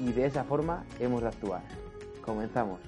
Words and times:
Y 0.00 0.12
de 0.12 0.24
esa 0.24 0.44
forma 0.44 0.84
hemos 0.98 1.20
de 1.20 1.28
actuar. 1.28 1.60
Comenzamos. 2.24 2.80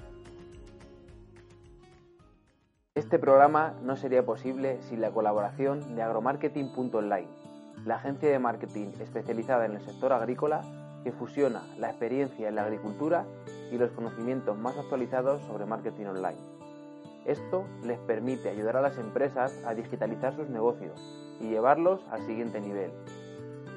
Este 2.95 3.19
programa 3.19 3.75
no 3.83 3.95
sería 3.97 4.25
posible 4.25 4.81
sin 4.89 4.99
la 4.99 5.11
colaboración 5.11 5.95
de 5.95 6.01
agromarketing.online, 6.01 7.27
la 7.85 7.95
agencia 7.95 8.29
de 8.29 8.39
marketing 8.39 8.93
especializada 8.99 9.65
en 9.65 9.73
el 9.73 9.81
sector 9.81 10.11
agrícola 10.11 10.61
que 11.03 11.11
fusiona 11.11 11.61
la 11.77 11.89
experiencia 11.89 12.49
en 12.49 12.55
la 12.55 12.63
agricultura 12.63 13.25
y 13.71 13.77
los 13.77 13.91
conocimientos 13.91 14.57
más 14.57 14.75
actualizados 14.77 15.41
sobre 15.43 15.65
marketing 15.65 16.05
online. 16.05 16.37
Esto 17.25 17.65
les 17.83 17.99
permite 17.99 18.49
ayudar 18.49 18.77
a 18.77 18.81
las 18.81 18.97
empresas 18.97 19.53
a 19.65 19.75
digitalizar 19.75 20.35
sus 20.35 20.49
negocios 20.49 20.99
y 21.39 21.49
llevarlos 21.49 22.01
al 22.09 22.25
siguiente 22.25 22.59
nivel. 22.59 22.91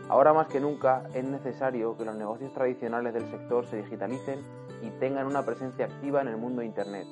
Ahora 0.08 0.32
más 0.32 0.46
que 0.46 0.60
nunca 0.60 1.02
es 1.14 1.24
necesario 1.24 1.96
que 1.96 2.04
los 2.04 2.14
negocios 2.14 2.52
tradicionales 2.52 3.12
del 3.12 3.28
sector 3.28 3.66
se 3.66 3.78
digitalicen 3.78 4.40
y 4.82 4.90
tengan 5.00 5.26
una 5.26 5.44
presencia 5.44 5.86
activa 5.86 6.20
en 6.20 6.28
el 6.28 6.36
mundo 6.36 6.60
de 6.60 6.66
Internet. 6.66 7.06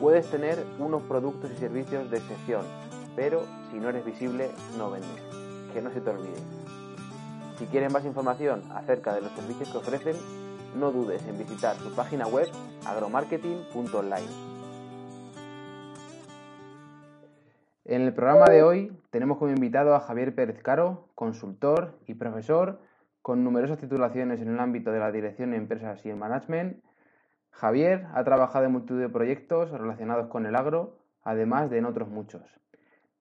Puedes 0.00 0.30
tener 0.30 0.64
unos 0.78 1.02
productos 1.02 1.50
y 1.50 1.56
servicios 1.56 2.10
de 2.10 2.18
excepción, 2.18 2.64
pero 3.14 3.42
si 3.70 3.78
no 3.78 3.90
eres 3.90 4.04
visible 4.04 4.50
no 4.78 4.90
vendes. 4.90 5.22
Que 5.74 5.82
no 5.82 5.90
se 5.90 6.00
te 6.00 6.10
olvide. 6.10 6.38
Si 7.58 7.66
quieren 7.66 7.92
más 7.92 8.04
información 8.04 8.62
acerca 8.72 9.14
de 9.14 9.20
los 9.20 9.32
servicios 9.32 9.68
que 9.68 9.78
ofrecen, 9.78 10.16
no 10.76 10.90
dudes 10.90 11.24
en 11.26 11.36
visitar 11.36 11.76
su 11.76 11.94
página 11.94 12.26
web 12.26 12.48
agromarketing.online. 12.86 14.53
En 17.86 18.00
el 18.00 18.14
programa 18.14 18.46
de 18.46 18.62
hoy 18.62 18.96
tenemos 19.10 19.36
como 19.36 19.50
invitado 19.50 19.94
a 19.94 20.00
Javier 20.00 20.34
Pérez 20.34 20.62
Caro, 20.62 21.08
consultor 21.14 21.98
y 22.06 22.14
profesor 22.14 22.80
con 23.20 23.44
numerosas 23.44 23.78
titulaciones 23.78 24.40
en 24.40 24.48
el 24.48 24.58
ámbito 24.58 24.90
de 24.90 24.98
la 24.98 25.12
dirección 25.12 25.50
de 25.50 25.58
empresas 25.58 26.04
y 26.06 26.10
el 26.10 26.16
management. 26.16 26.82
Javier 27.50 28.06
ha 28.14 28.24
trabajado 28.24 28.64
en 28.64 28.72
multitud 28.72 29.00
de 29.00 29.08
proyectos 29.08 29.70
relacionados 29.70 30.28
con 30.28 30.46
el 30.46 30.56
agro, 30.56 30.98
además 31.22 31.68
de 31.68 31.78
en 31.78 31.84
otros 31.84 32.08
muchos. 32.08 32.42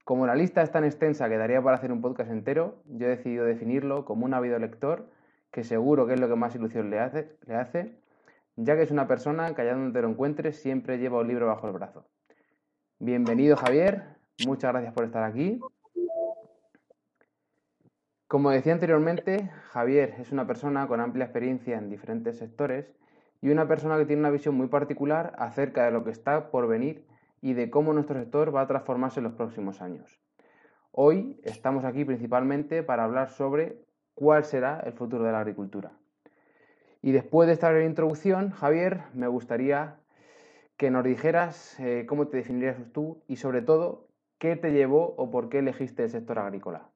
Como 0.05 0.27
la 0.27 0.35
lista 0.35 0.61
es 0.61 0.71
tan 0.71 0.85
extensa 0.85 1.27
que 1.27 1.37
daría 1.37 1.61
para 1.61 1.77
hacer 1.77 1.91
un 1.91 2.01
podcast 2.01 2.31
entero, 2.31 2.81
yo 2.85 3.07
he 3.07 3.09
decidido 3.09 3.45
definirlo 3.45 4.05
como 4.05 4.25
un 4.25 4.33
ávido 4.33 4.59
lector, 4.59 5.09
que 5.51 5.63
seguro 5.63 6.07
que 6.07 6.13
es 6.13 6.19
lo 6.19 6.29
que 6.29 6.35
más 6.35 6.55
ilusión 6.55 6.89
le 6.89 6.99
hace, 6.99 7.37
le 7.45 7.55
hace 7.55 8.03
ya 8.55 8.75
que 8.75 8.83
es 8.83 8.91
una 8.91 9.07
persona 9.07 9.53
que 9.55 9.61
allá 9.61 9.73
donde 9.73 9.93
te 9.93 10.01
lo 10.01 10.09
encuentres 10.09 10.61
siempre 10.61 10.99
lleva 10.99 11.19
un 11.19 11.27
libro 11.27 11.47
bajo 11.47 11.67
el 11.67 11.73
brazo. 11.73 12.05
Bienvenido 12.99 13.57
Javier, 13.57 14.12
Muchas 14.39 14.71
gracias 14.71 14.93
por 14.93 15.05
estar 15.05 15.23
aquí. 15.23 15.59
Como 18.27 18.49
decía 18.49 18.73
anteriormente, 18.73 19.51
Javier 19.69 20.15
es 20.19 20.31
una 20.31 20.47
persona 20.47 20.87
con 20.87 20.99
amplia 20.99 21.25
experiencia 21.25 21.77
en 21.77 21.89
diferentes 21.89 22.39
sectores 22.39 22.91
y 23.41 23.49
una 23.49 23.67
persona 23.67 23.97
que 23.97 24.05
tiene 24.05 24.21
una 24.21 24.31
visión 24.31 24.55
muy 24.55 24.67
particular 24.67 25.35
acerca 25.37 25.85
de 25.85 25.91
lo 25.91 26.03
que 26.03 26.09
está 26.09 26.49
por 26.49 26.67
venir 26.67 27.05
y 27.41 27.53
de 27.53 27.69
cómo 27.69 27.93
nuestro 27.93 28.19
sector 28.19 28.55
va 28.55 28.61
a 28.61 28.67
transformarse 28.67 29.19
en 29.19 29.25
los 29.25 29.33
próximos 29.33 29.81
años. 29.81 30.19
Hoy 30.91 31.39
estamos 31.43 31.85
aquí 31.85 32.05
principalmente 32.05 32.81
para 32.81 33.03
hablar 33.03 33.29
sobre 33.29 33.83
cuál 34.15 34.45
será 34.45 34.79
el 34.79 34.93
futuro 34.93 35.25
de 35.25 35.31
la 35.31 35.41
agricultura. 35.41 35.91
Y 37.01 37.11
después 37.11 37.47
de 37.47 37.53
esta 37.53 37.69
breve 37.69 37.85
introducción, 37.85 38.49
Javier, 38.49 39.01
me 39.13 39.27
gustaría 39.27 39.99
que 40.77 40.89
nos 40.89 41.03
dijeras 41.03 41.79
eh, 41.79 42.05
cómo 42.07 42.29
te 42.29 42.37
definirías 42.37 42.77
tú 42.93 43.21
y 43.27 43.35
sobre 43.35 43.61
todo 43.61 44.07
¿Qué 44.43 44.57
te 44.57 44.73
llevó 44.73 45.15
o 45.15 45.31
por 45.31 45.47
qué 45.47 45.59
elegiste 45.59 46.03
el 46.03 46.09
sector 46.09 46.37
agrícola? 46.37 46.91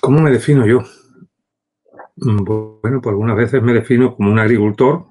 ¿Cómo 0.00 0.22
me 0.22 0.30
defino 0.30 0.66
yo? 0.66 0.80
Mm, 2.16 2.44
bueno, 2.44 3.02
pues 3.02 3.12
algunas 3.12 3.36
veces 3.36 3.62
me 3.62 3.74
defino 3.74 4.16
como 4.16 4.32
un 4.32 4.38
agricultor, 4.38 5.04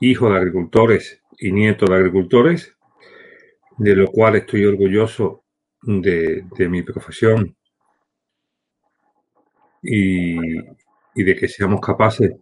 hijo 0.00 0.30
de 0.30 0.36
agricultores 0.36 1.20
y 1.36 1.50
nieto 1.50 1.86
de 1.86 1.96
agricultores, 1.96 2.76
de 3.76 3.96
lo 3.96 4.06
cual 4.06 4.36
estoy 4.36 4.66
orgulloso 4.66 5.42
de, 5.82 6.46
mi 6.70 6.84
profesión 6.84 7.56
y, 9.82 10.36
de 11.24 11.34
que 11.34 11.48
seamos 11.48 11.80
capaces 11.80 12.36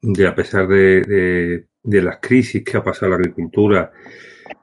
de, 0.00 0.26
a 0.26 0.34
pesar 0.34 0.66
de, 0.68 1.02
de 1.02 1.68
las 1.84 2.18
crisis 2.20 2.64
que 2.64 2.76
ha 2.76 2.84
pasado 2.84 3.10
la 3.10 3.16
agricultura, 3.16 3.92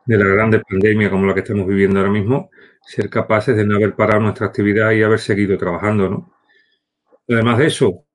de 0.06 0.18
la 0.18 0.26
grande 0.26 0.60
pandemia 0.60 1.10
como 1.10 1.26
la 1.26 1.34
que 1.34 1.42
estamos 1.42 1.68
viviendo 1.68 2.00
ahora 2.00 2.12
mismo, 2.12 2.50
ser 2.82 3.10
capaces 3.10 3.56
de 3.56 3.66
no 3.66 3.76
haber 3.76 3.96
parado 3.96 4.22
nuestra 4.22 4.48
actividad 4.48 4.92
y 4.92 5.04
haber 5.04 5.20
seguido 5.20 5.58
trabajando, 5.58 6.10
¿no? 6.10 6.34
Además 7.30 7.60
de 7.60 7.68
eso, 7.68 8.06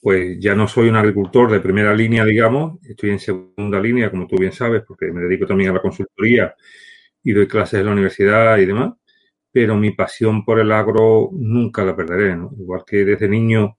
pues 0.00 0.38
ya 0.38 0.54
no 0.54 0.68
soy 0.68 0.88
un 0.88 0.96
agricultor 0.96 1.50
de 1.50 1.60
primera 1.60 1.94
línea, 1.94 2.24
digamos, 2.24 2.78
estoy 2.84 3.10
en 3.10 3.18
segunda 3.18 3.80
línea, 3.80 4.10
como 4.10 4.26
tú 4.26 4.36
bien 4.36 4.52
sabes, 4.52 4.82
porque 4.86 5.10
me 5.12 5.22
dedico 5.22 5.46
también 5.46 5.70
a 5.70 5.74
la 5.74 5.82
consultoría 5.82 6.54
y 7.22 7.32
doy 7.32 7.48
clases 7.48 7.80
en 7.80 7.86
la 7.86 7.92
universidad 7.92 8.58
y 8.58 8.66
demás, 8.66 8.94
pero 9.50 9.76
mi 9.76 9.92
pasión 9.92 10.44
por 10.44 10.60
el 10.60 10.70
agro 10.72 11.30
nunca 11.32 11.84
la 11.84 11.96
perderé, 11.96 12.36
¿no? 12.36 12.50
Igual 12.58 12.84
que 12.86 13.04
desde 13.04 13.28
niño 13.28 13.76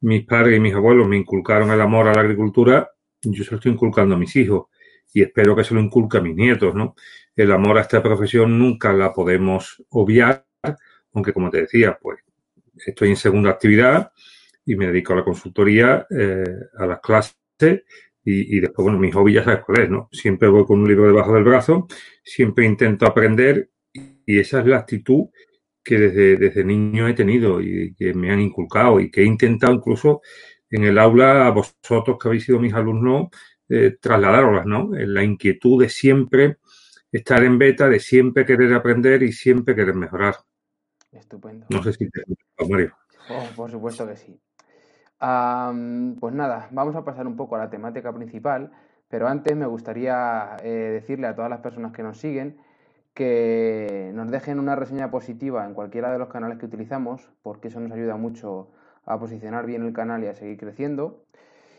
mis 0.00 0.26
padres 0.26 0.56
y 0.56 0.60
mis 0.60 0.74
abuelos 0.74 1.06
me 1.08 1.16
inculcaron 1.16 1.70
el 1.70 1.80
amor 1.80 2.08
a 2.08 2.14
la 2.14 2.22
agricultura, 2.22 2.90
yo 3.22 3.44
se 3.44 3.50
lo 3.50 3.56
estoy 3.56 3.72
inculcando 3.72 4.14
a 4.14 4.18
mis 4.18 4.34
hijos 4.36 4.66
y 5.12 5.22
espero 5.22 5.54
que 5.54 5.64
se 5.64 5.74
lo 5.74 5.80
inculque 5.80 6.18
a 6.18 6.20
mis 6.20 6.34
nietos, 6.34 6.74
¿no? 6.74 6.94
El 7.36 7.52
amor 7.52 7.78
a 7.78 7.82
esta 7.82 8.02
profesión 8.02 8.58
nunca 8.58 8.92
la 8.92 9.12
podemos 9.12 9.82
obviar, 9.90 10.46
aunque 11.12 11.32
como 11.32 11.50
te 11.50 11.62
decía, 11.62 11.98
pues 12.00 12.20
estoy 12.86 13.10
en 13.10 13.16
segunda 13.16 13.50
actividad 13.50 14.12
y 14.64 14.76
me 14.76 14.86
dedico 14.86 15.12
a 15.12 15.16
la 15.16 15.24
consultoría, 15.24 16.06
eh, 16.10 16.44
a 16.78 16.86
las 16.86 17.00
clases 17.00 17.84
y, 18.24 18.60
después, 18.60 18.84
bueno, 18.84 19.00
mis 19.00 19.12
hobby 19.14 19.32
ya 19.32 19.42
sabes 19.42 19.64
cuál 19.64 19.80
es, 19.80 19.90
¿no? 19.90 20.08
Siempre 20.12 20.48
voy 20.48 20.64
con 20.64 20.80
un 20.80 20.88
libro 20.88 21.08
debajo 21.08 21.34
del 21.34 21.42
brazo, 21.42 21.88
siempre 22.22 22.64
intento 22.64 23.04
aprender 23.04 23.70
y 24.24 24.38
esa 24.38 24.60
es 24.60 24.66
la 24.66 24.78
actitud 24.78 25.26
que 25.82 25.98
desde, 25.98 26.36
desde 26.36 26.64
niño 26.64 27.08
he 27.08 27.14
tenido 27.14 27.60
y 27.60 27.94
que 27.94 28.14
me 28.14 28.30
han 28.30 28.40
inculcado 28.40 29.00
y 29.00 29.10
que 29.10 29.22
he 29.22 29.24
intentado 29.24 29.74
incluso 29.74 30.22
en 30.72 30.84
el 30.84 30.98
aula 30.98 31.46
a 31.46 31.50
vosotros 31.50 32.18
que 32.18 32.28
habéis 32.28 32.44
sido 32.44 32.58
mis 32.58 32.74
alumnos 32.74 33.28
eh, 33.68 33.96
¿no? 34.66 34.90
La 34.92 35.22
inquietud 35.22 35.82
de 35.82 35.88
siempre 35.88 36.58
estar 37.10 37.44
en 37.44 37.58
beta, 37.58 37.88
de 37.88 38.00
siempre 38.00 38.44
querer 38.44 38.74
aprender 38.74 39.22
y 39.22 39.32
siempre 39.32 39.74
querer 39.74 39.94
mejorar. 39.94 40.34
Estupendo. 41.12 41.66
No 41.70 41.82
sé 41.82 41.92
si 41.92 42.10
te 42.10 42.22
Mario. 42.68 42.94
Oh, 43.30 43.44
por 43.54 43.70
supuesto 43.70 44.06
que 44.06 44.16
sí. 44.16 44.40
pues 45.18 46.34
nada, 46.34 46.68
vamos 46.72 46.96
a 46.96 47.04
pasar 47.04 47.26
un 47.26 47.36
poco 47.36 47.56
a 47.56 47.60
la 47.60 47.70
temática 47.70 48.12
principal, 48.12 48.72
pero 49.08 49.28
antes 49.28 49.54
me 49.56 49.66
gustaría 49.66 50.56
eh, 50.62 50.68
decirle 50.68 51.26
a 51.28 51.34
todas 51.34 51.50
las 51.50 51.60
personas 51.60 51.92
que 51.92 52.02
nos 52.02 52.18
siguen 52.18 52.58
que 53.14 54.10
nos 54.14 54.30
dejen 54.30 54.58
una 54.58 54.74
reseña 54.74 55.10
positiva 55.10 55.66
en 55.66 55.74
cualquiera 55.74 56.10
de 56.10 56.18
los 56.18 56.28
canales 56.28 56.58
que 56.58 56.66
utilizamos, 56.66 57.30
porque 57.42 57.68
eso 57.68 57.78
nos 57.78 57.92
ayuda 57.92 58.16
mucho 58.16 58.70
a 59.04 59.18
posicionar 59.18 59.66
bien 59.66 59.82
el 59.82 59.92
canal 59.92 60.22
y 60.24 60.26
a 60.26 60.34
seguir 60.34 60.58
creciendo. 60.58 61.24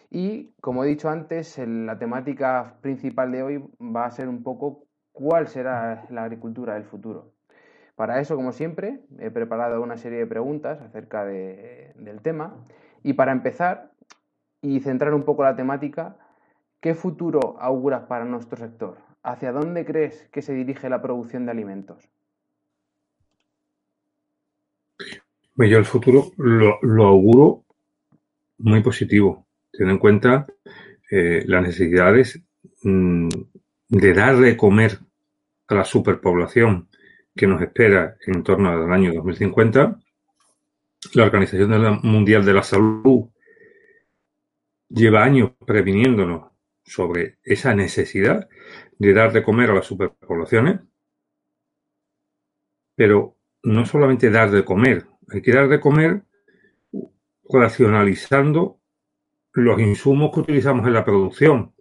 Y 0.10 0.54
como 0.62 0.84
he 0.84 0.88
dicho 0.88 1.10
antes, 1.10 1.58
la 1.58 1.98
temática 1.98 2.76
principal 2.82 3.32
de 3.32 3.44
hoy 3.44 3.66
va 3.80 4.06
a 4.06 4.12
ser 4.12 4.30
un 4.30 4.44
poco 4.44 4.86
cuál 5.12 5.48
será 5.48 6.06
la 6.10 6.24
agricultura 6.24 6.76
del 6.76 6.84
futuro. 6.84 7.32
Para 7.96 8.20
eso, 8.20 8.36
como 8.36 8.52
siempre, 8.52 9.02
he 9.20 9.32
preparado 9.32 9.82
una 9.82 9.98
serie 9.98 10.20
de 10.20 10.28
preguntas 10.28 10.82
acerca 10.82 11.26
del 11.26 12.22
tema. 12.22 12.56
Y 13.04 13.14
para 13.14 13.32
empezar, 13.32 13.92
y 14.62 14.80
centrar 14.80 15.14
un 15.14 15.24
poco 15.24 15.44
la 15.44 15.56
temática, 15.56 16.18
¿qué 16.80 16.96
futuro 16.96 17.58
auguras 17.60 18.04
para 18.04 18.26
nuestro 18.26 18.58
sector? 18.58 18.98
¿Hacia 19.24 19.52
dónde 19.52 19.86
crees 19.86 20.28
que 20.30 20.42
se 20.42 20.54
dirige 20.54 20.90
la 20.90 21.02
producción 21.02 21.46
de 21.46 21.52
alimentos? 21.52 22.10
Pues 24.98 25.22
yo 25.58 25.78
el 25.78 25.86
futuro 25.86 26.32
lo, 26.38 27.06
auguro 27.06 27.64
muy 28.58 28.82
positivo, 28.82 29.48
teniendo 29.72 29.94
en 29.94 30.00
cuenta 30.00 30.48
eh, 31.12 31.44
las 31.46 31.64
necesidades 31.64 32.42
mm, 32.82 33.30
de 33.90 34.14
dar 34.14 34.38
de 34.38 34.58
comer 34.58 35.00
a 35.68 35.76
la 35.76 35.86
superpoblación 35.86 36.90
que 37.36 37.48
nos 37.48 37.62
espera 37.62 38.18
en 38.26 38.44
torno 38.44 38.70
al 38.70 38.92
año 38.92 39.14
2050. 39.14 40.00
La 41.14 41.24
Organización 41.24 42.00
Mundial 42.04 42.46
de 42.46 42.54
la 42.54 42.64
Salud 42.64 43.30
lleva 44.90 45.24
años 45.24 45.52
previniéndonos 45.66 46.52
sobre 46.86 47.38
esa 47.44 47.74
necesidad 47.74 48.48
de 48.98 49.14
dar 49.14 49.34
de 49.34 49.44
comer 49.44 49.72
a 49.72 49.76
las 49.76 49.86
superpoblaciones, 49.86 50.80
pero 52.96 53.36
no 53.64 53.86
solamente 53.86 54.30
dar 54.30 54.52
de 54.52 54.64
comer, 54.64 55.08
hay 55.30 55.42
que 55.42 55.54
dar 55.54 55.68
de 55.68 55.80
comer 55.80 56.24
racionalizando 57.50 58.80
los 59.54 59.80
insumos 59.80 60.32
que 60.34 60.40
utilizamos 60.42 60.88
en 60.88 60.94
la 60.94 61.06
producción. 61.06 61.74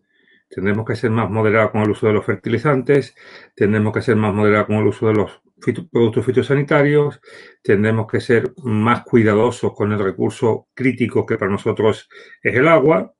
Tendremos 0.48 0.84
que 0.86 0.96
ser 0.96 1.10
más 1.10 1.30
moderados 1.30 1.70
con 1.70 1.82
el 1.82 1.90
uso 1.90 2.06
de 2.06 2.12
los 2.12 2.26
fertilizantes, 2.26 3.14
tendremos 3.54 3.92
que 3.94 4.02
ser 4.02 4.16
más 4.16 4.34
moderados 4.34 4.66
con 4.66 4.76
el 4.76 4.86
uso 4.86 5.08
de 5.08 5.14
los 5.14 5.42
productos 5.90 6.26
fitosanitarios, 6.26 7.20
tendremos 7.62 8.06
que 8.06 8.20
ser 8.20 8.52
más 8.64 9.04
cuidadosos 9.04 9.72
con 9.74 9.92
el 9.92 9.98
recurso 9.98 10.68
crítico 10.74 11.24
que 11.24 11.38
para 11.38 11.50
nosotros 11.50 12.08
es 12.42 12.54
el 12.54 12.68
agua. 12.68 13.14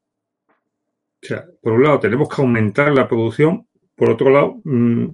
O 1.22 1.26
sea, 1.26 1.46
por 1.62 1.74
un 1.74 1.84
lado 1.84 2.00
tenemos 2.00 2.28
que 2.28 2.42
aumentar 2.42 2.92
la 2.92 3.08
producción, 3.08 3.66
por 3.96 4.10
otro 4.10 4.28
lado, 4.28 4.60
mm, 4.64 5.06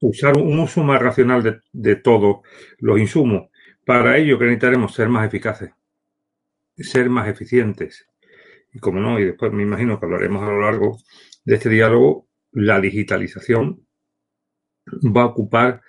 usar 0.00 0.36
un 0.36 0.58
uso 0.58 0.82
más 0.82 1.00
racional 1.00 1.42
de, 1.42 1.60
de 1.72 1.96
todos 1.96 2.40
los 2.78 2.98
insumos. 2.98 3.48
Para 3.84 4.16
ello 4.16 4.38
que 4.38 4.44
necesitaremos 4.44 4.94
ser 4.94 5.08
más 5.08 5.26
eficaces, 5.26 5.72
ser 6.76 7.08
más 7.10 7.28
eficientes. 7.28 8.06
Y 8.72 8.78
como 8.78 9.00
no, 9.00 9.18
y 9.18 9.24
después 9.24 9.52
me 9.52 9.62
imagino 9.62 9.98
que 9.98 10.06
hablaremos 10.06 10.42
a 10.42 10.50
lo 10.52 10.60
largo 10.60 10.98
de 11.44 11.54
este 11.56 11.68
diálogo, 11.68 12.28
la 12.52 12.80
digitalización 12.80 13.86
va 14.86 15.22
a 15.22 15.26
ocupar 15.26 15.82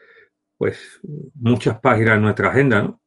pues 0.58 1.00
muchas 1.36 1.80
páginas 1.80 2.16
en 2.18 2.22
nuestra 2.22 2.50
agenda, 2.50 2.84
¿no? 2.84 3.02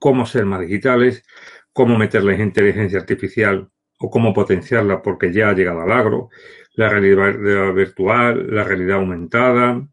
Cómo 0.00 0.24
ser 0.24 0.46
más 0.46 0.60
digitales, 0.60 1.24
cómo 1.72 1.98
meterle 1.98 2.40
inteligencia 2.42 2.98
artificial 2.98 3.70
o 3.98 4.10
cómo 4.10 4.32
potenciarla 4.32 5.02
porque 5.02 5.32
ya 5.32 5.50
ha 5.50 5.52
llegado 5.52 5.82
al 5.82 5.92
agro, 5.92 6.30
la 6.74 6.88
realidad 6.88 7.74
virtual, 7.74 8.54
la 8.54 8.64
realidad 8.64 8.96
aumentada, 8.96 9.86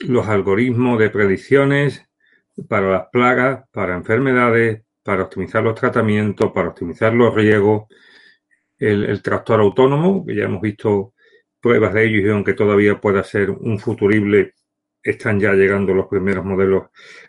los 0.00 0.26
algoritmos 0.26 0.98
de 0.98 1.10
predicciones 1.10 2.06
para 2.68 2.90
las 2.90 3.08
plagas, 3.10 3.68
para 3.70 3.94
enfermedades, 3.94 4.82
para 5.02 5.24
optimizar 5.24 5.62
los 5.62 5.74
tratamientos, 5.74 6.52
para 6.52 6.68
optimizar 6.68 7.12
los 7.12 7.34
riegos, 7.34 7.84
el, 8.78 9.22
tractor 9.22 9.60
autónomo, 9.60 10.24
que 10.24 10.34
ya 10.34 10.44
hemos 10.44 10.60
visto 10.60 11.14
pruebas 11.60 11.94
de 11.94 12.04
ello 12.04 12.26
y 12.26 12.30
aunque 12.30 12.54
todavía 12.54 13.00
pueda 13.00 13.22
ser 13.24 13.50
un 13.50 13.78
futurible 13.78 14.54
están 15.02 15.38
ya 15.38 15.52
llegando 15.52 15.92
los 15.92 16.06
primeros 16.06 16.44
modelos 16.44 16.84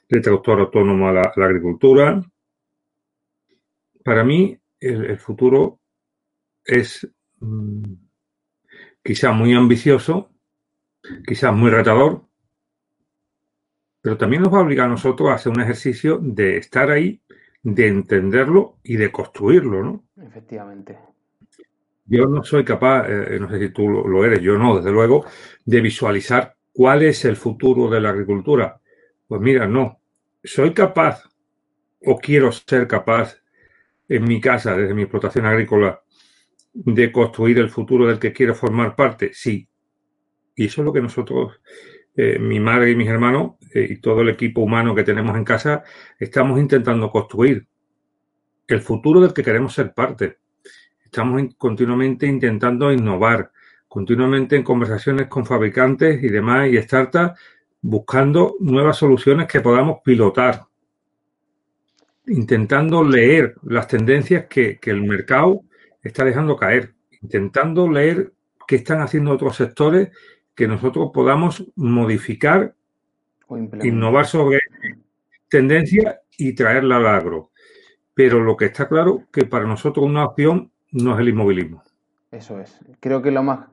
de 0.07 0.22
tractor 0.22 0.62
autónomo 0.62 1.10
a 1.10 1.13
la, 1.13 1.22
agricultura. 1.36 2.22
Para 4.04 4.24
mí, 4.24 4.57
el, 4.80 5.19
futuro 5.19 5.81
es 6.63 7.07
mm, 7.39 7.94
quizá 9.04 9.33
muy 9.33 9.54
ambicioso, 9.54 10.31
quizás 11.27 11.54
muy 11.54 11.69
retador, 11.69 12.27
pero 14.06 14.18
también 14.18 14.44
nos 14.44 14.54
va 14.54 14.60
a 14.60 14.62
obligar 14.62 14.86
a 14.86 14.90
nosotros 14.92 15.31
a 15.31 15.34
hacer 15.34 15.52
un 15.52 15.62
ejercicio 15.62 16.19
de 16.22 16.57
estar 16.57 16.92
ahí, 16.92 17.19
de 17.63 17.88
entenderlo 17.88 18.78
y 18.84 18.98
de 18.98 19.12
construirlo, 19.12 19.84
¿no? 19.84 20.04
Efectivamente. 20.22 21.00
Yo 22.06 22.28
no 22.28 22.44
soy 22.44 22.63
capaz, 22.63 23.07
eh, 23.10 23.40
no 23.40 23.50
sé 23.50 23.57
si 23.57 23.69
tú 23.69 23.90
lo 23.90 24.24
eres, 24.24 24.42
yo 24.42 24.60
no, 24.60 24.78
desde 24.78 24.92
luego, 24.92 25.25
de 25.66 25.81
visualizar 25.81 26.56
¿Cuál 26.72 27.04
es 27.04 27.24
el 27.24 27.38
futuro 27.38 27.90
de 27.90 28.02
la 28.02 28.10
agricultura? 28.10 28.81
Pues 29.28 29.40
mira, 29.40 29.66
no. 29.66 30.02
Soy 30.44 30.74
capaz 30.74 31.24
o 32.06 32.19
quiero 32.19 32.51
ser 32.51 32.86
capaz 32.86 33.38
en 34.10 34.25
mi 34.25 34.42
casa, 34.42 34.75
desde 34.75 34.94
mi 34.94 35.04
explotación 35.04 35.46
agrícola, 35.46 36.01
de 36.74 37.12
construir 37.13 37.60
el 37.60 37.69
futuro 37.69 38.06
del 38.06 38.19
que 38.19 38.34
quiero 38.34 38.54
formar 38.54 38.94
parte. 38.94 39.31
Sí. 39.34 39.69
Y 40.54 40.66
eso 40.66 40.81
es 40.81 40.86
lo 40.86 40.92
que 40.92 41.01
nosotros, 41.01 41.62
eh, 42.15 42.39
mi 42.39 42.59
madre 42.59 42.91
y 42.91 42.95
mis 42.95 43.09
hermanos 43.09 43.53
eh, 43.73 43.88
y 43.89 43.97
todo 43.97 44.21
el 44.21 44.29
equipo 44.29 44.62
humano 44.62 44.95
que 44.95 45.03
tenemos 45.03 45.35
en 45.35 45.44
casa, 45.44 45.83
estamos 46.17 46.59
intentando 46.59 47.09
construir 47.12 47.67
el 48.67 48.81
futuro 48.81 49.21
del 49.21 49.33
que 49.33 49.44
queremos 49.44 49.73
ser 49.73 49.94
parte. 49.94 50.38
Estamos 51.03 51.41
continuamente 51.57 52.25
intentando 52.25 52.91
innovar, 52.91 53.51
continuamente 53.88 54.56
en 54.56 54.63
conversaciones 54.63 55.27
con 55.27 55.45
fabricantes 55.45 56.23
y 56.23 56.29
demás 56.29 56.69
y 56.69 56.81
startups 56.81 57.39
buscando 57.81 58.56
nuevas 58.59 58.97
soluciones 58.97 59.47
que 59.47 59.62
podamos 59.62 60.00
pilotar, 60.03 60.63
intentando 62.25 63.03
leer 63.03 63.56
las 63.62 63.88
tendencias 63.88 64.45
que, 64.47 64.79
el 64.83 65.03
mercado 65.03 65.62
está 66.01 66.25
dejando 66.25 66.56
caer, 66.56 66.95
intentando 67.21 67.88
leer 67.88 68.33
qué 68.67 68.77
están 68.77 69.01
haciendo 69.01 69.31
otros 69.31 69.56
sectores 69.56 70.09
que 70.56 70.68
nosotros 70.68 71.12
podamos 71.13 71.66
modificar, 71.75 72.74
innovar 73.84 74.25
sobre 74.25 74.60
tendencias 75.50 76.18
y 76.38 76.54
traerla 76.54 76.98
al 76.98 77.07
agro. 77.07 77.52
Pero 78.13 78.40
lo 78.40 78.56
que 78.56 78.66
está 78.66 78.88
claro 78.88 79.24
que 79.31 79.46
para 79.46 79.66
nosotros 79.66 80.06
una 80.06 80.25
opción 80.25 80.72
no 80.92 81.13
es 81.13 81.19
el 81.19 81.30
inmovilismo. 81.30 81.84
Eso 82.31 82.60
es. 82.60 82.80
Creo 83.02 83.22
que 83.22 83.31
lo 83.31 83.44
más 83.44 83.68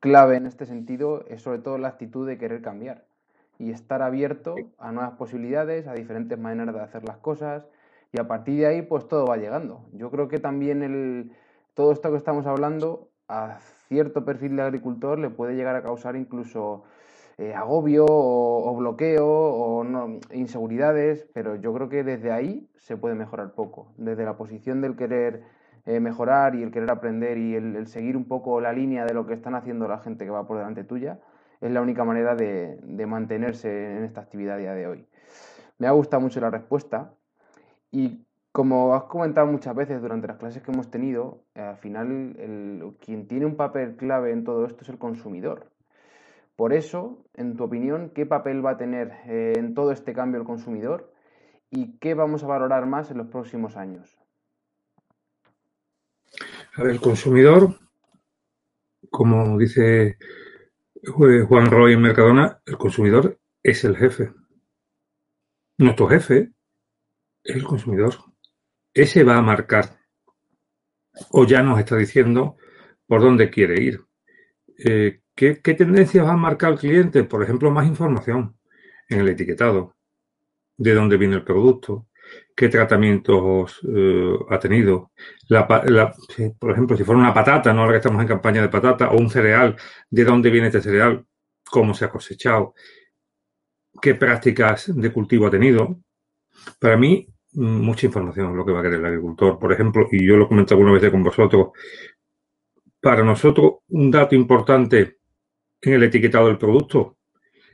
clave 0.00 0.36
en 0.36 0.46
este 0.46 0.66
sentido 0.66 1.24
es 1.28 1.42
sobre 1.42 1.60
todo 1.60 1.78
la 1.78 1.88
actitud 1.88 2.26
de 2.26 2.36
querer 2.36 2.60
cambiar 2.60 3.04
y 3.58 3.70
estar 3.70 4.02
abierto 4.02 4.56
a 4.78 4.90
nuevas 4.92 5.12
posibilidades, 5.12 5.86
a 5.86 5.94
diferentes 5.94 6.38
maneras 6.38 6.74
de 6.74 6.80
hacer 6.80 7.04
las 7.04 7.18
cosas 7.18 7.66
y 8.12 8.18
a 8.18 8.26
partir 8.26 8.58
de 8.58 8.66
ahí 8.66 8.82
pues 8.82 9.06
todo 9.06 9.26
va 9.26 9.36
llegando. 9.36 9.86
Yo 9.92 10.10
creo 10.10 10.28
que 10.28 10.38
también 10.38 10.82
el, 10.82 11.32
todo 11.74 11.92
esto 11.92 12.10
que 12.10 12.16
estamos 12.16 12.46
hablando 12.46 13.08
cierto 13.90 14.24
perfil 14.24 14.54
de 14.54 14.62
agricultor 14.62 15.18
le 15.18 15.30
puede 15.30 15.56
llegar 15.56 15.74
a 15.74 15.82
causar 15.82 16.14
incluso 16.14 16.84
eh, 17.38 17.54
agobio 17.54 18.06
o, 18.08 18.76
bloqueo 18.76 19.26
o 19.26 19.84
inseguridades, 20.32 21.26
pero 21.34 21.56
yo 21.56 21.74
creo 21.74 21.88
que 21.88 22.04
desde 22.04 22.30
ahí 22.30 22.70
se 22.76 22.96
puede 22.96 23.16
mejorar 23.16 23.52
poco, 23.54 23.92
desde 23.96 24.24
la 24.24 24.36
posición 24.36 24.80
del 24.80 24.94
querer 24.94 25.42
eh, 25.86 25.98
mejorar 25.98 26.54
y 26.54 26.62
el 26.62 26.70
querer 26.70 26.92
aprender 26.92 27.36
y 27.36 27.56
el, 27.56 27.88
seguir 27.88 28.16
un 28.16 28.26
poco 28.26 28.60
la 28.60 28.72
línea 28.72 29.04
de 29.06 29.12
lo 29.12 29.26
que 29.26 29.34
están 29.34 29.56
haciendo 29.56 29.88
la 29.88 29.98
gente 29.98 30.24
que 30.24 30.30
va 30.30 30.46
por 30.46 30.58
delante 30.58 30.84
tuya, 30.84 31.18
es 31.60 31.72
la 31.72 31.80
única 31.80 32.04
manera 32.04 32.36
de, 32.36 32.78
mantenerse 33.08 33.96
en 33.96 34.04
esta 34.04 34.20
actividad 34.20 34.54
a 34.54 34.58
día 34.58 34.74
de 34.74 34.86
hoy. 34.86 35.08
Me 35.78 35.88
ha 35.88 35.90
gustado 35.90 36.20
mucho 36.20 36.40
la 36.40 36.50
respuesta 36.50 37.12
y 37.90 38.24
como 38.60 38.94
has 38.94 39.04
comentado 39.04 39.46
muchas 39.46 39.74
veces 39.74 40.02
durante 40.02 40.26
las 40.26 40.36
clases 40.36 40.62
que 40.62 40.70
hemos 40.70 40.90
tenido, 40.90 41.46
eh, 41.54 41.62
al 41.62 41.78
final 41.78 42.94
quien 43.00 43.26
tiene 43.26 43.46
un 43.46 43.56
papel 43.56 43.96
clave 43.96 44.32
en 44.32 44.44
todo 44.44 44.66
esto 44.66 44.82
es 44.82 44.90
el 44.90 44.98
consumidor. 44.98 45.70
Por 46.56 46.74
eso, 46.74 47.24
en 47.32 47.56
tu 47.56 47.64
opinión, 47.64 48.10
¿qué 48.10 48.26
papel 48.26 48.62
va 48.62 48.72
a 48.72 48.76
tener 48.76 49.12
eh, 49.24 49.54
en 49.56 49.72
todo 49.72 49.92
este 49.92 50.12
cambio 50.12 50.38
el 50.38 50.46
consumidor 50.46 51.10
y 51.70 51.96
qué 52.00 52.12
vamos 52.12 52.44
a 52.44 52.48
valorar 52.48 52.84
más 52.84 53.10
en 53.10 53.16
los 53.16 53.28
próximos 53.28 53.78
años? 53.78 54.18
el 56.76 57.00
consumidor, 57.00 57.78
como 59.08 59.56
dice 59.56 60.18
Juan 61.48 61.70
Roy 61.70 61.94
en 61.94 62.02
Mercadona, 62.02 62.60
el 62.66 62.76
consumidor 62.76 63.38
es 63.62 63.84
el 63.84 63.96
jefe. 63.96 64.34
Nuestro 65.78 66.08
jefe 66.08 66.52
es 67.42 67.56
el 67.56 67.64
consumidor. 67.64 68.29
Ese 68.94 69.24
va 69.24 69.36
a 69.36 69.42
marcar 69.42 70.00
o 71.30 71.44
ya 71.44 71.62
nos 71.62 71.78
está 71.78 71.96
diciendo 71.96 72.56
por 73.06 73.20
dónde 73.20 73.50
quiere 73.50 73.82
ir. 73.82 74.00
Eh, 74.84 75.20
¿qué, 75.34 75.60
¿Qué 75.60 75.74
tendencias 75.74 76.24
va 76.24 76.32
a 76.32 76.36
marcar 76.36 76.72
el 76.72 76.78
cliente? 76.78 77.24
Por 77.24 77.42
ejemplo, 77.42 77.70
más 77.70 77.86
información 77.86 78.56
en 79.08 79.20
el 79.20 79.28
etiquetado, 79.28 79.96
de 80.76 80.94
dónde 80.94 81.16
viene 81.16 81.36
el 81.36 81.44
producto, 81.44 82.08
qué 82.56 82.68
tratamientos 82.68 83.80
eh, 83.88 84.34
ha 84.48 84.58
tenido. 84.58 85.12
por 86.58 86.70
ejemplo, 86.70 86.96
si 86.96 87.04
fuera 87.04 87.20
una 87.20 87.34
patata, 87.34 87.72
no 87.72 87.80
ahora 87.82 87.94
que 87.94 87.98
estamos 87.98 88.22
en 88.22 88.28
campaña 88.28 88.62
de 88.62 88.68
patata, 88.68 89.10
o 89.10 89.18
un 89.18 89.30
cereal, 89.30 89.76
de 90.08 90.24
dónde 90.24 90.50
viene 90.50 90.68
este 90.68 90.80
cereal, 90.80 91.26
cómo 91.64 91.94
se 91.94 92.04
ha 92.04 92.10
cosechado, 92.10 92.74
qué 94.00 94.14
prácticas 94.14 94.92
de 94.94 95.12
cultivo 95.12 95.46
ha 95.46 95.50
tenido. 95.50 96.00
Para 96.78 96.96
mí, 96.96 97.28
mucha 97.52 98.06
información 98.06 98.56
lo 98.56 98.64
que 98.64 98.72
va 98.72 98.80
a 98.80 98.82
querer 98.82 99.00
el 99.00 99.06
agricultor. 99.06 99.58
Por 99.58 99.72
ejemplo, 99.72 100.08
y 100.10 100.26
yo 100.26 100.36
lo 100.36 100.44
he 100.44 100.48
comentado 100.48 100.80
alguna 100.80 100.98
vez 100.98 101.10
con 101.10 101.22
vosotros, 101.22 101.68
para 103.00 103.22
nosotros 103.22 103.76
un 103.88 104.10
dato 104.10 104.34
importante 104.34 105.18
en 105.80 105.92
el 105.94 106.02
etiquetado 106.02 106.46
del 106.48 106.58
producto 106.58 107.16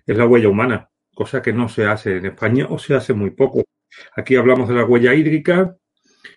es 0.07 0.17
la 0.17 0.27
huella 0.27 0.49
humana, 0.49 0.89
cosa 1.15 1.43
que 1.43 1.53
no 1.53 1.69
se 1.69 1.87
hace 1.87 2.19
en 2.19 2.27
España 2.27 2.67
o 2.71 2.79
se 2.79 2.95
hace 2.95 3.13
muy 3.13 3.31
poco. 3.31 3.65
Aquí 4.15 4.37
hablamos 4.37 4.69
de 4.69 4.75
la 4.77 4.85
huella 4.85 5.15
hídrica, 5.15 5.77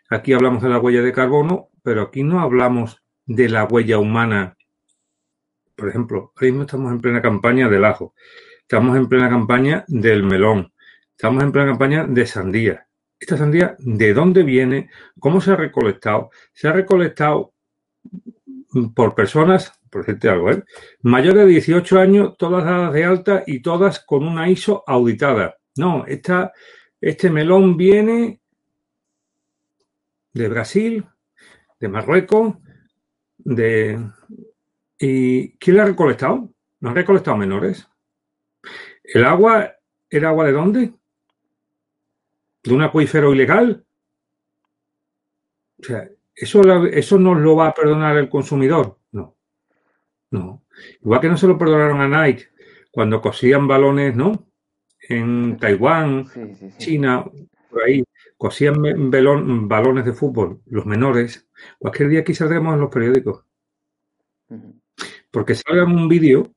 aquí 0.10 0.34
hablamos 0.34 0.64
de 0.64 0.70
la 0.70 0.80
huella 0.80 1.04
de 1.04 1.14
carbono, 1.14 1.70
pero 1.84 2.02
aquí 2.02 2.24
no 2.24 2.40
hablamos 2.40 3.04
de 3.26 3.50
la 3.50 3.66
huella 3.66 4.00
humana. 4.00 4.58
Por 5.76 5.90
ejemplo, 5.90 6.34
ahora 6.36 6.48
mismo 6.48 6.62
estamos 6.64 6.92
en 6.92 7.00
plena 7.00 7.22
campaña 7.22 7.70
del 7.70 7.86
ajo, 7.86 8.16
estamos 8.62 8.98
en 8.98 9.08
plena 9.08 9.30
campaña 9.30 9.86
del 9.88 10.24
melón, 10.24 10.74
estamos 11.12 11.44
en 11.44 11.52
plena 11.52 11.68
campaña 11.68 12.06
de 12.08 12.26
sandía. 12.26 12.89
Esta 13.20 13.38
sandía, 13.38 13.76
¿de 13.80 14.14
dónde 14.14 14.44
viene? 14.44 14.90
¿Cómo 15.20 15.42
se 15.42 15.52
ha 15.52 15.56
recolectado? 15.56 16.32
Se 16.54 16.68
ha 16.68 16.72
recolectado 16.72 17.54
por 18.96 19.14
personas, 19.14 19.74
por 19.90 20.06
decirte 20.06 20.30
algo, 20.30 20.52
¿eh? 20.52 20.64
mayores 21.02 21.46
de 21.46 21.52
18 21.52 22.00
años, 22.00 22.38
todas 22.38 22.64
dadas 22.64 22.94
de 22.94 23.04
alta 23.04 23.44
y 23.46 23.62
todas 23.62 24.00
con 24.00 24.26
una 24.26 24.50
ISO 24.50 24.84
auditada. 24.88 25.58
No, 25.76 26.06
esta, 26.06 26.54
este 27.02 27.30
melón 27.30 27.76
viene 27.76 28.40
de 30.34 30.48
Brasil, 30.48 31.06
de 31.80 31.88
Marruecos, 31.88 32.56
de... 33.38 34.00
¿Y 34.98 35.54
quién 35.58 35.78
la 35.78 35.84
ha 35.84 35.88
recolectado? 35.88 36.50
¿No 36.82 36.90
han 36.90 36.96
recolectado 36.96 37.38
menores? 37.38 37.88
¿El 39.04 39.24
agua 39.26 39.76
era 40.10 40.30
agua 40.30 40.46
de 40.46 40.52
dónde? 40.52 40.94
¿De 42.64 42.74
un 42.74 42.82
acuífero 42.82 43.34
ilegal? 43.34 43.86
O 45.80 45.84
sea, 45.84 46.10
¿eso, 46.36 46.62
¿eso 46.88 47.20
nos 47.20 47.38
lo 47.40 47.56
va 47.56 47.68
a 47.68 47.74
perdonar 47.74 48.18
el 48.18 48.30
consumidor? 48.30 49.00
No. 49.12 49.38
No. 50.32 50.66
Igual 51.02 51.22
que 51.22 51.30
no 51.30 51.38
se 51.38 51.48
lo 51.48 51.58
perdonaron 51.58 52.02
a 52.02 52.26
Nike 52.26 52.50
cuando 52.92 53.22
cosían 53.22 53.68
balones, 53.68 54.16
¿no? 54.16 54.48
En 55.08 55.58
Taiwán, 55.58 56.26
China, 56.78 57.26
por 57.70 57.84
ahí, 57.84 58.04
cosían 58.38 58.76
balones 59.68 60.06
de 60.06 60.14
fútbol, 60.14 60.62
los 60.66 60.86
menores. 60.86 61.48
Cualquier 61.78 62.10
día 62.10 62.20
aquí 62.22 62.34
saldremos 62.34 62.74
en 62.74 62.82
los 62.82 62.90
periódicos. 62.90 63.46
Porque 65.32 65.56
salgan 65.56 65.92
un 65.92 66.08
vídeo 66.08 66.52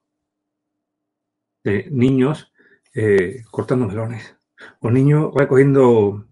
de 1.63 1.89
niños 1.91 2.53
eh, 2.95 3.43
cortando 3.51 3.87
melones. 3.87 4.37
O 4.81 4.91
niños 4.91 5.33
recogiendo 5.35 6.27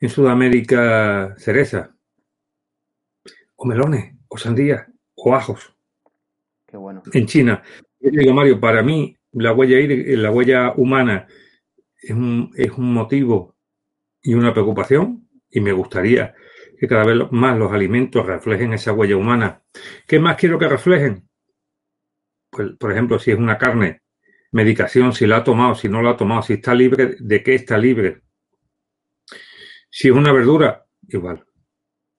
en 0.00 0.08
Sudamérica 0.08 1.34
cereza. 1.38 1.96
O 3.56 3.66
melones, 3.66 4.14
o 4.28 4.36
sandías, 4.36 4.86
o 5.14 5.34
ajos. 5.34 5.74
Qué 6.66 6.76
bueno. 6.76 7.02
En 7.12 7.26
China. 7.26 7.62
Yo 8.00 8.10
digo, 8.10 8.32
Mario, 8.32 8.60
para 8.60 8.82
mí 8.82 9.16
la 9.32 9.52
huella, 9.52 9.76
la 10.16 10.30
huella 10.30 10.72
humana 10.76 11.26
es 12.00 12.10
un, 12.10 12.52
es 12.56 12.70
un 12.72 12.92
motivo 12.92 13.56
y 14.22 14.34
una 14.34 14.52
preocupación 14.52 15.28
y 15.50 15.60
me 15.60 15.72
gustaría 15.72 16.34
que 16.78 16.86
cada 16.86 17.04
vez 17.04 17.16
más 17.30 17.58
los 17.58 17.72
alimentos 17.72 18.26
reflejen 18.26 18.72
esa 18.72 18.92
huella 18.92 19.16
humana. 19.16 19.62
¿Qué 20.06 20.18
más 20.18 20.36
quiero 20.36 20.58
que 20.58 20.68
reflejen? 20.68 21.28
Pues, 22.50 22.72
por 22.78 22.92
ejemplo, 22.92 23.18
si 23.18 23.30
es 23.30 23.38
una 23.38 23.58
carne, 23.58 24.02
medicación, 24.56 25.12
si 25.12 25.26
la 25.26 25.36
ha 25.36 25.44
tomado, 25.44 25.74
si 25.74 25.88
no 25.88 26.00
la 26.00 26.12
ha 26.12 26.16
tomado, 26.16 26.42
si 26.42 26.54
está 26.54 26.74
libre, 26.74 27.16
de 27.20 27.42
qué 27.42 27.54
está 27.54 27.76
libre. 27.76 28.22
Si 29.90 30.08
es 30.08 30.14
una 30.14 30.32
verdura, 30.32 30.86
igual. 31.08 31.44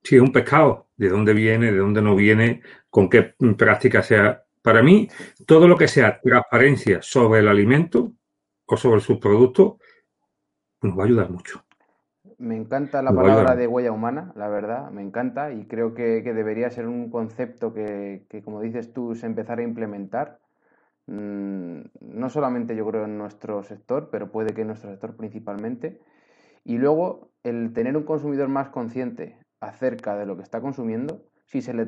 Si 0.04 0.16
es 0.16 0.22
un 0.22 0.32
pescado, 0.32 0.90
de 0.96 1.10
dónde 1.10 1.34
viene, 1.34 1.72
de 1.72 1.80
dónde 1.80 2.02
no 2.02 2.16
viene, 2.16 2.62
con 2.90 3.10
qué 3.10 3.34
práctica 3.58 4.04
sea. 4.04 4.44
Para 4.62 4.84
mí, 4.84 5.08
todo 5.48 5.68
lo 5.68 5.78
que 5.78 5.88
sea 5.88 6.20
transparencia 6.22 7.02
sobre 7.02 7.40
el 7.40 7.48
alimento 7.48 8.14
o 8.66 8.78
sobre 8.78 9.02
sus 9.02 9.18
productos 9.18 9.76
nos 10.82 10.98
va 10.98 11.04
a 11.04 11.06
ayudar 11.08 11.32
mucho. 11.32 11.64
Me 12.38 12.56
encanta 12.56 13.02
la 13.02 13.12
palabra 13.12 13.56
de 13.56 13.66
huella 13.66 13.92
humana, 13.92 14.32
la 14.36 14.48
verdad, 14.48 14.92
me 14.92 15.02
encanta 15.02 15.52
y 15.52 15.66
creo 15.66 15.96
que, 15.96 16.22
debería 16.22 16.70
ser 16.70 16.88
un 16.88 17.10
concepto 17.10 17.74
que, 17.74 18.28
como 18.46 18.62
dices 18.62 18.94
tú, 18.94 19.16
se 19.16 19.26
empezara 19.26 19.62
a 19.62 19.66
implementar. 19.66 20.40
Mm, 21.08 21.82
no 22.02 22.30
solamente 22.30 22.76
yo 22.76 22.86
creo 22.86 23.06
en 23.06 23.18
nuestro 23.18 23.64
sector, 23.64 24.10
pero 24.12 24.32
puede 24.32 24.54
que 24.54 24.62
en 24.62 24.68
nuestro 24.68 24.92
sector 24.92 25.16
principalmente. 25.16 26.00
Y 26.64 26.78
luego 26.78 27.32
el 27.44 27.74
tener 27.74 27.96
un 27.96 28.04
consumidor 28.04 28.50
más 28.50 28.70
consciente 28.70 29.38
acerca 29.60 30.16
de 30.18 30.26
lo 30.26 30.36
que 30.36 30.44
está 30.44 30.62
consumiendo, 30.62 31.24
si 31.46 31.62
se 31.62 31.74
le, 31.74 31.86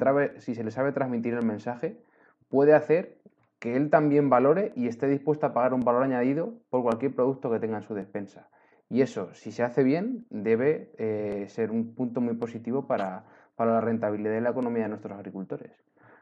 sabe 0.71 0.91
transmitir 0.93 1.33
el 1.33 1.45
mensaje, 1.45 2.01
puede 2.47 2.73
hacer 2.73 3.17
que 3.59 3.75
él 3.75 3.89
también 3.89 4.29
valore 4.29 4.71
y 4.75 4.87
esté 4.87 5.07
dispuesto 5.07 5.45
a 5.45 5.53
pagar 5.53 5.73
un 5.73 5.81
valor 5.81 6.03
añadido 6.03 6.53
por 6.69 6.81
cualquier 6.81 7.13
producto 7.13 7.51
que 7.51 7.59
tenga 7.59 7.77
en 7.77 7.83
su 7.83 7.93
despensa. 7.93 8.49
Y 8.87 9.01
eso, 9.01 9.33
si 9.33 9.51
se 9.51 9.63
hace 9.63 9.83
bien, 9.83 10.25
debe 10.29 10.91
eh, 10.97 11.45
ser 11.49 11.71
un 11.71 11.93
punto 11.93 12.21
muy 12.21 12.35
positivo 12.35 12.87
para, 12.87 13.25
la 13.57 13.81
rentabilidad 13.81 14.31
de 14.31 14.41
la 14.41 14.51
economía 14.51 14.83
de 14.83 14.89
nuestros 14.89 15.17
agricultores. 15.17 15.73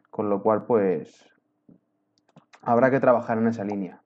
Con 0.09 0.29
lo 0.29 0.41
cual, 0.41 0.65
pues, 0.65 1.29
habrá 2.67 2.91
que 2.91 2.99
trabajar 2.99 3.37
en 3.37 3.47
esa 3.47 3.63
línea. 3.63 4.01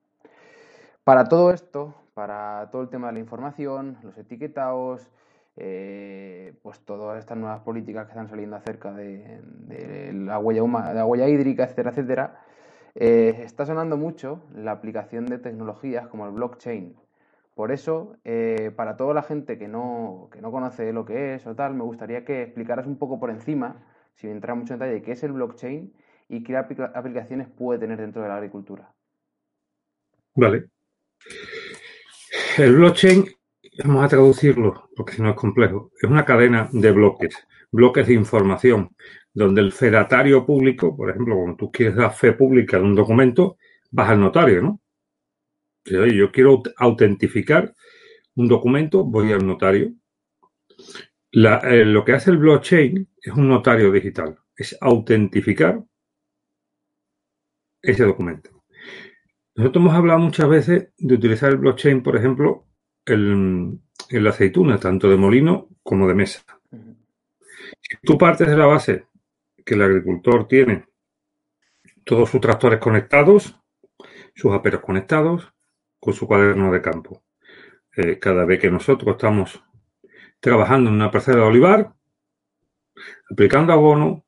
Para 1.02 1.24
todo 1.24 1.50
esto, 1.50 1.94
para 2.14 2.68
todo 2.70 2.82
el 2.82 2.88
tema 2.90 3.08
de 3.08 3.14
la 3.14 3.18
información, 3.18 3.98
los 4.04 4.16
etiquetados, 4.16 5.10
eh, 5.56 6.54
pues 6.62 6.78
todas 6.80 7.18
estas 7.18 7.36
nuevas 7.36 7.60
políticas 7.62 8.06
que 8.06 8.12
están 8.12 8.28
saliendo 8.28 8.54
acerca 8.54 8.92
de, 8.92 9.40
la, 10.14 10.38
huella 10.38 10.62
de 10.62 10.94
la 10.94 11.04
huella 11.04 11.28
hídrica, 11.28 11.64
etcétera, 11.64 11.90
etcétera, 11.90 12.40
eh, 12.94 13.42
está 13.42 13.66
sonando 13.66 13.96
mucho 13.96 14.44
la 14.54 14.70
aplicación 14.70 15.26
de 15.26 15.38
tecnologías 15.38 16.06
como 16.06 16.26
el 16.26 16.30
blockchain. 16.32 16.96
Por 17.56 17.72
eso, 17.72 18.14
eh, 18.24 18.70
para 18.76 18.96
toda 18.96 19.12
la 19.12 19.22
gente 19.22 19.58
que 19.58 19.66
no, 19.66 20.28
que 20.30 20.40
no 20.40 20.52
conoce 20.52 20.92
lo 20.92 21.04
que 21.04 21.34
es 21.34 21.46
o 21.48 21.56
tal, 21.56 21.74
me 21.74 21.82
gustaría 21.82 22.24
que 22.24 22.42
explicaras 22.42 22.86
un 22.86 22.96
poco 22.96 23.18
por 23.18 23.30
encima, 23.30 23.82
sin 24.14 24.30
entrar 24.30 24.56
mucho 24.56 24.74
en 24.74 24.78
detalle, 24.78 25.02
qué 25.02 25.12
es 25.12 25.24
el 25.24 25.32
blockchain 25.32 25.92
y 26.32 26.42
qué 26.42 26.56
aplicaciones 26.56 27.46
puede 27.48 27.80
tener 27.80 27.98
dentro 27.98 28.22
de 28.22 28.28
la 28.28 28.36
agricultura. 28.36 28.90
Vale. 30.34 30.70
El 32.56 32.74
blockchain, 32.76 33.26
vamos 33.84 34.04
a 34.04 34.08
traducirlo 34.08 34.88
porque 34.96 35.12
si 35.12 35.22
no 35.22 35.30
es 35.30 35.36
complejo, 35.36 35.90
es 36.00 36.08
una 36.08 36.24
cadena 36.24 36.70
de 36.72 36.90
bloques, 36.90 37.36
bloques 37.70 38.06
de 38.06 38.14
información, 38.14 38.96
donde 39.34 39.60
el 39.60 39.72
fedatario 39.72 40.46
público, 40.46 40.96
por 40.96 41.10
ejemplo, 41.10 41.36
cuando 41.36 41.56
tú 41.56 41.70
quieres 41.70 41.96
dar 41.96 42.14
fe 42.14 42.32
pública 42.32 42.78
de 42.78 42.84
un 42.84 42.94
documento, 42.94 43.58
vas 43.90 44.08
al 44.08 44.20
notario, 44.20 44.62
¿no? 44.62 44.80
yo 45.84 46.32
quiero 46.32 46.62
autentificar 46.78 47.74
un 48.36 48.48
documento, 48.48 49.04
voy 49.04 49.32
al 49.32 49.46
notario. 49.46 49.92
Eh, 51.32 51.84
lo 51.84 52.04
que 52.04 52.12
hace 52.12 52.30
el 52.30 52.38
blockchain 52.38 53.06
es 53.20 53.32
un 53.34 53.48
notario 53.48 53.92
digital, 53.92 54.38
es 54.56 54.78
autentificar 54.80 55.82
ese 57.82 58.04
documento. 58.04 58.50
Nosotros 59.54 59.82
hemos 59.82 59.94
hablado 59.94 60.20
muchas 60.20 60.48
veces 60.48 60.88
de 60.96 61.14
utilizar 61.14 61.50
el 61.50 61.58
blockchain, 61.58 62.02
por 62.02 62.16
ejemplo, 62.16 62.66
en, 63.04 63.82
la 64.10 64.30
aceituna, 64.30 64.78
tanto 64.78 65.10
de 65.10 65.16
molino 65.16 65.68
como 65.82 66.08
de 66.08 66.14
mesa. 66.14 66.42
Si 67.80 67.96
tú 68.02 68.16
partes 68.16 68.48
de 68.48 68.56
la 68.56 68.66
base 68.66 69.06
que 69.64 69.74
el 69.74 69.82
agricultor 69.82 70.48
tiene 70.48 70.86
todos 72.04 72.30
sus 72.30 72.40
tractores 72.40 72.80
conectados, 72.80 73.56
sus 74.34 74.52
aperos 74.52 74.80
conectados, 74.80 75.52
con 76.00 76.14
su 76.14 76.26
cuaderno 76.26 76.72
de 76.72 76.82
campo. 76.82 77.22
Eh, 77.96 78.18
cada 78.18 78.44
vez 78.44 78.58
que 78.58 78.70
nosotros 78.70 79.12
estamos 79.12 79.62
trabajando 80.40 80.90
en 80.90 80.96
una 80.96 81.10
parcela 81.10 81.38
de 81.38 81.44
olivar, 81.44 81.94
aplicando 83.30 83.72
abono, 83.72 84.24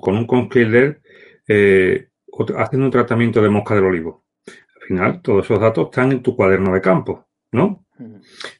con 0.00 0.16
un 0.16 0.26
conskiller, 0.26 1.02
eh, 1.48 2.08
haciendo 2.56 2.86
un 2.86 2.90
tratamiento 2.90 3.42
de 3.42 3.48
mosca 3.48 3.74
del 3.74 3.84
olivo. 3.84 4.24
Al 4.46 4.86
final, 4.86 5.22
todos 5.22 5.44
esos 5.44 5.60
datos 5.60 5.86
están 5.86 6.12
en 6.12 6.22
tu 6.22 6.36
cuaderno 6.36 6.74
de 6.74 6.80
campo, 6.80 7.26
¿no? 7.52 7.86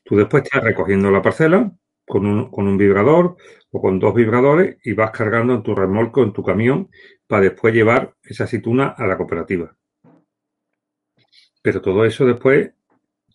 Tú 0.04 0.16
después 0.16 0.44
estás 0.44 0.62
recogiendo 0.62 1.10
la 1.10 1.20
parcela 1.22 1.70
con 2.06 2.26
un, 2.26 2.50
con 2.50 2.68
un 2.68 2.78
vibrador 2.78 3.36
o 3.70 3.80
con 3.80 3.98
dos 3.98 4.14
vibradores 4.14 4.76
y 4.84 4.92
vas 4.92 5.10
cargando 5.10 5.54
en 5.54 5.62
tu 5.62 5.74
remolco, 5.74 6.22
en 6.22 6.32
tu 6.32 6.42
camión, 6.42 6.90
para 7.26 7.42
después 7.42 7.74
llevar 7.74 8.14
esa 8.22 8.44
aceituna 8.44 8.94
a 8.96 9.06
la 9.06 9.16
cooperativa. 9.16 9.76
Pero 11.62 11.80
todo 11.80 12.04
eso 12.04 12.26
después 12.26 12.72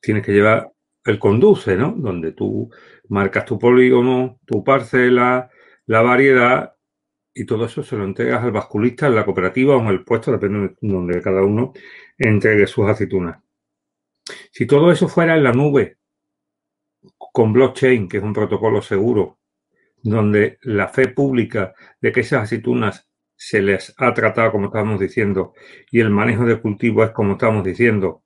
tienes 0.01 0.23
que 0.23 0.31
llevar 0.31 0.71
el 1.03 1.19
conduce, 1.19 1.75
¿no? 1.75 1.93
Donde 1.97 2.31
tú 2.31 2.69
marcas 3.09 3.45
tu 3.45 3.57
polígono, 3.57 4.39
tu 4.45 4.63
parcela, 4.63 5.49
la 5.85 6.01
variedad 6.01 6.73
y 7.39 7.45
todo 7.45 7.63
eso 7.63 7.81
se 7.81 7.95
lo 7.95 8.03
entregas 8.03 8.43
al 8.43 8.51
basculista 8.51 9.07
en 9.07 9.15
la 9.15 9.23
cooperativa 9.23 9.77
o 9.77 9.79
en 9.79 9.87
el 9.87 10.03
puesto, 10.03 10.29
depende 10.29 10.59
de 10.59 10.75
donde 10.81 11.21
cada 11.21 11.41
uno 11.41 11.71
entregue 12.17 12.67
sus 12.67 12.85
aceitunas. 12.89 13.41
Si 14.51 14.67
todo 14.67 14.91
eso 14.91 15.07
fuera 15.07 15.37
en 15.37 15.45
la 15.45 15.53
nube, 15.53 15.99
con 17.17 17.53
blockchain, 17.53 18.09
que 18.09 18.17
es 18.17 18.23
un 18.23 18.33
protocolo 18.33 18.81
seguro, 18.81 19.39
donde 20.03 20.57
la 20.63 20.89
fe 20.89 21.07
pública 21.07 21.73
de 22.01 22.11
que 22.11 22.19
esas 22.19 22.43
aceitunas 22.43 23.09
se 23.37 23.61
les 23.61 23.93
ha 23.97 24.13
tratado 24.13 24.51
como 24.51 24.65
estábamos 24.65 24.99
diciendo 24.99 25.53
y 25.91 26.01
el 26.01 26.09
manejo 26.09 26.43
de 26.43 26.59
cultivo 26.59 27.05
es 27.05 27.11
como 27.11 27.33
estamos 27.33 27.63
diciendo 27.63 28.25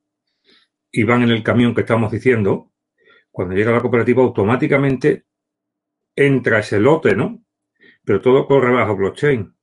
y 0.90 1.04
van 1.04 1.22
en 1.22 1.30
el 1.30 1.44
camión 1.44 1.72
que 1.72 1.82
estamos 1.82 2.10
diciendo, 2.10 2.72
cuando 3.30 3.54
llega 3.54 3.70
la 3.70 3.80
cooperativa 3.80 4.24
automáticamente 4.24 5.26
entra 6.16 6.58
ese 6.58 6.80
lote, 6.80 7.14
¿no? 7.14 7.43
Pero 8.04 8.20
todo 8.20 8.46
corre 8.46 8.72
bajo 8.72 8.96
blockchain. 8.96 9.54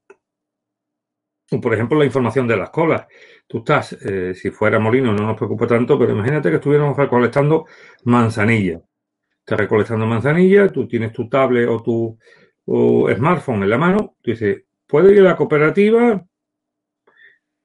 Por 1.61 1.73
ejemplo, 1.73 1.99
la 1.99 2.05
información 2.05 2.47
de 2.47 2.57
las 2.57 2.69
colas. 2.69 3.05
Tú 3.45 3.59
estás, 3.59 3.93
eh, 3.93 4.33
si 4.33 4.51
fuera 4.51 4.79
molino 4.79 5.11
no 5.11 5.25
nos 5.25 5.35
preocupa 5.35 5.67
tanto, 5.67 5.99
pero 5.99 6.13
imagínate 6.13 6.49
que 6.49 6.55
estuviéramos 6.55 6.95
recolectando 6.95 7.65
manzanilla. 8.05 8.81
Estás 9.39 9.59
recolectando 9.59 10.05
manzanilla, 10.05 10.69
tú 10.69 10.87
tienes 10.87 11.11
tu 11.11 11.27
tablet 11.27 11.67
o 11.67 11.81
tu 11.83 12.17
smartphone 12.65 13.63
en 13.63 13.69
la 13.69 13.77
mano, 13.77 14.15
tú 14.21 14.31
dices, 14.31 14.63
puedo 14.87 15.11
ir 15.11 15.19
a 15.19 15.23
la 15.23 15.35
cooperativa 15.35 16.25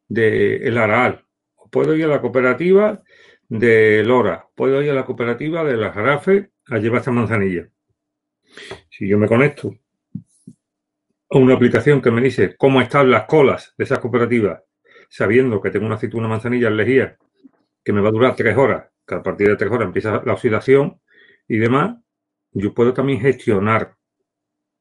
de 0.09 0.57
El 0.57 0.79
Araal, 0.79 1.25
puedo 1.71 1.95
ir 1.95 2.07
a 2.07 2.09
la 2.09 2.21
cooperativa 2.21 3.03
de 3.49 4.03
Lora, 4.05 4.49
puedo 4.55 4.83
ir 4.83 4.91
a 4.91 4.95
la 4.95 5.05
cooperativa 5.05 5.63
de 5.65 5.77
la 5.77 5.93
Jarafe 5.93 6.51
a 6.69 6.79
llevar 6.79 7.01
esta 7.01 7.13
manzanilla. 7.13 7.69
Si 8.91 9.07
yo 9.07 9.19
me 9.19 9.29
conecto 9.29 9.75
una 11.43 11.55
aplicación 11.55 12.01
que 12.01 12.11
me 12.11 12.21
dice 12.21 12.57
cómo 12.57 12.81
están 12.81 13.11
las 13.11 13.25
colas 13.25 13.75
de 13.77 13.85
esas 13.85 13.99
cooperativas, 13.99 14.63
sabiendo 15.09 15.61
que 15.61 15.71
tengo 15.71 15.87
una 15.87 15.97
aceituna 15.97 16.29
manzanilla 16.29 16.71
lejía 16.71 17.17
que 17.85 17.93
me 17.93 18.01
va 18.01 18.09
a 18.09 18.13
durar 18.13 18.35
tres 18.35 18.57
horas, 18.57 18.89
que 19.07 19.15
a 19.15 19.23
partir 19.23 19.49
de 19.49 19.57
tres 19.57 19.71
horas 19.71 19.87
empieza 19.87 20.23
la 20.25 20.33
oxidación 20.33 21.01
y 21.47 21.59
demás, 21.59 21.97
yo 22.53 22.75
puedo 22.75 22.93
también 22.93 23.21
gestionar 23.21 23.97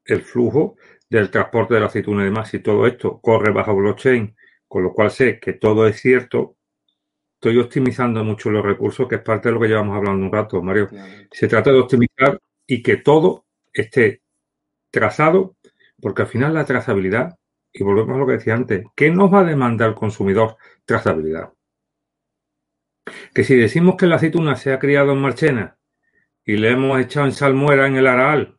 el 0.05 0.21
flujo 0.21 0.77
del 1.09 1.29
transporte 1.29 1.75
de 1.75 1.79
la 1.81 1.85
aceituna 1.87 2.23
y 2.23 2.25
demás. 2.25 2.49
Si 2.49 2.59
todo 2.59 2.87
esto 2.87 3.19
corre 3.21 3.51
bajo 3.51 3.75
blockchain, 3.75 4.35
con 4.67 4.83
lo 4.83 4.93
cual 4.93 5.11
sé 5.11 5.39
que 5.39 5.53
todo 5.53 5.87
es 5.87 5.99
cierto, 5.99 6.57
estoy 7.35 7.59
optimizando 7.59 8.23
mucho 8.23 8.49
los 8.49 8.65
recursos, 8.65 9.07
que 9.07 9.15
es 9.15 9.21
parte 9.21 9.49
de 9.49 9.55
lo 9.55 9.61
que 9.61 9.67
llevamos 9.67 9.95
hablando 9.95 10.25
un 10.25 10.31
rato, 10.31 10.61
Mario. 10.61 10.89
Se 11.31 11.47
trata 11.47 11.71
de 11.71 11.79
optimizar 11.79 12.39
y 12.65 12.81
que 12.81 12.97
todo 12.97 13.45
esté 13.71 14.21
trazado, 14.89 15.54
porque 16.01 16.23
al 16.23 16.27
final 16.27 16.53
la 16.53 16.65
trazabilidad, 16.65 17.37
y 17.71 17.83
volvemos 17.83 18.15
a 18.15 18.19
lo 18.19 18.27
que 18.27 18.33
decía 18.33 18.53
antes, 18.53 18.85
¿qué 18.95 19.11
nos 19.11 19.33
va 19.33 19.41
a 19.41 19.45
demandar 19.45 19.89
el 19.89 19.95
consumidor? 19.95 20.57
Trazabilidad. 20.85 21.53
Que 23.33 23.43
si 23.43 23.55
decimos 23.55 23.95
que 23.95 24.07
la 24.07 24.15
aceituna 24.15 24.55
se 24.55 24.73
ha 24.73 24.79
criado 24.79 25.11
en 25.11 25.19
Marchena 25.19 25.77
y 26.43 26.57
le 26.57 26.71
hemos 26.71 26.99
echado 26.99 27.25
en 27.25 27.33
salmuera 27.33 27.87
en 27.87 27.97
el 27.97 28.07
Araal, 28.07 28.57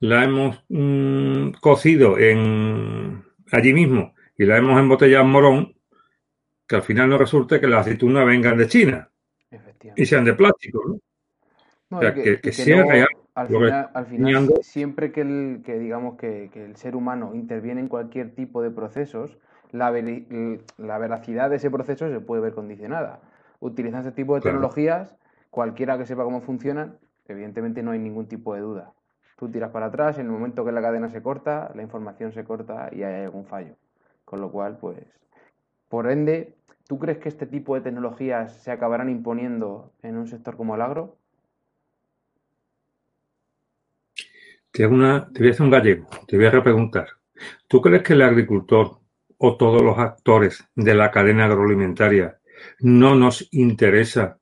la 0.00 0.24
hemos 0.24 0.62
mm, 0.68 1.52
cocido 1.60 2.18
en 2.18 3.24
allí 3.50 3.72
mismo 3.72 4.14
y 4.36 4.44
la 4.44 4.58
hemos 4.58 4.78
embotellado 4.78 5.24
en 5.24 5.30
morón, 5.30 5.76
que 6.66 6.76
al 6.76 6.82
final 6.82 7.08
no 7.08 7.18
resulte 7.18 7.60
que 7.60 7.68
las 7.68 7.82
aceitunas 7.82 8.26
vengan 8.26 8.58
de 8.58 8.66
China 8.66 9.10
y 9.94 10.06
sean 10.06 10.24
de 10.24 10.34
plástico, 10.34 10.82
¿no? 10.86 11.96
o 11.96 12.00
sea, 12.00 12.14
que, 12.14 12.52
sea 12.52 12.84
real. 12.84 13.08
Al 13.34 13.48
final, 14.06 14.52
siempre 14.60 15.10
que, 15.10 15.22
el, 15.22 15.62
que 15.64 15.78
digamos 15.78 16.16
que, 16.16 16.50
el 16.54 16.76
ser 16.76 16.96
humano 16.96 17.34
interviene 17.34 17.80
en 17.80 17.88
cualquier 17.88 18.34
tipo 18.34 18.60
de 18.60 18.70
procesos, 18.70 19.38
la, 19.70 19.90
la, 19.90 20.98
veracidad 20.98 21.48
de 21.48 21.56
ese 21.56 21.70
proceso 21.70 22.08
se 22.10 22.20
puede 22.20 22.42
ver 22.42 22.52
condicionada. 22.52 23.20
Utilizando 23.58 24.08
este 24.08 24.22
tipo 24.22 24.34
de 24.34 24.42
tecnologías, 24.42 25.16
cualquiera 25.48 25.96
que 25.96 26.04
sepa 26.04 26.24
cómo 26.24 26.42
funcionan, 26.42 26.98
evidentemente 27.26 27.82
no 27.82 27.92
hay 27.92 27.98
ningún 27.98 28.26
tipo 28.26 28.54
de 28.54 28.60
duda. 28.60 28.92
Tú 29.38 29.50
tiras 29.50 29.70
para 29.70 29.86
atrás, 29.86 30.18
en 30.18 30.26
el 30.26 30.32
momento 30.32 30.64
que 30.64 30.72
la 30.72 30.82
cadena 30.82 31.08
se 31.08 31.22
corta, 31.22 31.72
la 31.74 31.82
información 31.82 32.32
se 32.32 32.44
corta 32.44 32.90
y 32.92 33.02
hay 33.02 33.24
algún 33.24 33.46
fallo. 33.46 33.76
Con 34.26 34.42
lo 34.42 34.52
cual, 34.52 34.76
pues, 34.78 34.98
por 35.88 36.10
ende, 36.10 36.54
¿tú 36.86 36.98
crees 36.98 37.18
que 37.18 37.30
este 37.30 37.46
tipo 37.46 37.74
de 37.74 37.80
tecnologías 37.80 38.52
se 38.62 38.70
acabarán 38.70 39.08
imponiendo 39.08 39.90
en 40.02 40.18
un 40.18 40.26
sector 40.26 40.56
como 40.56 40.74
el 40.74 40.82
agro? 40.82 41.16
Te, 44.72 44.86
una, 44.86 45.30
te 45.32 45.40
voy 45.40 45.48
a 45.48 45.50
hacer 45.52 45.62
un 45.62 45.70
gallego, 45.70 46.08
te 46.26 46.36
voy 46.36 46.46
a 46.46 46.50
repreguntar. 46.50 47.08
¿Tú 47.68 47.80
crees 47.80 48.02
que 48.02 48.14
el 48.14 48.22
agricultor 48.22 49.00
o 49.36 49.56
todos 49.56 49.82
los 49.82 49.98
actores 49.98 50.66
de 50.74 50.94
la 50.94 51.10
cadena 51.10 51.44
agroalimentaria 51.44 52.38
no 52.80 53.14
nos 53.14 53.48
interesa 53.52 54.38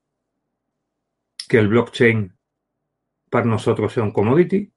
que 1.48 1.58
el 1.58 1.68
blockchain 1.68 2.32
para 3.28 3.46
nosotros 3.46 3.92
sea 3.92 4.04
un 4.04 4.12
commodity? 4.12 4.72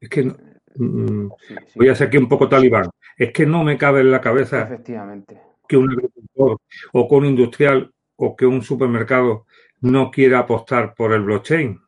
Es 0.00 0.08
que 0.10 0.24
mm, 0.24 1.28
voy 1.76 1.88
a 1.88 1.94
ser 1.94 2.08
aquí 2.08 2.18
un 2.18 2.28
poco 2.28 2.48
talibán. 2.48 2.90
Es 3.16 3.32
que 3.32 3.46
no 3.46 3.64
me 3.64 3.78
cabe 3.78 4.00
en 4.00 4.10
la 4.10 4.20
cabeza 4.20 4.62
Efectivamente. 4.62 5.40
que 5.66 5.76
un 5.78 5.90
agricultor 5.90 6.58
o 6.92 7.08
que 7.08 7.14
un 7.14 7.24
industrial 7.24 7.92
o 8.16 8.36
que 8.36 8.44
un 8.44 8.62
supermercado 8.62 9.46
no 9.80 10.10
quiera 10.10 10.40
apostar 10.40 10.94
por 10.94 11.12
el 11.12 11.22
blockchain. 11.22 11.80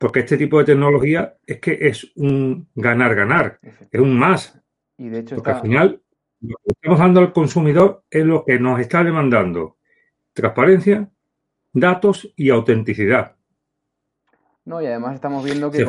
Porque 0.00 0.20
este 0.20 0.38
tipo 0.38 0.58
de 0.58 0.64
tecnología 0.64 1.36
es 1.46 1.60
que 1.60 1.76
es 1.78 2.10
un 2.16 2.66
ganar-ganar, 2.74 3.60
es 3.90 4.00
un 4.00 4.18
más. 4.18 4.58
Y 4.96 5.10
de 5.10 5.18
hecho 5.18 5.34
Porque 5.36 5.50
al 5.50 5.60
final 5.60 6.02
lo 6.40 6.56
que 6.56 6.70
estamos 6.70 6.98
dando 6.98 7.20
al 7.20 7.34
consumidor 7.34 8.02
es 8.08 8.24
lo 8.24 8.46
que 8.46 8.58
nos 8.58 8.80
está 8.80 9.04
demandando. 9.04 9.76
Transparencia, 10.32 11.10
datos 11.74 12.32
y 12.34 12.48
autenticidad. 12.48 13.36
No, 14.64 14.80
y 14.80 14.86
además 14.86 15.16
estamos 15.16 15.44
viendo 15.44 15.70
que 15.70 15.84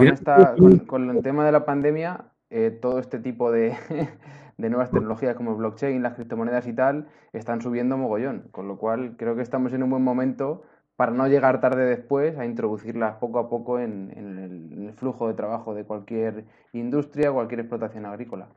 con, 0.88 1.10
el 1.10 1.24
tema 1.24 1.46
de 1.46 1.52
la 1.54 1.64
pandemia, 1.64 2.34
eh, 2.50 2.78
todo 2.82 3.00
este 3.00 3.18
tipo 3.18 3.50
de, 3.50 3.78
de 4.58 4.70
nuevas 4.70 4.92
tecnologías 4.92 5.38
como 5.38 5.56
blockchain, 5.56 6.04
las 6.04 6.16
criptomonedas 6.16 6.68
y 6.68 6.74
tal, 6.74 7.08
están 7.32 7.62
subiendo 7.62 7.96
mogollón. 7.96 8.50
Con 8.52 8.68
lo 8.68 8.78
cual 8.78 9.16
creo 9.16 9.38
que 9.38 9.42
estamos 9.42 9.72
en 9.72 9.84
un 9.84 9.90
buen 9.90 10.04
momento 10.04 10.64
para 11.02 11.14
no 11.14 11.28
llegar 11.28 11.60
tarde 11.60 11.84
después 11.86 12.38
a 12.38 12.46
introducirlas 12.46 13.16
poco 13.16 13.40
a 13.40 13.50
poco 13.50 13.80
en, 13.80 14.14
el, 14.16 14.94
flujo 14.94 15.28
de 15.28 15.34
trabajo 15.34 15.74
de 15.74 15.84
cualquier 15.84 16.46
industria 16.74 17.32
cualquier 17.32 17.62
explotación 17.62 18.06
agrícola. 18.06 18.48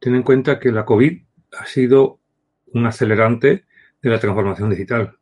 Ten 0.00 0.16
en 0.16 0.24
cuenta 0.24 0.58
que 0.58 0.72
la 0.72 0.84
COVID 0.84 1.22
ha 1.60 1.66
sido 1.66 2.18
un 2.72 2.86
acelerante 2.86 3.66
de 4.02 4.10
la 4.10 4.18
transformación 4.18 4.68
digital. 4.68 5.16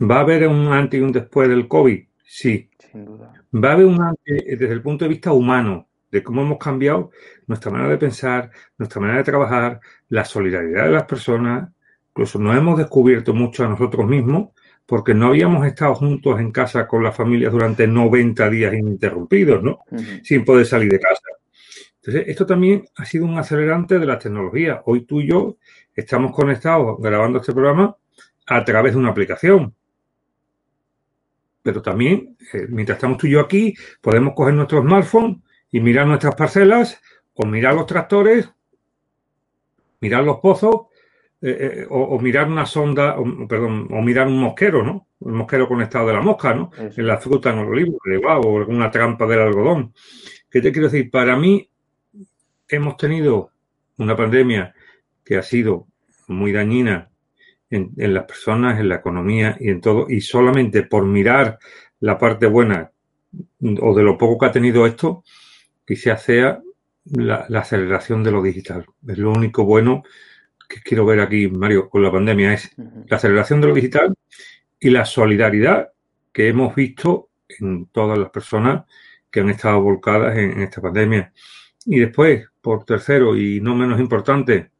¿Va 0.00 0.16
a 0.16 0.20
haber 0.20 0.48
un 0.48 0.66
antes 0.68 0.98
y 0.98 1.02
un 1.02 1.12
después 1.12 1.46
del 1.46 1.68
COVID? 1.68 2.02
Sí. 2.24 2.70
Sin 2.78 3.04
duda. 3.04 3.34
Va 3.54 3.68
a 3.68 3.72
haber 3.74 3.84
un 3.84 4.00
antes 4.00 4.44
desde 4.46 4.72
el 4.72 4.80
punto 4.80 5.04
de 5.04 5.10
vista 5.10 5.30
humano, 5.30 5.88
de 6.10 6.22
cómo 6.22 6.40
hemos 6.40 6.56
cambiado 6.56 7.10
nuestra 7.46 7.70
manera 7.70 7.90
de 7.90 7.98
pensar, 7.98 8.50
nuestra 8.78 8.98
manera 9.02 9.18
de 9.18 9.24
trabajar, 9.24 9.78
la 10.08 10.24
solidaridad 10.24 10.86
de 10.86 10.92
las 10.92 11.04
personas. 11.04 11.70
Incluso 12.12 12.38
nos 12.38 12.56
hemos 12.56 12.78
descubierto 12.78 13.34
mucho 13.34 13.62
a 13.62 13.68
nosotros 13.68 14.06
mismos 14.06 14.56
porque 14.86 15.14
no 15.14 15.28
habíamos 15.28 15.66
estado 15.66 15.94
juntos 15.96 16.38
en 16.40 16.52
casa 16.52 16.86
con 16.86 17.02
las 17.02 17.14
familias 17.14 17.52
durante 17.52 17.86
90 17.86 18.48
días 18.50 18.72
ininterrumpidos, 18.72 19.62
¿no? 19.62 19.80
Sin 20.22 20.44
poder 20.44 20.64
salir 20.64 20.90
de 20.90 21.00
casa. 21.00 21.22
Entonces, 21.96 22.28
esto 22.28 22.46
también 22.46 22.84
ha 22.94 23.04
sido 23.04 23.24
un 23.24 23.36
acelerante 23.36 23.98
de 23.98 24.06
la 24.06 24.16
tecnología. 24.16 24.80
Hoy 24.86 25.04
tú 25.04 25.20
y 25.20 25.28
yo 25.28 25.56
estamos 25.92 26.32
conectados 26.32 26.98
grabando 27.00 27.40
este 27.40 27.52
programa 27.52 27.96
a 28.46 28.64
través 28.64 28.92
de 28.92 28.98
una 29.00 29.10
aplicación. 29.10 29.74
Pero 31.62 31.82
también, 31.82 32.36
eh, 32.52 32.66
mientras 32.68 32.98
estamos 32.98 33.18
tú 33.18 33.26
y 33.26 33.30
yo 33.30 33.40
aquí, 33.40 33.74
podemos 34.00 34.34
coger 34.34 34.54
nuestro 34.54 34.82
smartphone 34.82 35.42
y 35.72 35.80
mirar 35.80 36.06
nuestras 36.06 36.36
parcelas 36.36 37.00
o 37.34 37.44
mirar 37.44 37.74
los 37.74 37.86
tractores, 37.86 38.48
mirar 40.00 40.22
los 40.22 40.38
pozos 40.38 40.82
eh, 41.42 41.82
eh, 41.82 41.86
o, 41.90 42.18
mirar 42.18 42.48
una 42.48 42.64
sonda, 42.64 43.18
o, 43.18 43.46
perdón, 43.46 43.88
o 43.90 44.00
mirar 44.00 44.26
un 44.26 44.38
mosquero, 44.38 44.82
¿no? 44.82 45.08
El 45.20 45.32
mosquero 45.32 45.68
conectado 45.68 46.06
de 46.06 46.14
la 46.14 46.22
mosca, 46.22 46.54
¿no? 46.54 46.70
En 46.78 47.06
la 47.06 47.18
fruta, 47.18 47.50
en 47.50 47.58
el 47.58 47.66
olivo, 47.66 47.98
o 48.24 48.58
alguna 48.58 48.90
trampa 48.90 49.26
del 49.26 49.40
algodón. 49.40 49.92
¿Qué 50.50 50.62
te 50.62 50.72
quiero 50.72 50.88
decir? 50.88 51.10
Para 51.10 51.36
mí, 51.36 51.68
hemos 52.68 52.96
tenido 52.96 53.50
una 53.98 54.16
pandemia 54.16 54.74
que 55.22 55.36
ha 55.36 55.42
sido 55.42 55.86
muy 56.28 56.52
dañina 56.52 57.10
en, 57.68 57.92
en, 57.98 58.14
las 58.14 58.24
personas, 58.24 58.80
en 58.80 58.88
la 58.88 58.96
economía 58.96 59.56
y 59.60 59.68
en 59.68 59.82
todo, 59.82 60.06
y 60.08 60.22
solamente 60.22 60.84
por 60.84 61.04
mirar 61.04 61.58
la 62.00 62.16
parte 62.18 62.46
buena 62.46 62.90
o 63.80 63.94
de 63.94 64.02
lo 64.02 64.16
poco 64.16 64.38
que 64.38 64.46
ha 64.46 64.52
tenido 64.52 64.86
esto, 64.86 65.22
quizás 65.86 66.22
sea 66.22 66.62
la, 67.04 67.44
la 67.48 67.60
aceleración 67.60 68.24
de 68.24 68.30
lo 68.30 68.42
digital. 68.42 68.86
Es 69.06 69.18
lo 69.18 69.32
único 69.32 69.64
bueno 69.64 70.02
que 70.68 70.80
quiero 70.80 71.04
ver 71.04 71.20
aquí, 71.20 71.48
Mario, 71.48 71.88
con 71.88 72.02
la 72.02 72.12
pandemia 72.12 72.52
es 72.52 72.74
la 72.76 73.16
aceleración 73.16 73.60
de 73.60 73.68
lo 73.68 73.74
digital 73.74 74.14
y 74.78 74.90
la 74.90 75.04
solidaridad 75.04 75.90
que 76.32 76.48
hemos 76.48 76.74
visto 76.74 77.30
en 77.48 77.86
todas 77.86 78.18
las 78.18 78.30
personas 78.30 78.84
que 79.30 79.40
han 79.40 79.50
estado 79.50 79.80
volcadas 79.80 80.36
en, 80.36 80.60
esta 80.60 80.80
pandemia. 80.80 81.32
Y 81.84 82.00
después, 82.00 82.46
por 82.60 82.84
tercero 82.84 83.36
y 83.36 83.60
no 83.60 83.74
menos 83.74 84.00
importante, 84.00 84.70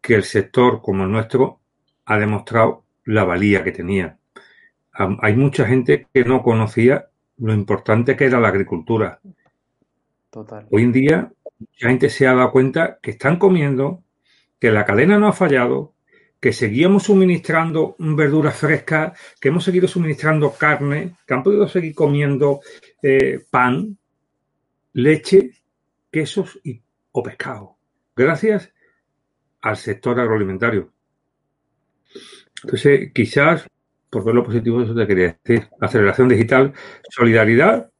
que 0.00 0.14
el 0.14 0.24
sector 0.24 0.80
como 0.80 1.04
el 1.04 1.12
nuestro 1.12 1.60
ha 2.06 2.18
demostrado 2.18 2.84
la 3.04 3.24
valía 3.24 3.62
que 3.62 3.72
tenía. 3.72 4.18
hay 4.92 5.36
mucha 5.36 5.66
gente 5.66 6.06
que 6.12 6.24
no 6.24 6.42
conocía 6.42 7.08
lo 7.38 7.52
importante 7.52 8.16
que 8.16 8.24
era 8.24 8.40
la 8.40 8.48
agricultura. 8.48 9.20
Total. 10.30 10.66
Hoy 10.70 10.82
en 10.82 10.92
día, 10.92 11.32
mucha 11.58 11.88
gente 11.88 12.10
se 12.10 12.26
ha 12.26 12.34
dado 12.34 12.50
cuenta 12.50 12.98
que 13.00 13.12
están 13.12 13.38
comiendo, 13.38 14.02
que 14.58 14.70
la 14.70 14.84
cadena 14.84 15.18
no 15.18 15.28
ha 15.28 15.32
fallado, 15.32 15.94
que 16.40 16.52
seguíamos 16.52 17.04
suministrando 17.04 17.96
verduras 17.98 18.56
frescas, 18.56 19.18
que 19.40 19.48
hemos 19.48 19.64
seguido 19.64 19.88
suministrando 19.88 20.52
carne, 20.52 21.16
que 21.26 21.34
han 21.34 21.42
podido 21.42 21.66
seguir 21.66 21.94
comiendo 21.94 22.60
eh, 23.02 23.44
pan, 23.50 23.98
leche, 24.92 25.52
quesos 26.10 26.58
y, 26.62 26.80
o 27.12 27.22
pescado. 27.22 27.76
Gracias 28.14 28.72
al 29.60 29.76
sector 29.76 30.18
agroalimentario. 30.18 30.92
Entonces, 32.62 33.12
quizás, 33.12 33.66
por 34.10 34.24
ver 34.24 34.34
lo 34.34 34.44
positivo, 34.44 34.82
eso 34.82 34.94
te 34.94 35.06
quería 35.06 35.38
decir. 35.42 35.68
Aceleración 35.80 36.28
digital, 36.28 36.72
solidaridad 37.08 37.90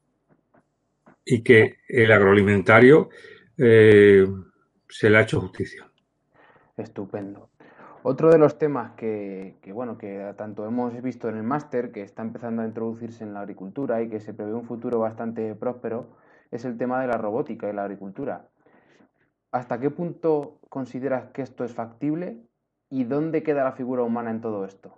y 1.24 1.42
que 1.42 1.78
el 1.88 2.10
agroalimentario 2.10 3.10
eh, 3.56 4.26
se 4.88 5.10
le 5.10 5.18
ha 5.18 5.22
hecho 5.22 5.40
justicia. 5.40 5.87
Estupendo. 6.78 7.50
Otro 8.04 8.30
de 8.30 8.38
los 8.38 8.56
temas 8.58 8.92
que, 8.92 9.58
bueno, 9.74 9.98
que 9.98 10.32
tanto 10.36 10.64
hemos 10.64 11.02
visto 11.02 11.28
en 11.28 11.36
el 11.36 11.42
máster, 11.42 11.90
que 11.90 12.02
está 12.02 12.22
empezando 12.22 12.62
a 12.62 12.66
introducirse 12.66 13.24
en 13.24 13.34
la 13.34 13.40
agricultura 13.40 14.00
y 14.00 14.08
que 14.08 14.20
se 14.20 14.32
prevé 14.32 14.54
un 14.54 14.64
futuro 14.64 15.00
bastante 15.00 15.54
próspero, 15.56 16.06
es 16.50 16.64
el 16.64 16.78
tema 16.78 17.00
de 17.00 17.08
la 17.08 17.18
robótica 17.18 17.68
y 17.68 17.72
la 17.72 17.82
agricultura. 17.82 18.48
¿Hasta 19.50 19.80
qué 19.80 19.90
punto 19.90 20.60
consideras 20.68 21.30
que 21.32 21.42
esto 21.42 21.64
es 21.64 21.74
factible 21.74 22.38
y 22.88 23.04
dónde 23.04 23.42
queda 23.42 23.64
la 23.64 23.72
figura 23.72 24.02
humana 24.02 24.30
en 24.30 24.40
todo 24.40 24.64
esto? 24.64 24.96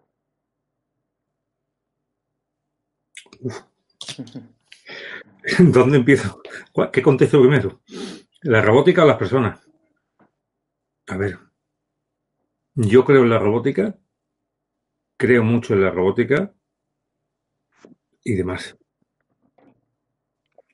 ¿Dónde 5.58 5.96
empiezo? 5.96 6.42
¿Qué 6.92 7.02
contesto 7.02 7.40
primero? 7.40 7.80
¿La 8.42 8.60
robótica 8.60 9.04
o 9.04 9.06
las 9.06 9.16
personas? 9.16 9.66
A 11.08 11.16
ver, 11.16 11.38
yo 12.74 13.04
creo 13.04 13.22
en 13.22 13.30
la 13.30 13.38
robótica, 13.38 13.98
creo 15.16 15.44
mucho 15.44 15.74
en 15.74 15.82
la 15.82 15.90
robótica 15.90 16.54
y 18.24 18.34
demás. 18.34 18.76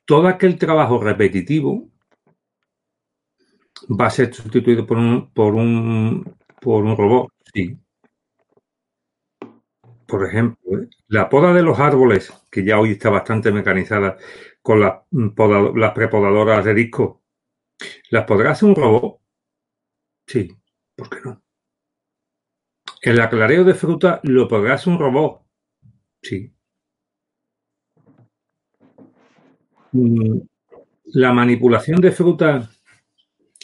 Todo 0.05 0.27
aquel 0.27 0.57
trabajo 0.57 1.01
repetitivo 1.01 1.89
va 3.89 4.07
a 4.07 4.09
ser 4.09 4.33
sustituido 4.33 4.85
por 4.85 4.97
un, 4.97 5.31
por 5.31 5.53
un, 5.53 6.35
por 6.61 6.83
un 6.83 6.97
robot, 6.97 7.31
sí. 7.53 7.77
Por 10.07 10.25
ejemplo, 10.25 10.79
¿eh? 10.79 10.87
la 11.09 11.27
poda 11.29 11.53
de 11.53 11.61
los 11.61 11.79
árboles, 11.79 12.31
que 12.49 12.63
ya 12.63 12.79
hoy 12.79 12.91
está 12.91 13.09
bastante 13.09 13.51
mecanizada 13.51 14.17
con 14.61 14.79
las, 14.79 15.01
las 15.75 15.91
prepodadoras 15.91 16.63
de 16.63 16.73
disco, 16.73 17.23
¿las 18.09 18.25
podrá 18.25 18.51
hacer 18.51 18.69
un 18.69 18.75
robot? 18.75 19.19
Sí, 20.25 20.49
¿por 20.95 21.09
qué 21.09 21.17
no? 21.23 21.41
El 23.07 23.21
aclareo 23.21 23.63
de 23.63 23.73
fruta 23.73 24.19
lo 24.23 24.49
hacer 24.73 24.91
un 24.91 24.99
robot. 24.99 25.41
Sí. 26.21 26.53
Mm, 29.93 30.39
la 31.13 31.31
manipulación 31.31 32.01
de 32.01 32.11
fruta 32.11 32.69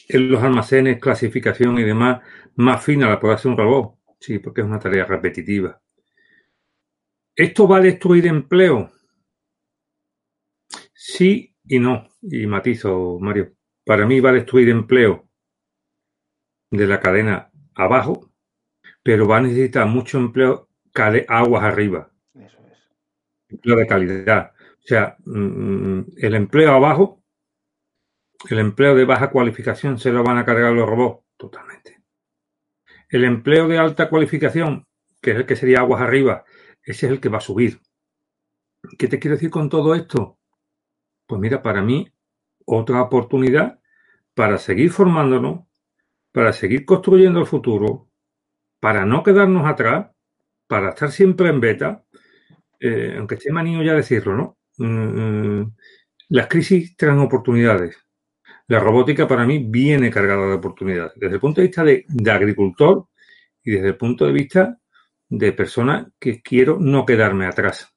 en 0.07 0.31
los 0.31 0.41
almacenes, 0.41 0.97
clasificación 0.97 1.77
y 1.77 1.83
demás, 1.83 2.21
más 2.55 2.85
fina 2.85 3.09
la 3.09 3.19
puede 3.19 3.33
hacer 3.33 3.51
un 3.51 3.57
robot. 3.57 3.97
Sí, 4.17 4.39
porque 4.39 4.61
es 4.61 4.67
una 4.67 4.79
tarea 4.79 5.03
repetitiva. 5.03 5.77
¿Esto 7.35 7.67
va 7.67 7.79
a 7.79 7.81
destruir 7.81 8.27
empleo? 8.27 8.91
Sí 10.93 11.53
y 11.65 11.79
no. 11.79 12.07
Y 12.21 12.47
matizo, 12.47 13.19
Mario. 13.19 13.51
Para 13.83 14.05
mí 14.05 14.21
va 14.21 14.29
a 14.29 14.39
destruir 14.39 14.69
empleo 14.69 15.27
de 16.71 16.87
la 16.87 17.01
cadena 17.01 17.51
abajo, 17.75 18.32
pero 19.03 19.27
va 19.27 19.37
a 19.37 19.41
necesitar 19.41 19.85
mucho 19.85 20.17
empleo 20.17 20.69
aguas 21.27 21.63
arriba. 21.63 22.11
Eso 22.33 22.57
es. 22.71 22.79
Empleo 23.49 23.77
de 23.77 23.87
calidad. 23.87 24.53
O 24.55 24.87
sea, 24.87 25.17
mm, 25.25 26.01
el 26.17 26.35
empleo 26.35 26.73
abajo, 26.73 27.23
el 28.49 28.59
empleo 28.59 28.95
de 28.95 29.05
baja 29.05 29.29
cualificación 29.29 29.99
se 29.99 30.11
lo 30.11 30.23
van 30.23 30.37
a 30.37 30.45
cargar 30.45 30.73
los 30.73 30.87
robots 30.87 31.25
totalmente. 31.37 32.01
El 33.09 33.25
empleo 33.25 33.67
de 33.67 33.77
alta 33.77 34.09
cualificación, 34.09 34.87
que 35.21 35.31
es 35.31 35.37
el 35.37 35.45
que 35.45 35.55
sería 35.55 35.79
aguas 35.79 36.01
arriba, 36.01 36.45
ese 36.83 37.05
es 37.05 37.11
el 37.11 37.19
que 37.19 37.29
va 37.29 37.37
a 37.37 37.41
subir. 37.41 37.79
¿Qué 38.97 39.07
te 39.07 39.19
quiero 39.19 39.35
decir 39.35 39.49
con 39.49 39.69
todo 39.69 39.95
esto? 39.95 40.39
Pues 41.25 41.39
mira, 41.39 41.61
para 41.61 41.81
mí, 41.81 42.11
otra 42.65 43.01
oportunidad 43.01 43.79
para 44.33 44.57
seguir 44.57 44.91
formándonos, 44.91 45.65
para 46.31 46.51
seguir 46.51 46.85
construyendo 46.85 47.39
el 47.39 47.45
futuro, 47.45 48.09
para 48.83 49.05
no 49.05 49.23
quedarnos 49.23 49.65
atrás, 49.65 50.11
para 50.67 50.89
estar 50.89 51.09
siempre 51.09 51.47
en 51.47 51.61
beta, 51.61 52.03
eh, 52.81 53.15
aunque 53.17 53.35
esté 53.35 53.49
manío 53.49 53.81
ya 53.81 53.93
decirlo, 53.93 54.35
¿no? 54.35 54.57
Mm, 54.77 55.71
las 56.27 56.47
crisis 56.47 56.93
traen 56.97 57.19
oportunidades. 57.19 57.95
La 58.67 58.81
robótica 58.81 59.25
para 59.25 59.45
mí 59.45 59.65
viene 59.65 60.09
cargada 60.09 60.47
de 60.47 60.55
oportunidades. 60.55 61.13
Desde 61.15 61.35
el 61.35 61.39
punto 61.39 61.61
de 61.61 61.67
vista 61.67 61.85
de, 61.85 62.05
agricultor 62.29 63.07
y 63.63 63.71
desde 63.71 63.87
el 63.87 63.95
punto 63.95 64.25
de 64.25 64.33
vista 64.33 64.77
de 65.29 65.53
persona 65.53 66.11
que 66.19 66.41
quiero 66.41 66.77
no 66.77 67.05
quedarme 67.05 67.45
atrás. 67.45 67.89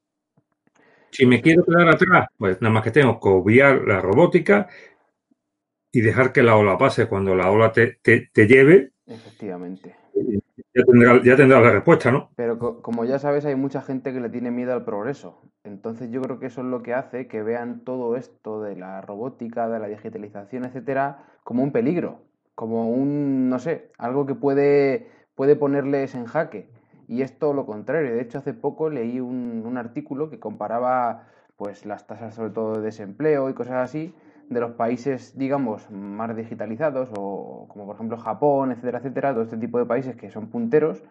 Si 1.10 1.26
me 1.26 1.42
quiero 1.42 1.64
quedar 1.64 1.88
atrás, 1.88 2.28
pues 2.38 2.62
nada 2.62 2.74
más 2.74 2.84
que 2.84 2.92
tengo 2.92 3.18
que 3.18 3.28
obviar 3.28 3.82
la 3.88 4.00
robótica 4.00 4.68
y 5.90 6.00
dejar 6.00 6.32
que 6.32 6.44
la 6.44 6.54
ola 6.54 6.78
pase 6.78 7.08
cuando 7.08 7.34
la 7.34 7.50
ola 7.50 7.72
te, 7.72 7.98
te 8.04 8.46
lleve. 8.46 8.92
Efectivamente 9.04 10.05
ya 10.74 11.36
tendrá, 11.36 11.60
la 11.60 11.70
respuesta, 11.70 12.10
¿no? 12.10 12.30
Pero 12.36 12.58
como 12.82 13.04
ya 13.04 13.18
sabes, 13.18 13.44
hay 13.44 13.54
mucha 13.56 13.82
gente 13.82 14.12
que 14.12 14.20
le 14.20 14.28
tiene 14.28 14.50
miedo 14.50 14.72
al 14.72 14.84
progreso. 14.84 15.42
Entonces 15.64 16.10
yo 16.10 16.22
creo 16.22 16.38
que 16.38 16.46
eso 16.46 16.60
es 16.60 16.66
lo 16.66 16.82
que 16.82 16.94
hace 16.94 17.26
que 17.26 17.42
vean 17.42 17.80
todo 17.80 18.16
esto 18.16 18.62
de 18.62 18.76
la 18.76 19.00
robótica, 19.00 19.68
de 19.68 19.78
la 19.78 19.88
digitalización, 19.88 20.64
etcétera, 20.64 21.24
como 21.44 21.62
un 21.62 21.72
peligro, 21.72 22.20
como 22.54 22.90
un, 22.90 23.50
no 23.50 23.58
sé, 23.58 23.90
algo 23.98 24.26
que 24.26 24.34
puede, 24.34 25.08
puede 25.34 25.56
ponerles 25.56 26.14
en 26.14 26.26
jaque. 26.26 26.68
Y 27.08 27.22
esto 27.22 27.52
lo 27.52 27.66
contrario. 27.66 28.14
De 28.14 28.20
hecho, 28.20 28.38
hace 28.38 28.54
poco 28.54 28.90
leí 28.90 29.20
un, 29.20 29.62
un 29.64 29.76
artículo 29.78 30.30
que 30.30 30.40
comparaba 30.40 31.28
pues 31.56 31.86
las 31.86 32.06
tasas 32.06 32.34
sobre 32.34 32.50
todo 32.50 32.76
de 32.76 32.82
desempleo 32.82 33.48
y 33.48 33.54
cosas 33.54 33.76
así 33.76 34.14
de 34.48 34.60
los 34.60 34.72
países, 34.72 35.36
digamos, 35.36 35.90
más 35.90 36.34
digitalizados, 36.36 37.08
o 37.16 37.66
como 37.68 37.86
por 37.86 37.96
ejemplo 37.96 38.16
Japón, 38.16 38.72
etcétera, 38.72 38.98
etcétera, 38.98 39.32
todo 39.32 39.42
este 39.42 39.56
tipo 39.56 39.78
de 39.78 39.86
países 39.86 40.16
que 40.16 40.30
son 40.30 40.48
punteros, 40.48 41.02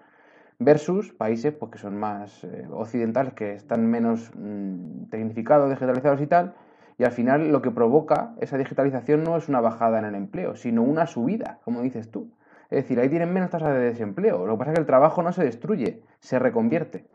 versus 0.60 1.12
países 1.14 1.54
pues, 1.54 1.72
que 1.72 1.78
son 1.78 1.98
más 1.98 2.44
eh, 2.44 2.68
occidentales, 2.72 3.34
que 3.34 3.54
están 3.54 3.86
menos 3.88 4.32
mm, 4.36 5.10
tecnificados, 5.10 5.70
digitalizados 5.70 6.22
y 6.22 6.28
tal, 6.28 6.56
y 6.98 7.04
al 7.04 7.12
final 7.12 7.52
lo 7.52 7.62
que 7.62 7.72
provoca 7.72 8.34
esa 8.40 8.58
digitalización 8.58 9.24
no 9.24 9.36
es 9.36 9.50
una 9.50 9.60
bajada 9.60 10.00
en 10.00 10.06
el 10.06 10.16
empleo, 10.16 10.56
sino 10.56 10.82
una 10.84 11.08
subida, 11.08 11.60
como 11.66 11.82
dices 11.82 12.10
tú. 12.10 12.32
Es 12.70 12.84
decir, 12.84 13.00
ahí 13.00 13.10
tienen 13.10 13.34
menos 13.34 13.52
tasa 13.52 13.72
de 13.72 13.80
desempleo. 13.80 14.46
Lo 14.46 14.54
que 14.54 14.60
pasa 14.60 14.72
es 14.72 14.76
que 14.76 14.82
el 14.82 14.88
trabajo 14.88 15.22
no 15.22 15.32
se 15.32 15.44
destruye, 15.44 16.02
se 16.20 16.40
reconvierte. 16.40 17.06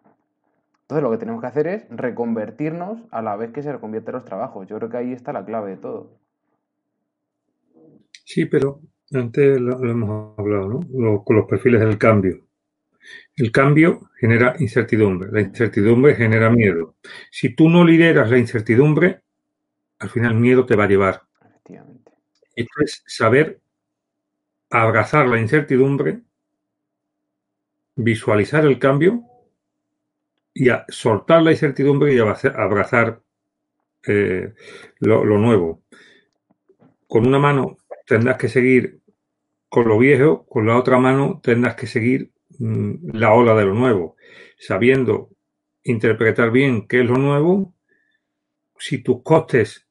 Entonces 0.90 1.05
lo 1.05 1.12
que 1.12 1.18
tenemos 1.18 1.40
que 1.40 1.46
hacer 1.46 1.66
es 1.68 1.85
reconvertirnos 1.88 2.98
a 3.12 3.22
la 3.22 3.37
vez 3.37 3.53
que 3.53 3.62
se 3.62 3.70
reconvierten 3.70 4.12
los 4.12 4.24
trabajos. 4.24 4.66
Yo 4.66 4.76
creo 4.76 4.90
que 4.90 4.96
ahí 4.96 5.12
está 5.12 5.33
la 5.33 5.44
clave 5.44 5.70
de 5.70 5.76
todo. 5.76 6.18
Sí, 8.24 8.46
pero 8.46 8.81
antes 9.12 9.61
lo, 9.61 9.79
hemos 9.88 10.37
hablado, 10.37 10.81
¿no? 10.88 11.22
con 11.22 11.37
los 11.37 11.46
perfiles 11.46 11.81
del 11.81 11.96
cambio. 11.96 12.44
El 13.37 13.53
cambio 13.53 14.11
genera 14.18 14.57
incertidumbre, 14.59 15.31
la 15.31 15.42
incertidumbre 15.42 16.16
genera 16.16 16.50
miedo. 16.50 16.96
Si 17.31 17.55
tú 17.55 17.68
no 17.68 17.85
lideras 17.85 18.29
la 18.29 18.38
incertidumbre, 18.38 19.20
al 20.00 20.09
final 20.09 20.35
miedo 20.35 20.66
te 20.66 20.74
va 20.74 20.85
a 20.85 20.88
llevar. 20.88 21.22
Efectivamente. 21.40 22.11
Esto 22.57 22.83
es 22.83 23.05
saber 23.07 23.61
abrazar 24.70 25.29
la 25.29 25.40
incertidumbre, 25.40 26.22
visualizar 27.94 28.64
el 28.64 28.81
cambio 28.81 29.29
y 30.52 30.68
a 30.68 30.84
soltar 30.88 31.42
la 31.42 31.52
incertidumbre 31.52 32.14
y 32.14 32.18
abrazar 32.18 33.22
eh, 34.06 34.52
lo, 34.98 35.24
nuevo. 35.24 35.82
Con 37.06 37.26
una 37.26 37.38
mano 37.38 37.78
tendrás 38.06 38.36
que 38.36 38.48
seguir 38.48 39.00
con 39.68 39.88
lo 39.88 39.98
viejo, 39.98 40.46
con 40.46 40.66
la 40.66 40.76
otra 40.76 40.98
mano 40.98 41.40
tendrás 41.42 41.76
que 41.76 41.86
seguir 41.86 42.32
mm, 42.58 43.10
la 43.12 43.32
ola 43.32 43.54
de 43.54 43.64
lo 43.64 43.74
nuevo, 43.74 44.16
sabiendo 44.58 45.30
interpretar 45.84 46.50
bien 46.50 46.86
qué 46.86 47.00
es 47.00 47.06
lo 47.06 47.16
nuevo, 47.16 47.72
si 48.78 48.98
tus 48.98 49.22
costes 49.22 49.86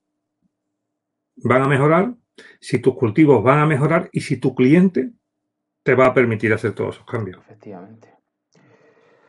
van 1.37 1.61
a 1.61 1.67
mejorar, 1.67 2.13
si 2.59 2.79
tus 2.79 2.95
cultivos 2.95 3.43
van 3.43 3.59
a 3.59 3.65
mejorar 3.65 4.09
y 4.11 4.21
si 4.21 4.37
tu 4.37 4.55
cliente 4.55 5.11
te 5.83 5.95
va 5.95 6.07
a 6.07 6.13
permitir 6.13 6.53
hacer 6.53 6.73
todos 6.73 6.95
esos 6.95 7.07
cambios. 7.07 7.39
Efectivamente. 7.41 8.18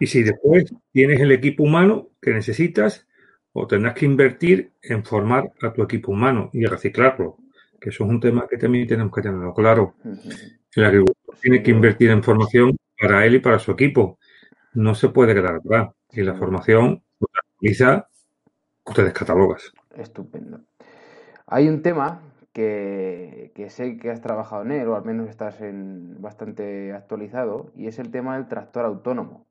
Y 0.01 0.07
si 0.07 0.23
después 0.23 0.65
tienes 0.93 1.21
el 1.21 1.31
equipo 1.31 1.63
humano 1.63 2.09
que 2.21 2.33
necesitas, 2.33 3.07
o 3.53 3.67
tendrás 3.67 3.95
que 3.95 4.07
invertir 4.07 4.73
en 4.83 5.05
formar 5.05 5.53
a 5.61 5.73
tu 5.73 5.83
equipo 5.83 6.13
humano 6.13 6.49
y 6.53 6.65
reciclarlo, 6.65 7.37
que 7.79 7.91
eso 7.91 8.05
es 8.05 8.11
un 8.11 8.19
tema 8.19 8.47
que 8.49 8.57
también 8.57 8.89
tenemos 8.89 9.13
que 9.15 9.21
tenerlo 9.21 9.53
claro. 9.53 9.95
El 10.75 10.85
agricultor 10.85 11.37
tiene 11.41 11.63
que 11.63 11.71
invertir 11.71 12.11
en 12.11 12.23
formación 12.23 12.77
para 12.99 13.27
él 13.27 13.35
y 13.37 13.39
para 13.41 13.59
su 13.59 13.73
equipo. 13.73 14.19
No 14.73 14.95
se 14.95 15.11
puede 15.11 15.35
quedar 15.35 15.57
atrás. 15.57 15.91
Y 16.13 16.23
la 16.23 16.35
formación 16.35 17.03
utiliza, 17.19 18.09
ustedes 18.87 19.13
catalogas. 19.13 19.73
Estupendo. 19.97 20.61
Hay 21.47 21.69
un 21.69 21.83
tema 21.83 22.23
que, 22.53 23.53
que, 23.55 23.69
sé 23.69 23.99
que 23.99 24.11
has 24.11 24.21
trabajado 24.21 24.63
en 24.63 24.73
él, 24.73 24.89
o 24.89 24.97
al 24.97 25.05
menos 25.05 25.29
estás 25.29 25.61
en, 25.61 26.21
bastante 26.23 26.93
actualizado, 26.93 27.71
y 27.77 27.87
es 27.87 27.99
el 27.99 28.11
tema 28.11 28.37
del 28.37 28.49
tractor 28.49 28.85
autónomo. 28.85 29.50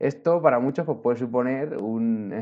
Esto 0.00 0.40
para 0.40 0.58
muchos 0.58 0.86
pues, 0.86 0.98
puede 1.02 1.18
suponer 1.18 1.76
un, 1.80 2.32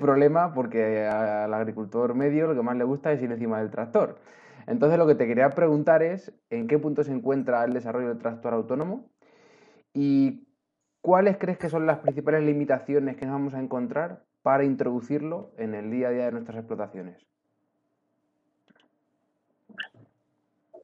problema 0.00 0.52
porque 0.54 1.06
al 1.06 1.52
agricultor 1.54 2.14
medio 2.14 2.48
lo 2.48 2.54
que 2.54 2.62
más 2.62 2.76
le 2.76 2.84
gusta 2.84 3.12
es 3.12 3.22
ir 3.22 3.30
encima 3.30 3.60
del 3.60 3.70
tractor. 3.70 4.18
Entonces 4.66 4.98
lo 4.98 5.06
que 5.06 5.14
te 5.14 5.26
quería 5.26 5.50
preguntar 5.50 6.02
es 6.02 6.32
en 6.48 6.66
qué 6.66 6.78
punto 6.78 7.04
se 7.04 7.12
encuentra 7.12 7.64
el 7.64 7.74
desarrollo 7.74 8.08
del 8.08 8.18
tractor 8.18 8.54
autónomo 8.54 9.10
y 9.92 10.48
cuáles 11.02 11.36
crees 11.36 11.58
que 11.58 11.68
son 11.68 11.84
las 11.84 11.98
principales 11.98 12.44
limitaciones 12.44 13.16
que 13.16 13.26
nos 13.26 13.34
vamos 13.34 13.54
a 13.54 13.60
encontrar 13.60 14.24
para 14.40 14.64
introducirlo 14.64 15.52
en 15.58 15.74
el 15.74 15.90
día 15.90 16.08
a 16.08 16.10
día 16.12 16.24
de 16.26 16.32
nuestras 16.32 16.58
explotaciones. 16.58 17.26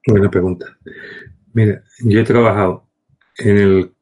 Buena 0.07 0.31
pregunta. 0.31 0.67
Mira, 1.55 1.83
yo 2.01 2.21
he 2.21 2.25
trabajado 2.25 2.87
en 3.39 3.57
el 3.57 3.95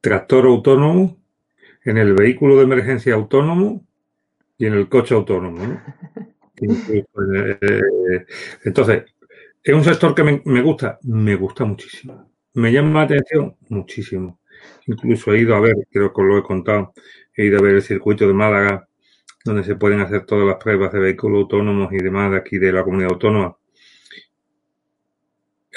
tractor 0.00 0.46
autónomo 0.46 1.16
en 1.86 1.98
el 1.98 2.14
vehículo 2.14 2.56
de 2.56 2.64
emergencia 2.64 3.14
autónomo 3.14 3.86
y 4.58 4.66
en 4.66 4.74
el 4.74 4.88
coche 4.88 5.14
autónomo. 5.14 5.58
Eh, 6.58 8.24
entonces, 8.64 9.04
¿es 9.62 9.74
un 9.74 9.84
sector 9.84 10.14
que 10.14 10.22
me, 10.22 10.62
gusta? 10.62 10.98
Me 11.02 11.36
gusta 11.36 11.66
muchísimo. 11.66 12.32
¿Me 12.54 12.72
llama 12.72 13.00
la 13.00 13.02
atención? 13.02 13.54
Muchísimo. 13.68 14.40
Incluso 14.86 15.34
he 15.34 15.40
ido 15.40 15.54
a 15.54 15.60
ver, 15.60 15.74
creo 15.90 16.14
que 16.14 16.22
lo 16.22 16.38
he 16.38 16.42
contado, 16.42 16.94
he 17.34 17.44
ido 17.44 17.58
a 17.58 17.62
ver 17.62 17.74
el 17.74 17.82
circuito 17.82 18.26
de 18.26 18.32
Málaga, 18.32 18.88
donde 19.44 19.64
se 19.64 19.76
pueden 19.76 20.00
hacer 20.00 20.24
todas 20.24 20.46
las 20.46 20.56
pruebas 20.56 20.90
de 20.92 21.00
vehículos 21.00 21.42
autónomos 21.42 21.92
y 21.92 21.98
demás 21.98 22.30
de 22.30 22.38
aquí 22.38 22.56
de 22.56 22.72
la 22.72 22.82
comunidad 22.82 23.12
autónoma. 23.12 23.54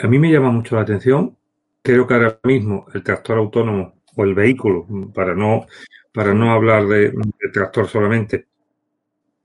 A 0.01 0.07
mí 0.07 0.17
me 0.17 0.31
llama 0.31 0.49
mucho 0.49 0.77
la 0.77 0.83
atención. 0.83 1.35
Creo 1.81 2.07
que 2.07 2.13
ahora 2.13 2.39
mismo 2.45 2.85
el 2.93 3.03
tractor 3.03 3.37
autónomo 3.37 3.98
el 4.23 4.35
vehículo, 4.35 4.85
para 5.13 5.35
no 5.35 5.65
para 6.11 6.33
no 6.33 6.51
hablar 6.51 6.87
de, 6.87 7.13
tractor 7.53 7.87
solamente, 7.87 8.47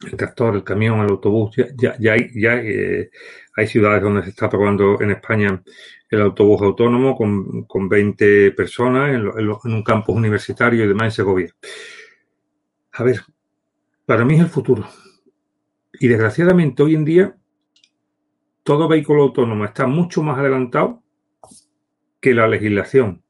el 0.04 0.16
tractor, 0.16 0.54
el 0.56 0.64
camión, 0.64 1.00
el 1.00 1.10
autobús, 1.10 1.56
ya, 1.56 1.96
ya, 1.98 2.12
hay, 2.12 2.30
ya 2.34 2.56
eh, 2.56 3.10
hay 3.56 3.66
ciudades 3.66 4.02
donde 4.02 4.22
se 4.22 4.30
está 4.30 4.48
probando 4.48 5.00
en 5.00 5.12
España 5.12 5.62
el 6.10 6.20
autobús 6.20 6.62
autónomo 6.62 7.16
con, 7.16 7.64
con 7.64 7.88
20 7.88 8.52
personas 8.52 9.14
en, 9.14 9.28
un 9.28 9.82
campus 9.82 10.16
universitario 10.16 10.84
y 10.84 10.88
demás 10.88 11.06
en 11.06 11.12
Segovia. 11.12 11.54
A 12.92 13.02
ver, 13.02 13.20
para 14.06 14.24
mí 14.24 14.34
es 14.34 14.40
el 14.40 14.48
futuro. 14.48 14.86
Y 15.92 16.08
desgraciadamente 16.08 16.82
hoy 16.82 16.94
en 16.94 17.04
día 17.04 17.36
todo 18.62 18.88
vehículo 18.88 19.22
autónomo 19.22 19.64
está 19.64 19.86
mucho 19.86 20.22
más 20.22 20.38
adelantado 20.38 21.02
que 22.20 22.34
la 22.34 22.48
legislación. 22.48 23.22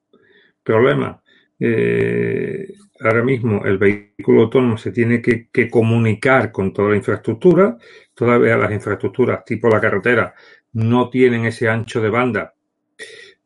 Problema, 0.62 1.23
eh, 1.58 2.74
ahora 3.00 3.22
mismo 3.22 3.64
el 3.64 3.78
vehículo 3.78 4.42
autónomo 4.42 4.76
se 4.76 4.92
tiene 4.92 5.22
que, 5.22 5.48
comunicar 5.70 6.50
con 6.52 6.72
toda 6.72 6.90
la 6.90 6.96
infraestructura. 6.96 7.76
Todavía 8.12 8.56
las 8.56 8.72
infraestructuras 8.72 9.44
tipo 9.44 9.68
la 9.68 9.80
carretera 9.80 10.34
no 10.72 11.08
tienen 11.10 11.44
ese 11.46 11.68
ancho 11.68 12.00
de 12.00 12.10
banda 12.10 12.54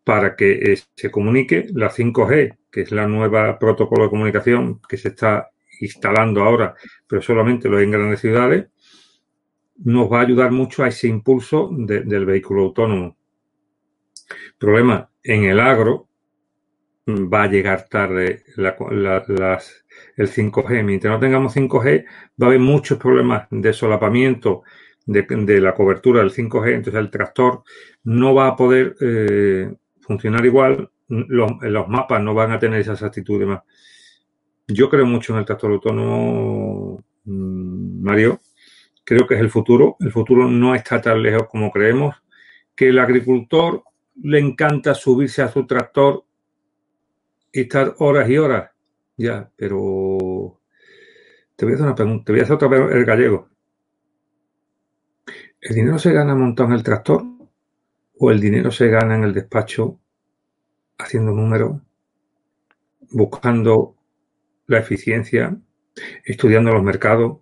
para 0.05 0.35
que 0.37 0.73
eh, 0.73 0.79
se 0.95 1.11
comunique. 1.11 1.67
La 1.75 1.91
5G, 1.91 2.57
que 2.71 2.83
es 2.83 2.93
la 2.93 3.07
nueva 3.07 3.59
protocolo 3.59 4.05
de 4.05 4.11
comunicación 4.11 4.81
que 4.89 4.97
se 4.97 5.09
está 5.09 5.51
instalando 5.81 6.43
ahora, 6.43 6.75
pero 7.07 7.23
solamente 7.23 7.69
lo 7.69 7.77
hay 7.77 7.85
en 7.85 7.91
grandes 7.93 8.21
ciudades, 8.21 8.67
nos 9.85 10.11
va 10.11 10.19
a 10.19 10.23
ayudar 10.23 10.51
mucho 10.51 10.83
a 10.83 10.89
ese 10.89 11.07
impulso 11.07 11.71
del 11.73 12.27
vehículo 12.27 12.63
autónomo. 12.63 13.17
Problema, 14.59 15.09
en 15.23 15.45
el 15.45 15.61
agro 15.61 16.08
va 17.09 17.45
a 17.45 17.49
llegar 17.49 17.89
tarde 17.89 18.45
las, 18.57 19.85
el 20.17 20.29
5G. 20.29 20.85
Mientras 20.85 21.13
no 21.13 21.21
tengamos 21.21 21.57
5G, 21.57 22.05
va 22.41 22.47
a 22.47 22.49
haber 22.49 22.61
muchos 22.61 22.99
problemas 22.99 23.47
de 23.51 23.73
solapamiento 23.73 24.63
de, 25.07 25.61
la 25.61 25.75
cobertura 25.75 26.21
del 26.21 26.31
5G. 26.31 26.75
Entonces 26.75 27.01
el 27.01 27.11
tractor 27.11 27.63
no 28.05 28.35
va 28.35 28.49
a 28.49 28.57
poder 28.57 28.95
eh, 29.01 29.73
funcionar 30.01 30.45
igual. 30.45 30.91
Los, 31.09 31.89
mapas 31.89 32.23
no 32.23 32.35
van 32.35 32.53
a 32.53 32.59
tener 32.59 32.81
esa 32.81 32.93
exactitud 32.93 33.43
más. 33.45 33.63
Yo 34.67 34.91
creo 34.91 35.07
mucho 35.07 35.33
en 35.33 35.39
el 35.39 35.45
tractor 35.47 35.73
autónomo, 35.73 37.03
mm, 37.25 38.03
Mario. 38.03 38.41
Creo 39.03 39.27
que 39.27 39.35
es 39.35 39.41
el 39.41 39.49
futuro. 39.49 39.97
El 40.01 40.13
futuro 40.13 40.47
no 40.47 40.75
está 40.75 41.01
tan 41.01 41.23
lejos 41.23 41.49
como 41.49 41.71
creemos. 41.71 42.15
Que 42.77 42.91
el 42.91 42.99
agricultor 42.99 43.83
le 44.23 44.39
encanta 44.39 44.95
subirse 44.95 45.41
a 45.41 45.49
su 45.49 45.67
tractor 45.67 46.25
y 46.27 46.28
estar 47.53 47.95
horas 47.99 48.29
y 48.29 48.39
horas. 48.39 48.71
Ya, 49.17 49.51
pero 49.57 50.61
te 51.57 51.65
voy 51.65 51.73
a 51.73 51.75
hacer 51.75 51.87
una 51.87 51.95
pregunta, 51.95 52.25
te 52.25 52.33
voy 52.33 52.41
a 52.41 52.45
hacer 52.45 52.55
otra 52.57 52.69
vez 52.69 52.81
el 52.93 53.05
gallego. 53.05 53.49
¿El 55.61 55.75
dinero 55.75 55.99
se 55.99 56.13
gana 56.13 56.35
montado 56.37 56.69
en 56.69 56.77
el 56.77 56.85
tractor 56.85 57.25
o 58.19 58.31
el 58.31 58.41
dinero 58.41 58.71
se 58.71 58.89
gana 58.89 59.17
en 59.17 59.25
el 59.25 59.35
despacho 59.35 59.99
haciendo 60.99 61.33
números, 61.33 61.81
buscando 63.11 63.97
la 64.67 64.79
eficiencia, 64.79 65.57
estudiando 66.25 66.73
los 66.73 66.83
mercados, 66.83 67.39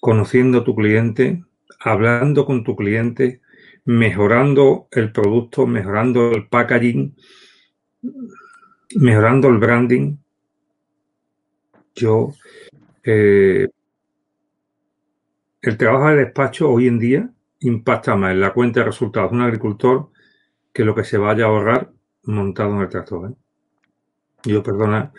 conociendo 0.00 0.58
a 0.58 0.64
tu 0.64 0.74
cliente, 0.74 1.44
hablando 1.80 2.44
con 2.44 2.64
tu 2.64 2.76
cliente, 2.76 3.40
mejorando 3.84 4.88
el 4.90 5.12
producto, 5.12 5.66
mejorando 5.66 6.32
el 6.32 6.48
packaging, 6.48 7.16
mejorando 8.96 9.48
el 9.48 9.58
branding, 9.58 10.16
yo, 11.94 12.32
eh, 13.04 13.68
el 15.62 15.76
trabajo 15.76 16.08
de 16.08 16.24
despacho 16.24 16.70
hoy 16.70 16.88
en 16.88 16.98
día 16.98 17.30
impacta 17.60 18.16
más 18.16 18.32
en 18.32 18.40
la 18.40 18.52
cuenta 18.52 18.80
de 18.80 18.86
resultados 18.86 19.30
de 19.30 19.36
un 19.36 19.42
agricultor 19.42 20.10
que 20.72 20.84
lo 20.84 20.94
que 20.94 21.04
se 21.04 21.18
vaya 21.18 21.44
a 21.44 21.48
ahorrar 21.48 21.90
montado 22.24 22.74
en 22.74 22.80
el 22.82 22.88
tractor. 22.88 23.30
¿eh? 23.30 23.34
Yo, 24.44 24.62
perdona, 24.62 25.12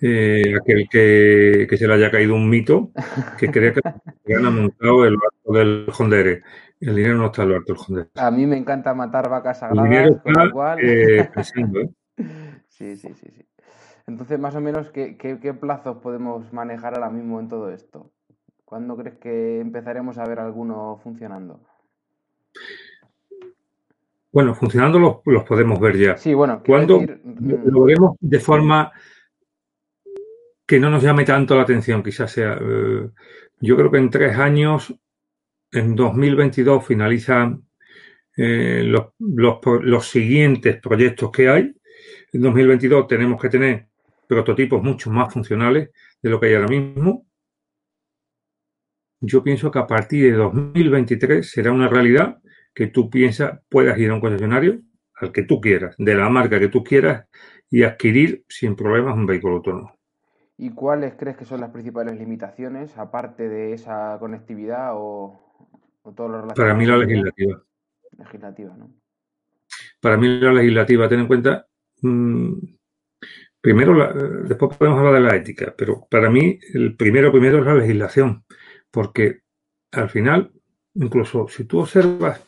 eh, 0.00 0.54
aquel 0.60 0.88
que, 0.90 1.66
se 1.76 1.86
le 1.88 1.94
haya 1.94 2.10
caído 2.10 2.34
un 2.34 2.48
mito 2.48 2.90
que 3.38 3.50
crea 3.50 3.72
que 3.72 3.80
gana 4.26 4.50
montado 4.50 5.06
el 5.06 5.16
barco 5.16 5.58
del 5.58 5.86
Jondere. 5.90 6.42
El 6.80 6.94
dinero 6.94 7.16
no 7.16 7.26
está 7.26 7.42
en 7.42 7.48
el 7.48 7.54
barco 7.54 7.72
del 7.72 7.76
Jondere. 7.78 8.08
A 8.16 8.30
mí 8.30 8.46
me 8.46 8.58
encanta 8.58 8.92
matar 8.92 9.30
vacas 9.30 9.60
sagradas. 9.60 9.84
El 9.84 9.90
dinero 9.90 10.22
está 10.24 10.76
eh, 10.82 11.30
pensando, 11.34 11.80
¿eh? 11.80 11.90
Sí, 12.78 12.96
sí, 12.96 13.08
sí, 13.14 13.26
sí. 13.32 13.44
Entonces, 14.06 14.38
más 14.38 14.54
o 14.54 14.60
menos, 14.60 14.88
¿qué, 14.90 15.56
plazos 15.60 15.98
podemos 15.98 16.52
manejar 16.52 16.94
ahora 16.94 17.10
mismo 17.10 17.40
en 17.40 17.48
todo 17.48 17.72
esto? 17.72 18.12
¿Cuándo 18.64 18.96
crees 18.96 19.18
que 19.18 19.58
empezaremos 19.58 20.16
a 20.16 20.24
ver 20.24 20.38
alguno 20.38 21.00
funcionando? 21.02 21.60
Bueno, 24.30 24.54
funcionando 24.54 25.22
los, 25.24 25.44
podemos 25.44 25.80
ver 25.80 25.96
ya. 25.96 26.16
Sí, 26.16 26.34
bueno. 26.34 26.62
¿Cuándo 26.64 27.00
mm, 27.00 27.68
lo 27.68 27.84
veremos 27.84 28.16
de 28.20 28.38
forma 28.38 28.92
que 30.64 30.78
no 30.78 30.88
nos 30.88 31.02
llame 31.02 31.24
tanto 31.24 31.56
la 31.56 31.62
atención? 31.62 32.02
Quizás 32.02 32.30
sea. 32.30 32.58
Eh, 32.60 33.10
yo 33.60 33.76
creo 33.76 33.90
que 33.90 33.98
en 33.98 34.10
tres 34.10 34.38
años, 34.38 34.94
en 35.72 35.96
2022, 35.96 36.86
finalizan 36.86 37.64
eh, 38.36 38.84
los, 38.84 39.06
los 39.18 40.06
siguientes 40.06 40.80
proyectos 40.80 41.32
que 41.32 41.48
hay 41.48 41.77
en 42.32 42.42
2022 42.42 43.06
tenemos 43.06 43.40
que 43.40 43.48
tener 43.48 43.88
prototipos 44.26 44.82
mucho 44.82 45.10
más 45.10 45.32
funcionales 45.32 45.90
de 46.22 46.30
lo 46.30 46.38
que 46.38 46.46
hay 46.46 46.54
ahora 46.54 46.68
mismo. 46.68 47.26
Yo 49.20 49.42
pienso 49.42 49.70
que 49.70 49.78
a 49.78 49.86
partir 49.86 50.30
de 50.30 50.38
2023 50.38 51.50
será 51.50 51.72
una 51.72 51.88
realidad 51.88 52.38
que 52.74 52.88
tú 52.88 53.10
piensas 53.10 53.60
puedas 53.68 53.98
ir 53.98 54.10
a 54.10 54.14
un 54.14 54.20
concesionario 54.20 54.80
al 55.14 55.32
que 55.32 55.42
tú 55.42 55.60
quieras, 55.60 55.96
de 55.98 56.14
la 56.14 56.28
marca 56.28 56.60
que 56.60 56.68
tú 56.68 56.84
quieras 56.84 57.26
y 57.70 57.82
adquirir 57.82 58.44
sin 58.48 58.76
problemas 58.76 59.16
un 59.16 59.26
vehículo 59.26 59.56
autónomo. 59.56 59.98
¿Y 60.56 60.70
cuáles 60.70 61.14
crees 61.14 61.36
que 61.36 61.44
son 61.44 61.60
las 61.60 61.70
principales 61.70 62.16
limitaciones, 62.18 62.96
aparte 62.98 63.48
de 63.48 63.72
esa 63.72 64.16
conectividad 64.20 64.90
o, 64.94 65.40
todo 66.16 66.28
lo 66.28 66.40
relacionado? 66.42 66.54
Para 66.54 66.74
mí 66.74 66.86
la 66.86 66.96
legislativa. 66.98 67.62
Legislativa, 68.16 68.76
¿no? 68.76 68.92
Para 70.00 70.16
mí 70.16 70.40
la 70.40 70.52
legislativa, 70.52 71.08
ten 71.08 71.20
en 71.20 71.26
cuenta 71.26 71.66
Mm, 72.02 72.54
primero, 73.60 74.44
después 74.44 74.76
podemos 74.76 74.98
hablar 74.98 75.14
de 75.14 75.20
la 75.20 75.36
ética, 75.36 75.74
pero 75.76 76.06
para 76.10 76.30
mí 76.30 76.58
el 76.74 76.96
primero, 76.96 77.32
primero 77.32 77.58
es 77.58 77.66
la 77.66 77.74
legislación, 77.74 78.44
porque 78.90 79.40
al 79.92 80.08
final, 80.10 80.52
incluso 80.94 81.48
si 81.48 81.64
tú 81.64 81.80
observas 81.80 82.44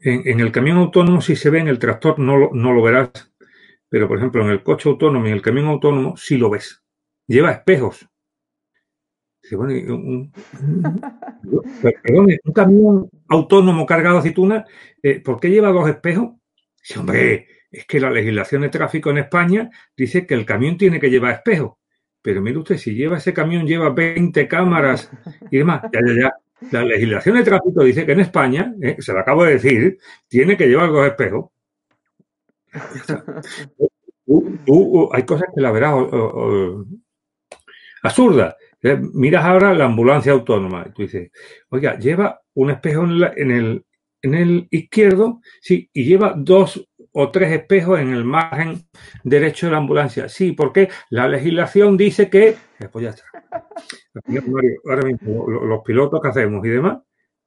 en, 0.00 0.40
el 0.40 0.52
camión 0.52 0.78
autónomo, 0.78 1.20
si 1.20 1.36
se 1.36 1.50
ve 1.50 1.60
en 1.60 1.68
el 1.68 1.78
tractor, 1.78 2.18
no 2.18 2.36
lo, 2.36 2.50
no 2.52 2.72
lo 2.72 2.82
verás, 2.82 3.10
pero 3.88 4.08
por 4.08 4.18
ejemplo 4.18 4.42
en 4.42 4.50
el 4.50 4.62
coche 4.62 4.88
autónomo 4.88 5.26
y 5.26 5.30
en 5.30 5.36
el 5.36 5.42
camión 5.42 5.66
autónomo, 5.66 6.16
sí 6.16 6.36
lo 6.36 6.50
ves. 6.50 6.82
Lleva 7.26 7.52
espejos. 7.52 8.06
un, 9.52 10.32
un, 12.44 12.52
camión 12.54 13.10
autónomo 13.28 13.86
cargado 13.86 14.16
de 14.16 14.20
aceitunas, 14.20 14.68
eh, 15.02 15.20
¿por 15.20 15.40
qué 15.40 15.48
lleva 15.48 15.72
dos 15.72 15.88
espejos? 15.88 16.34
Sí, 16.82 16.98
hombre, 16.98 17.48
es 17.78 17.86
que 17.86 18.00
la 18.00 18.10
legislación 18.10 18.62
de 18.62 18.68
tráfico 18.68 19.10
en 19.10 19.18
España 19.18 19.70
dice 19.96 20.26
que 20.26 20.34
el 20.34 20.44
camión 20.44 20.76
tiene 20.76 21.00
que 21.00 21.10
llevar 21.10 21.32
espejo. 21.34 21.78
Pero 22.22 22.40
mire 22.40 22.58
usted, 22.58 22.78
si 22.78 22.94
lleva 22.94 23.18
ese 23.18 23.34
camión, 23.34 23.66
lleva 23.66 23.90
20 23.90 24.48
cámaras 24.48 25.10
y 25.50 25.58
demás. 25.58 25.82
Ya, 25.92 26.00
ya, 26.06 26.22
ya. 26.22 26.32
La 26.70 26.82
legislación 26.84 27.36
de 27.36 27.42
tráfico 27.42 27.84
dice 27.84 28.06
que 28.06 28.12
en 28.12 28.20
España, 28.20 28.74
eh, 28.80 28.96
se 28.98 29.12
lo 29.12 29.20
acabo 29.20 29.44
de 29.44 29.54
decir, 29.54 29.98
tiene 30.28 30.56
que 30.56 30.66
llevar 30.66 30.90
dos 30.90 31.06
espejos. 31.06 31.50
hay 35.12 35.22
cosas 35.24 35.48
que 35.54 35.60
la 35.60 35.70
verás 35.70 35.94
absurdas. 38.02 38.56
Eh, 38.82 38.98
miras 39.14 39.44
ahora 39.44 39.74
la 39.74 39.86
ambulancia 39.86 40.32
autónoma 40.32 40.84
y 40.88 40.92
tú 40.92 41.02
dices, 41.02 41.30
oiga, 41.70 41.98
lleva 41.98 42.40
un 42.54 42.70
espejo 42.70 43.04
en, 43.04 43.50
el, 43.50 43.84
en 44.20 44.34
el 44.34 44.68
izquierdo, 44.70 45.40
sí, 45.60 45.88
y 45.92 46.04
lleva 46.04 46.34
dos 46.36 46.86
o 47.16 47.30
tres 47.30 47.52
espejos 47.52 48.00
en 48.00 48.12
el 48.12 48.24
margen 48.24 48.86
derecho 49.22 49.66
de 49.66 49.72
la 49.72 49.78
ambulancia. 49.78 50.28
Sí, 50.28 50.52
porque 50.52 50.88
la 51.10 51.28
legislación 51.28 51.96
dice 51.96 52.28
que. 52.28 52.48
Eh, 52.48 52.88
pues 52.90 53.04
ya 53.04 53.10
está. 53.10 53.24
ahora 54.88 55.02
mismo, 55.02 55.48
los 55.48 55.82
pilotos 55.84 56.20
que 56.20 56.28
hacemos 56.28 56.64
y 56.66 56.68
demás, 56.68 56.98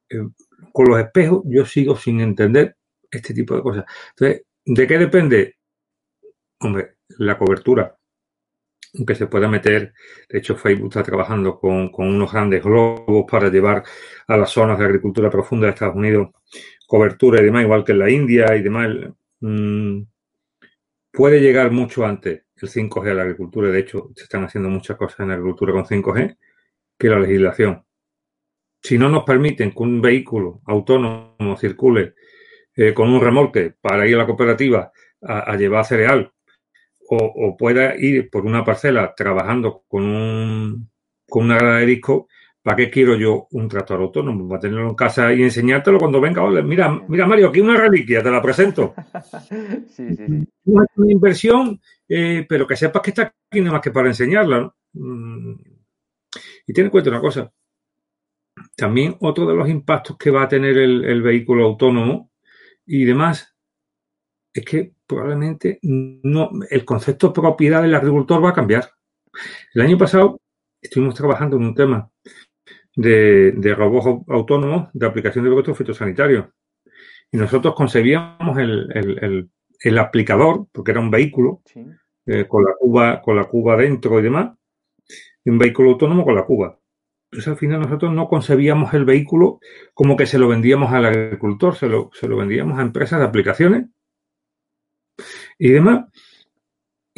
eh, 0.08 0.26
con 0.72 0.86
los 0.88 0.98
espejos, 0.98 1.42
yo 1.44 1.66
sigo 1.66 1.96
sin 1.96 2.20
entender 2.20 2.76
este 3.10 3.34
tipo 3.34 3.54
de 3.54 3.62
cosas. 3.62 3.84
Entonces, 4.10 4.42
¿de 4.64 4.86
qué 4.86 4.98
depende? 4.98 5.56
Hombre, 6.60 6.96
la 7.18 7.38
cobertura. 7.38 7.94
Que 9.06 9.14
se 9.14 9.26
pueda 9.26 9.48
meter, 9.48 9.92
de 10.30 10.38
hecho 10.38 10.56
Facebook 10.56 10.88
está 10.88 11.02
trabajando 11.02 11.60
con, 11.60 11.90
con 11.90 12.08
unos 12.08 12.32
grandes 12.32 12.64
globos 12.64 13.26
para 13.30 13.50
llevar 13.50 13.84
a 14.26 14.36
las 14.38 14.48
zonas 14.48 14.78
de 14.78 14.86
agricultura 14.86 15.28
profunda 15.28 15.66
de 15.66 15.72
Estados 15.74 15.94
Unidos 15.94 16.30
cobertura 16.86 17.42
y 17.42 17.44
demás, 17.44 17.64
igual 17.64 17.84
que 17.84 17.92
en 17.92 17.98
la 17.98 18.10
India 18.10 18.56
y 18.56 18.62
demás, 18.62 18.88
Mm, 19.40 20.02
puede 21.12 21.40
llegar 21.40 21.70
mucho 21.70 22.04
antes 22.04 22.44
el 22.56 22.68
5G 22.68 23.10
a 23.10 23.14
la 23.14 23.22
agricultura. 23.22 23.70
De 23.70 23.80
hecho, 23.80 24.10
se 24.14 24.24
están 24.24 24.44
haciendo 24.44 24.68
muchas 24.68 24.96
cosas 24.96 25.20
en 25.20 25.28
la 25.28 25.34
agricultura 25.34 25.72
con 25.72 25.84
5G 25.84 26.36
que 26.98 27.08
la 27.08 27.20
legislación. 27.20 27.84
Si 28.82 28.98
no 28.98 29.08
nos 29.08 29.24
permiten 29.24 29.72
que 29.72 29.82
un 29.82 30.00
vehículo 30.00 30.60
autónomo 30.66 31.56
circule 31.58 32.14
eh, 32.74 32.94
con 32.94 33.10
un 33.12 33.20
remolque 33.20 33.74
para 33.80 34.06
ir 34.06 34.14
a 34.14 34.18
la 34.18 34.26
cooperativa 34.26 34.92
a, 35.20 35.56
llevar 35.56 35.84
cereal 35.84 36.32
o, 37.10 37.56
pueda 37.56 37.96
ir 37.96 38.30
por 38.30 38.46
una 38.46 38.64
parcela 38.64 39.14
trabajando 39.16 39.82
con, 39.88 40.04
un, 40.04 40.90
con 41.28 41.46
una 41.46 41.58
grada 41.58 41.78
de 41.78 41.86
disco, 41.86 42.28
¿Para 42.68 42.76
qué 42.76 42.90
quiero 42.90 43.16
yo 43.16 43.48
un 43.52 43.66
tractor 43.66 43.98
autónomo? 43.98 44.46
Para 44.46 44.60
tenerlo 44.60 44.90
en 44.90 44.94
casa 44.94 45.32
y 45.32 45.42
enseñártelo 45.42 45.98
cuando 45.98 46.20
venga. 46.20 46.42
mira, 46.62 47.00
mira, 47.08 47.26
Mario, 47.26 47.48
aquí 47.48 47.60
una 47.60 47.78
reliquia, 47.78 48.22
te 48.22 48.30
la 48.30 48.42
presento. 48.42 48.94
sí, 49.88 50.14
sí, 50.14 50.16
sí. 50.16 50.48
Una 50.66 50.86
inversión, 51.10 51.80
eh, 52.06 52.44
pero 52.46 52.66
que 52.66 52.76
sepas 52.76 53.00
que 53.00 53.08
está 53.08 53.22
aquí 53.22 53.62
nada 53.62 53.72
más 53.72 53.80
que 53.80 53.90
para 53.90 54.08
enseñarla. 54.08 54.70
Mm. 54.92 55.54
Y 56.66 56.72
ten 56.74 56.84
en 56.84 56.90
cuenta 56.90 57.08
una 57.08 57.22
cosa. 57.22 57.50
También 58.76 59.16
otro 59.20 59.46
de 59.46 59.54
los 59.54 59.66
impactos 59.66 60.18
que 60.18 60.30
va 60.30 60.42
a 60.42 60.48
tener 60.48 60.76
el, 60.76 61.22
vehículo 61.22 61.64
autónomo 61.64 62.32
y 62.84 63.06
demás 63.06 63.56
es 64.52 64.62
que 64.66 64.92
probablemente 65.06 65.78
no, 65.80 66.50
el 66.68 66.84
concepto 66.84 67.28
de 67.28 67.32
propiedad 67.32 67.80
del 67.80 67.94
agricultor 67.94 68.44
va 68.44 68.50
a 68.50 68.54
cambiar. 68.54 68.90
El 69.72 69.80
año 69.80 69.96
pasado 69.96 70.42
estuvimos 70.82 71.14
trabajando 71.14 71.56
en 71.56 71.62
un 71.62 71.74
tema 71.74 72.10
de, 72.98 73.74
robots 73.76 74.24
autónomos 74.28 74.88
de 74.92 75.06
aplicación 75.06 75.44
de 75.44 75.50
productos 75.50 75.78
fitosanitarios. 75.78 76.46
Y 77.30 77.36
nosotros 77.36 77.74
concebíamos 77.74 78.58
el, 78.58 79.98
aplicador, 79.98 80.66
porque 80.72 80.90
era 80.90 81.00
un 81.00 81.10
vehículo, 81.10 81.62
eh, 82.26 82.46
con 82.48 82.64
la 82.64 82.72
cuba, 82.78 83.22
con 83.22 83.36
la 83.36 83.44
cuba 83.44 83.76
dentro 83.76 84.18
y 84.18 84.22
demás, 84.22 84.56
un 85.44 85.58
vehículo 85.58 85.90
autónomo 85.90 86.24
con 86.24 86.34
la 86.34 86.44
cuba. 86.44 86.78
Entonces 87.30 87.48
al 87.48 87.58
final 87.58 87.80
nosotros 87.80 88.12
no 88.12 88.28
concebíamos 88.28 88.92
el 88.94 89.04
vehículo 89.04 89.60
como 89.94 90.16
que 90.16 90.26
se 90.26 90.38
lo 90.38 90.48
vendíamos 90.48 90.92
al 90.92 91.06
agricultor, 91.06 91.76
se 91.76 91.88
lo, 91.88 92.10
se 92.12 92.26
lo 92.26 92.36
vendíamos 92.36 92.78
a 92.78 92.82
empresas 92.82 93.20
de 93.20 93.26
aplicaciones 93.26 93.86
y 95.58 95.68
demás 95.70 96.06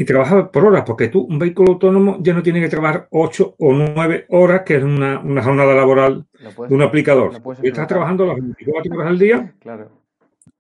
y 0.01 0.05
trabajaba 0.07 0.51
por 0.51 0.65
horas, 0.65 0.85
porque 0.87 1.09
tú, 1.09 1.27
un 1.29 1.39
vehículo 1.39 1.73
autónomo, 1.73 2.17
ya 2.23 2.33
no 2.33 2.43
tiene 2.43 2.59
que 2.59 2.71
trabajar 2.71 3.07
8 3.11 3.57
o 3.59 3.73
9 3.75 4.25
horas, 4.31 4.63
que 4.65 4.77
es 4.77 4.83
una, 4.83 5.21
una 5.21 5.43
jornada 5.43 5.75
laboral 5.75 6.25
de 6.41 6.75
un 6.75 6.81
aplicador. 6.81 7.33
y 7.63 7.69
estás 7.69 7.87
trabajando 7.87 8.25
las 8.25 8.37
24 8.37 8.95
horas 8.95 9.09
al 9.09 9.19
día. 9.19 9.55
claro. 9.61 9.91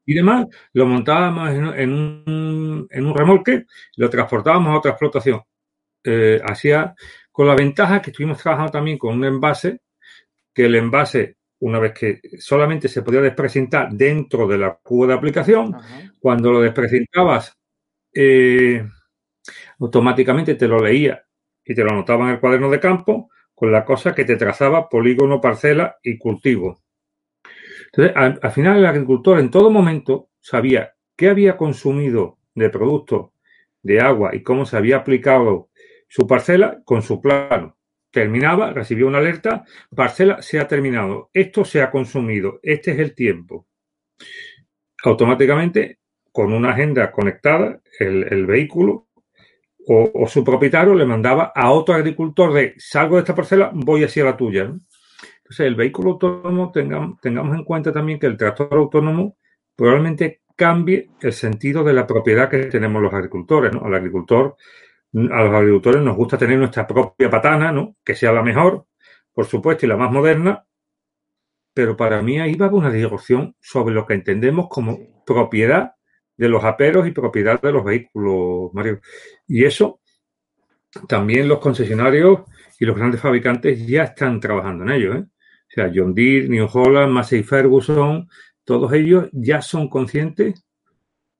Y 0.05 0.13
demás, 0.13 0.47
lo 0.75 0.85
montábamos 0.85 1.49
en, 1.55 1.91
un, 1.91 2.87
en 2.91 3.07
un 3.07 3.15
remolque, 3.15 3.65
lo 3.97 4.11
transportábamos 4.11 4.75
a 4.75 4.79
otra 4.79 4.91
explotación. 4.91 5.41
Eh, 6.05 6.39
hacía 6.45 6.95
con 7.33 7.47
la 7.47 7.55
ventaja 7.55 8.03
que 8.03 8.11
estuvimos 8.11 8.43
trabajando 8.43 8.73
también 8.73 8.99
con 8.99 9.15
un 9.15 9.25
envase, 9.25 9.81
que 10.53 10.67
el 10.67 10.75
envase, 10.75 11.39
una 11.61 11.79
vez 11.79 11.95
que 11.95 12.21
solamente 12.39 12.89
se 12.89 13.01
podía 13.01 13.23
despresentar 13.23 13.91
dentro 13.91 14.47
de 14.47 14.59
la 14.59 14.79
cuba 14.83 15.07
de 15.07 15.15
aplicación, 15.15 15.75
cuando 16.19 16.53
lo 16.53 16.61
despresentabas, 16.61 17.57
eh, 18.13 18.85
automáticamente 19.81 20.55
te 20.55 20.69
lo 20.69 20.79
leía 20.79 21.25
y 21.65 21.75
te 21.75 21.83
lo 21.83 21.91
anotaba 21.91 22.25
en 22.25 22.35
el 22.35 22.41
cuaderno 22.41 22.71
de 22.71 22.81
campo 22.81 23.31
con 23.55 23.73
la 23.73 23.85
cosa 23.85 24.15
que 24.15 24.25
te 24.25 24.37
trazaba 24.37 24.89
polígono, 24.89 25.41
parcela 25.41 25.99
y 26.03 26.19
cultivo. 26.19 26.83
Entonces, 27.93 28.15
al, 28.17 28.53
final 28.53 28.79
el 28.79 28.87
agricultor 28.87 29.39
en 29.39 29.51
todo 29.51 29.71
momento 29.71 30.31
sabía 30.41 30.95
qué 31.17 31.29
había 31.29 31.57
consumido 31.57 32.39
de 32.55 32.71
producto, 32.71 33.35
de 33.83 34.01
agua 34.01 34.35
y 34.35 34.43
cómo 34.43 34.65
se 34.65 34.77
había 34.77 34.99
aplicado 34.99 35.71
su 36.09 36.27
parcela 36.27 36.81
con 36.85 37.03
su 37.03 37.21
plano. 37.21 37.77
Terminaba, 38.11 38.73
recibía 38.73 39.07
una 39.07 39.19
alerta, 39.19 39.65
parcela 39.95 40.41
se 40.43 40.59
ha 40.59 40.67
terminado, 40.67 41.31
esto 41.33 41.65
se 41.65 41.83
ha 41.83 41.91
consumido, 41.91 42.61
este 42.63 42.93
es 42.93 42.99
el 42.99 43.15
tiempo. 43.15 43.67
Automáticamente, 45.05 45.99
con 46.33 46.53
una 46.53 46.71
agenda 46.71 47.11
conectada, 47.13 47.81
el 47.99 48.47
vehículo 48.47 49.10
o, 49.87 50.27
su 50.29 50.45
propietario 50.45 50.95
le 50.95 51.05
mandaba 51.05 51.53
a 51.55 51.71
otro 51.73 51.95
agricultor 51.95 52.53
de 52.53 52.75
salgo 52.79 53.17
de 53.17 53.21
esta 53.21 53.35
parcela, 53.35 53.71
voy 53.75 54.05
hacia 54.05 54.25
la 54.25 54.37
tuya. 54.37 54.63
Entonces, 54.63 55.67
el 55.67 55.75
vehículo 55.75 56.13
autónomo, 56.13 56.71
tengamos, 56.71 57.21
tengamos 57.21 57.57
en 57.57 57.65
cuenta 57.65 57.93
también 57.93 58.19
que 58.19 58.27
el 58.27 58.37
tractor 58.37 58.75
autónomo 58.75 59.37
probablemente 59.75 60.43
cambie 60.55 61.11
el 61.23 61.33
sentido 61.33 61.83
de 61.83 61.95
la 61.95 62.07
propiedad 62.07 62.51
que 62.51 62.67
tenemos 62.67 63.03
los 63.03 63.13
agricultores. 63.15 63.73
¿no? 63.73 63.85
Al 63.85 63.95
agricultor, 63.95 64.57
a 65.15 65.43
los 65.43 65.55
agricultores 65.55 66.03
nos 66.03 66.17
gusta 66.17 66.37
tener 66.37 66.59
nuestra 66.59 66.87
propia 66.87 67.31
patana, 67.31 67.73
¿no? 67.73 67.97
que 68.05 68.15
sea 68.15 68.33
la 68.33 68.43
mejor, 68.43 68.87
por 69.33 69.47
supuesto, 69.47 69.87
y 69.87 69.89
la 69.89 69.97
más 69.97 70.13
moderna, 70.13 70.67
pero 71.73 71.97
para 71.97 72.21
mí 72.21 72.39
ahí 72.39 72.55
va 72.57 72.69
una 72.69 72.91
discusión 72.91 73.57
sobre 73.61 73.95
lo 73.95 74.07
que 74.07 74.15
entendemos 74.15 74.69
como 74.69 74.99
propiedad 75.25 75.95
de 76.37 76.49
los 76.49 76.65
aperos 76.65 77.07
y 77.07 77.13
propiedad 77.13 77.61
de 77.61 77.73
los 77.73 77.85
vehículos, 77.85 78.73
Mario. 78.73 79.01
Y 79.51 79.65
eso 79.65 80.01
también 81.09 81.49
los 81.49 81.59
concesionarios 81.59 82.43
y 82.79 82.85
los 82.85 82.97
grandes 82.97 83.21
fabricantes 83.21 83.85
ya 83.85 84.05
están 84.05 84.39
trabajando 84.39 84.85
en 84.85 84.91
ello. 84.91 85.15
¿eh? 85.15 85.27
O 85.27 85.71
sea, 85.75 85.91
John 85.93 86.15
Deere, 86.15 86.49
New 86.49 86.69
Holland, 86.73 87.13
Massey 87.13 87.43
Ferguson, 87.43 88.29
todos 88.63 88.93
ellos 88.93 89.29
ya 89.33 89.61
son 89.61 89.89
conscientes 89.89 90.65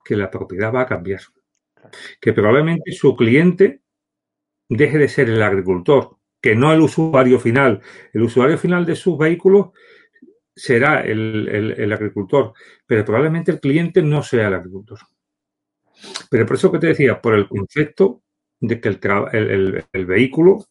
que 0.05 0.17
la 0.17 0.29
propiedad 0.29 0.75
va 0.75 0.83
a 0.83 0.87
cambiar. 0.87 1.21
Que 2.21 2.33
probablemente 2.33 2.91
su 2.91 3.15
cliente 3.15 3.81
deje 4.69 4.99
de 4.99 5.09
ser 5.09 5.31
el 5.31 5.41
agricultor, 5.41 6.17
que 6.43 6.57
no 6.57 6.73
el 6.73 6.81
usuario 6.81 7.39
final. 7.39 7.81
El 8.13 8.23
usuario 8.23 8.59
final 8.59 8.85
de 8.85 8.97
sus 8.97 9.17
vehículos 9.17 9.69
será 10.53 11.03
el, 11.03 11.93
agricultor, 11.93 12.55
pero 12.85 13.05
probablemente 13.05 13.53
el 13.53 13.61
cliente 13.61 14.03
no 14.03 14.25
sea 14.25 14.49
el 14.49 14.55
agricultor. 14.55 14.99
Pero 16.31 16.47
por 16.47 16.57
eso 16.57 16.73
que 16.73 16.79
te 16.79 16.87
decía, 16.87 17.21
por 17.21 17.35
el 17.35 17.47
concepto 17.47 18.23
de 18.59 18.81
que 18.81 18.89
el, 18.89 19.85
el 19.93 20.07
vehículo 20.07 20.65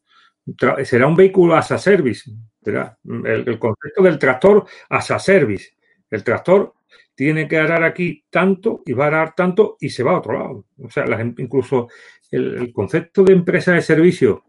será 0.84 1.07
un 1.07 1.16
vehículo 1.16 1.55
as 1.55 1.72
a 1.72 1.78
service, 1.78 2.30
el, 2.66 3.60
concepto 3.60 4.03
del 4.03 4.20
tractor 4.20 4.66
as 4.89 5.12
a 5.12 5.20
service. 5.20 5.72
El 6.10 6.24
tractor 6.24 6.74
tiene 7.16 7.47
que 7.47 7.57
arar 7.57 7.84
aquí 7.84 8.26
tanto 8.30 8.82
y 8.86 8.93
va 8.93 9.05
a 9.05 9.07
arar 9.07 9.36
tanto 9.36 9.78
y 9.80 9.89
se 9.89 10.03
va 10.03 10.12
a 10.12 10.20
otro 10.20 10.34
lado. 10.34 10.66
O 10.82 10.89
sea, 10.89 11.05
las, 11.05 11.22
incluso 11.38 11.89
el, 12.32 12.72
concepto 12.74 13.24
de 13.24 13.34
empresa 13.34 13.74
de 13.74 13.82
servicio, 13.82 14.45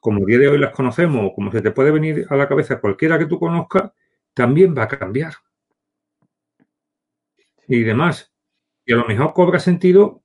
como 0.00 0.20
el 0.20 0.26
día 0.26 0.38
de 0.38 0.48
hoy 0.48 0.58
las 0.58 0.74
conocemos, 0.74 1.26
o 1.26 1.34
como 1.34 1.50
se 1.50 1.62
te 1.62 1.70
puede 1.70 1.90
venir 1.90 2.26
a 2.28 2.36
la 2.36 2.48
cabeza 2.48 2.80
cualquiera 2.80 3.18
que 3.18 3.26
tú 3.26 3.38
conozcas, 3.38 3.92
también 4.34 4.74
va 4.76 4.84
a 4.84 4.88
cambiar. 4.88 5.34
Y 7.66 7.82
demás. 7.82 8.32
Y 8.84 8.92
a 8.92 8.96
lo 8.96 9.06
mejor 9.06 9.32
cobra 9.32 9.58
sentido 9.58 10.22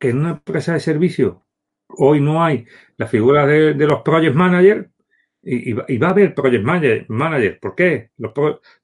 que 0.00 0.08
en 0.08 0.18
una 0.18 0.30
empresa 0.30 0.72
de 0.72 0.80
servicio 0.80 1.44
hoy 1.88 2.20
no 2.20 2.42
hay 2.42 2.64
la 2.96 3.06
figura 3.06 3.46
de, 3.46 3.74
los 3.74 4.02
project 4.02 4.34
managers 4.34 4.88
y, 5.42 5.72
va 5.72 6.08
a 6.08 6.10
haber 6.10 6.34
project 6.34 6.64
manager, 7.08 7.60
¿Por 7.60 7.74
qué? 7.74 8.10
Los, 8.18 8.32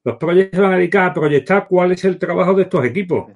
los 0.05 0.17
projects 0.17 0.57
se 0.57 0.63
van 0.63 0.73
a 0.73 0.77
dedicar 0.77 1.11
a 1.11 1.15
proyectar 1.15 1.67
cuál 1.69 1.93
es 1.93 2.05
el 2.05 2.19
trabajo 2.19 2.55
de 2.55 2.63
estos 2.63 2.85
equipos. 2.85 3.33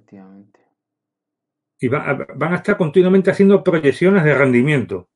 Y 1.79 1.89
van 1.89 2.53
a 2.53 2.57
estar 2.57 2.77
continuamente 2.77 3.31
haciendo 3.31 3.65
proyecciones 3.65 4.25
de 4.25 4.35
rendimiento. 4.35 5.09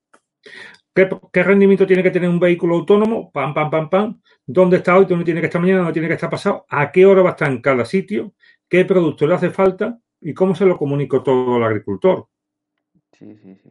¿Qué, 0.94 1.42
rendimiento 1.42 1.86
tiene 1.86 2.02
que 2.02 2.10
tener 2.10 2.28
un 2.28 2.38
vehículo 2.38 2.76
autónomo? 2.76 3.32
Pam, 3.32 3.52
pam, 3.52 3.70
pam, 3.70 3.90
pam. 3.90 4.20
¿Dónde 4.46 4.76
está 4.76 4.96
hoy? 4.96 5.06
¿Dónde 5.06 5.24
tiene 5.24 5.40
que 5.40 5.46
estar 5.46 5.60
mañana? 5.60 5.78
¿Dónde 5.78 5.94
tiene 5.94 6.08
que 6.08 6.14
estar 6.14 6.30
pasado? 6.30 6.64
¿A 6.68 6.92
qué 6.92 7.04
hora 7.04 7.22
va 7.22 7.30
a 7.30 7.32
estar 7.32 7.50
en 7.50 7.60
cada 7.60 7.84
sitio? 7.84 8.34
¿Qué 8.68 8.84
producto 8.84 9.26
le 9.26 9.34
hace 9.34 9.50
falta? 9.50 9.98
¿Y 10.20 10.32
cómo 10.34 10.54
se 10.54 10.64
lo 10.64 10.78
comunico 10.78 11.22
todo 11.22 11.56
al 11.56 11.64
agricultor? 11.64 12.28
Sí, 13.18 13.36
sí, 13.36 13.56
sí. 13.62 13.70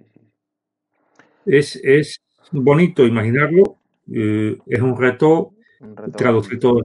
Es, 1.45 1.75
es 1.83 2.21
bonito 2.51 3.05
imaginarlo. 3.05 3.77
Eh, 4.11 4.57
es 4.65 4.81
un 4.81 4.97
reto, 4.97 5.53
traducir 6.15 6.59
todo. 6.59 6.81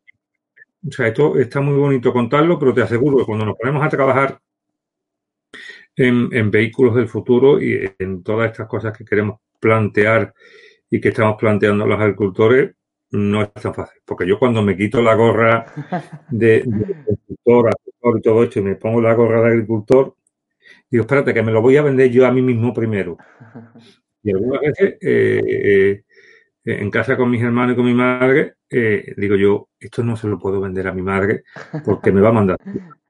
O 0.86 0.92
sea, 0.92 1.08
esto 1.08 1.36
está 1.38 1.60
muy 1.60 1.76
bonito 1.76 2.12
contarlo, 2.12 2.58
pero 2.58 2.74
te 2.74 2.82
aseguro 2.82 3.18
que 3.18 3.24
cuando 3.24 3.44
nos 3.44 3.56
ponemos 3.56 3.84
a 3.84 3.88
trabajar 3.88 4.38
en, 5.96 6.28
en 6.32 6.50
vehículos 6.50 6.94
del 6.94 7.08
futuro 7.08 7.60
y 7.60 7.90
en 7.98 8.22
todas 8.22 8.50
estas 8.50 8.68
cosas 8.68 8.96
que 8.96 9.04
queremos 9.04 9.40
plantear 9.58 10.32
y 10.90 11.00
que 11.00 11.08
estamos 11.08 11.36
planteando 11.38 11.86
los 11.86 12.00
agricultores 12.00 12.74
no 13.10 13.42
es 13.42 13.52
tan 13.52 13.74
fácil. 13.74 14.00
Porque 14.04 14.26
yo 14.26 14.38
cuando 14.38 14.62
me 14.62 14.76
quito 14.76 15.00
la 15.02 15.14
gorra 15.14 15.66
de, 16.30 16.62
agricultor, 17.08 17.70
y 18.16 18.22
todo 18.22 18.44
esto 18.44 18.58
y 18.60 18.62
me 18.62 18.76
pongo 18.76 19.00
la 19.00 19.14
gorra 19.14 19.42
de 19.42 19.48
agricultor, 19.48 20.14
digo, 20.90 21.02
espérate, 21.02 21.34
que 21.34 21.42
me 21.42 21.52
lo 21.52 21.62
voy 21.62 21.76
a 21.76 21.82
vender 21.82 22.10
yo 22.10 22.26
a 22.26 22.32
mí 22.32 22.42
mismo 22.42 22.72
primero. 22.72 23.16
Y 24.20 24.32
algunas 24.32 24.60
veces 24.60 24.98
eh, 25.00 25.40
eh, 25.44 26.02
en 26.64 26.90
casa 26.90 27.16
con 27.16 27.30
mis 27.30 27.40
hermanos 27.40 27.72
y 27.72 27.76
con 27.76 27.86
mi 27.86 27.94
madre, 27.94 28.56
eh, 28.68 29.14
digo 29.16 29.36
yo, 29.36 29.68
esto 29.78 30.02
no 30.02 30.16
se 30.16 30.26
lo 30.26 30.38
puedo 30.38 30.60
vender 30.60 30.88
a 30.88 30.92
mi 30.92 31.02
madre 31.02 31.44
porque 31.84 32.12
me 32.12 32.20
va 32.20 32.30
a 32.30 32.32
mandar. 32.32 32.58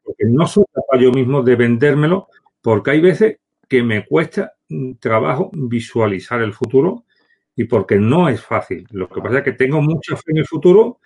Porque 0.03 0.27
no 0.27 0.47
soy 0.47 0.65
capaz 0.73 1.01
yo 1.01 1.11
mismo 1.11 1.43
de 1.43 1.57
vendérmelo 1.57 2.29
porque 2.61 2.91
hay 2.91 3.01
veces 3.01 3.39
que 3.69 3.83
me 3.83 4.07
cuesta 4.07 4.53
trabajo 5.01 5.51
visualizar 5.53 6.43
el 6.43 6.53
futuro 6.53 7.05
y 7.57 7.65
porque 7.65 7.97
no 7.97 8.29
es 8.29 8.41
fácil. 8.41 8.87
Lo 8.91 9.09
que 9.09 9.21
pasa 9.21 9.39
es 9.39 9.45
que 9.45 9.53
tengo 9.53 9.81
mucha 9.81 10.17
fe 10.17 10.31
en 10.33 10.39
el 10.39 10.47
futuro 10.47 11.01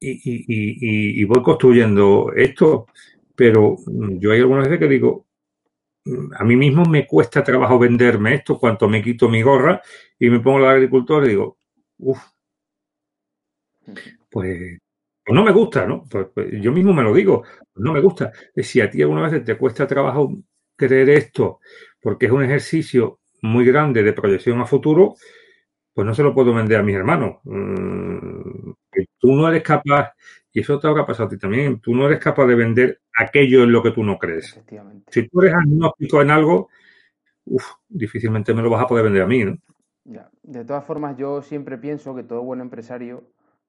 y, 0.00 1.24
voy 1.24 1.42
construyendo 1.42 2.32
esto, 2.34 2.86
pero 3.34 3.76
yo 4.18 4.32
hay 4.32 4.40
algunas 4.40 4.64
veces 4.64 4.78
que 4.78 4.88
digo, 4.88 5.26
a 6.38 6.44
mí 6.44 6.56
mismo 6.56 6.84
me 6.84 7.06
cuesta 7.06 7.42
trabajo 7.44 7.78
venderme 7.78 8.34
esto, 8.34 8.58
cuanto 8.58 8.88
me 8.88 9.02
quito 9.02 9.28
mi 9.28 9.42
gorra 9.42 9.82
y 10.18 10.30
me 10.30 10.40
pongo 10.40 10.60
la 10.60 10.72
agricultor 10.72 11.24
y 11.26 11.28
digo, 11.30 11.58
uff, 11.98 12.20
pues, 14.30 14.78
pues, 15.24 15.34
no 15.34 15.44
me 15.44 15.52
gusta, 15.52 15.86
¿no? 15.86 16.04
Pues, 16.10 16.26
pues, 16.34 16.48
yo 16.60 16.72
mismo 16.72 16.92
me 16.92 17.02
lo 17.02 17.12
digo, 17.14 17.44
no 17.76 17.92
me 17.92 18.00
gusta. 18.00 18.32
Si 18.56 18.80
a 18.80 18.90
ti 18.90 19.02
alguna 19.02 19.28
vez 19.28 19.44
te 19.44 19.56
cuesta 19.56 19.86
trabajo 19.86 20.34
creer 20.76 21.10
esto 21.10 21.60
porque 22.00 22.26
es 22.26 22.32
un 22.32 22.44
ejercicio 22.44 23.20
muy 23.42 23.64
grande 23.64 24.02
de 24.02 24.12
proyección 24.12 24.60
a 24.60 24.66
futuro, 24.66 25.14
pues 25.94 26.06
no 26.06 26.14
se 26.14 26.22
lo 26.22 26.34
puedo 26.34 26.54
vender 26.54 26.80
a 26.80 26.82
mis 26.82 26.96
hermanos. 26.96 27.38
Mm, 27.44 28.72
tú 29.18 29.32
no 29.34 29.48
eres 29.48 29.62
capaz, 29.62 30.12
y 30.52 30.60
eso 30.60 30.78
te 30.78 30.88
ha 30.88 31.06
pasado 31.06 31.26
a 31.26 31.30
ti 31.30 31.38
también, 31.38 31.80
tú 31.80 31.94
no 31.94 32.06
eres 32.06 32.18
capaz 32.18 32.46
de 32.46 32.54
vender 32.54 33.00
aquello 33.16 33.64
en 33.64 33.72
lo 33.72 33.82
que 33.82 33.90
tú 33.90 34.02
no 34.02 34.18
crees. 34.18 34.60
Si 35.08 35.28
tú 35.28 35.42
eres 35.42 35.54
agnóstico 35.54 36.22
en 36.22 36.30
algo, 36.30 36.68
difícilmente 37.88 38.54
me 38.54 38.62
lo 38.62 38.70
vas 38.70 38.84
a 38.84 38.86
poder 38.86 39.04
vender 39.04 39.22
a 39.22 39.26
mí, 39.26 39.44
¿no? 39.44 39.56
De 40.42 40.64
todas 40.64 40.84
formas, 40.84 41.18
yo 41.18 41.42
siempre 41.42 41.76
pienso 41.76 42.14
que 42.14 42.22
todo 42.22 42.42
buen 42.42 42.62
empresario 42.62 43.24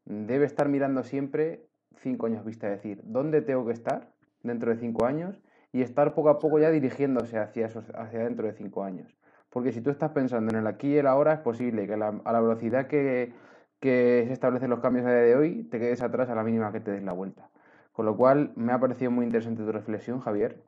debe 0.05 0.45
estar 0.45 0.69
mirando 0.69 1.03
siempre 1.03 1.65
cinco 1.97 2.27
años 2.27 2.45
vista, 2.45 2.67
es 2.71 2.81
decir, 2.81 3.01
¿dónde 3.03 3.41
tengo 3.41 3.65
que 3.65 3.73
estar 3.73 4.13
dentro 4.41 4.71
de 4.71 4.77
cinco 4.77 5.05
años? 5.05 5.41
y 5.71 5.81
estar 5.81 6.13
poco 6.13 6.29
a 6.29 6.39
poco 6.39 6.59
ya 6.59 6.71
dirigiéndose 6.71 7.37
hacia, 7.37 7.67
hacia 7.67 8.19
dentro 8.19 8.47
de 8.47 8.53
cinco 8.53 8.83
años. 8.83 9.15
Porque 9.49 9.71
si 9.71 9.81
tú 9.81 9.89
estás 9.89 10.11
pensando 10.11 10.51
en 10.51 10.59
el 10.59 10.67
aquí 10.67 10.93
y 10.93 10.97
el 10.97 11.07
ahora, 11.07 11.33
es 11.33 11.39
posible 11.39 11.87
que 11.87 11.93
a 11.93 11.97
la 11.97 12.41
velocidad 12.41 12.87
que, 12.87 13.33
se 13.81 14.33
establecen 14.33 14.69
los 14.69 14.79
cambios 14.79 15.05
a 15.05 15.09
día 15.09 15.21
de 15.21 15.35
hoy, 15.35 15.63
te 15.63 15.79
quedes 15.79 16.01
atrás 16.01 16.29
a 16.29 16.35
la 16.35 16.43
mínima 16.43 16.71
que 16.71 16.79
te 16.79 16.91
des 16.91 17.03
la 17.03 17.13
vuelta. 17.13 17.49
Con 17.93 18.05
lo 18.05 18.15
cual, 18.17 18.51
me 18.55 18.71
ha 18.73 18.79
parecido 18.79 19.11
muy 19.11 19.25
interesante 19.25 19.63
tu 19.63 19.71
reflexión, 19.71 20.19
Javier. 20.19 20.61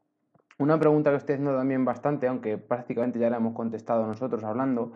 Una 0.58 0.80
pregunta 0.80 1.10
que 1.10 1.18
estoy 1.18 1.34
haciendo 1.34 1.56
también 1.56 1.86
bastante, 1.86 2.28
aunque 2.28 2.58
prácticamente 2.58 3.20
ya 3.20 3.30
la 3.30 3.38
hemos 3.38 3.54
contestado 3.54 4.06
nosotros 4.06 4.44
hablando, 4.44 4.94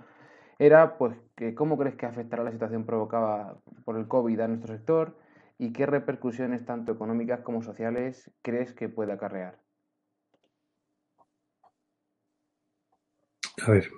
era 0.60 0.98
pues 0.98 1.18
que 1.36 1.56
cómo 1.56 1.78
crees 1.78 1.96
que 1.96 2.06
afectará 2.06 2.44
la 2.44 2.52
situación 2.52 2.86
provocada 2.86 3.58
por 3.84 3.98
el 3.98 4.08
COVID 4.08 4.40
a 4.40 4.48
nuestro 4.48 4.74
sector 4.74 5.16
y 5.58 5.74
qué 5.74 5.86
repercusiones 5.86 6.66
tanto 6.66 6.92
económicas 6.92 7.42
como 7.42 7.62
sociales 7.62 8.32
crees 8.42 8.74
que 8.74 8.90
puede 8.90 9.14
acarrear. 9.14 9.60
A 13.66 13.72
ver. 13.72 13.90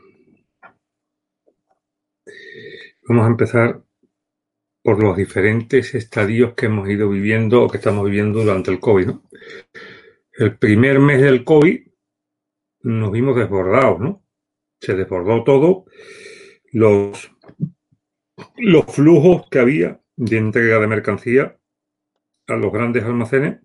Vamos 3.08 3.26
a 3.26 3.30
empezar 3.30 3.82
por 4.88 5.04
los 5.04 5.18
diferentes 5.18 5.94
estadios 5.96 6.54
que 6.54 6.68
hemos 6.68 6.88
ido 6.88 7.10
viviendo 7.10 7.62
o 7.62 7.68
que 7.68 7.76
estamos 7.76 8.06
viviendo 8.06 8.40
durante 8.40 8.72
el 8.72 8.80
COVID. 8.80 9.08
¿no? 9.08 9.24
El 10.32 10.58
primer 10.58 11.02
mes 11.02 11.22
del 11.22 11.44
COVID 11.44 11.88
nos 12.84 13.12
vimos 13.12 13.36
desbordados, 13.36 14.00
¿no? 14.00 14.24
Se 14.80 14.96
desbordó 14.96 15.44
todo. 15.44 15.88
Los, 16.72 17.30
los 18.56 18.86
flujos 18.86 19.50
que 19.52 19.60
había 19.60 20.00
de 20.16 20.38
entrega 20.38 20.80
de 20.80 20.88
mercancía 20.88 21.58
a 22.48 22.56
los 22.56 22.72
grandes 22.72 23.04
almacenes 23.04 23.58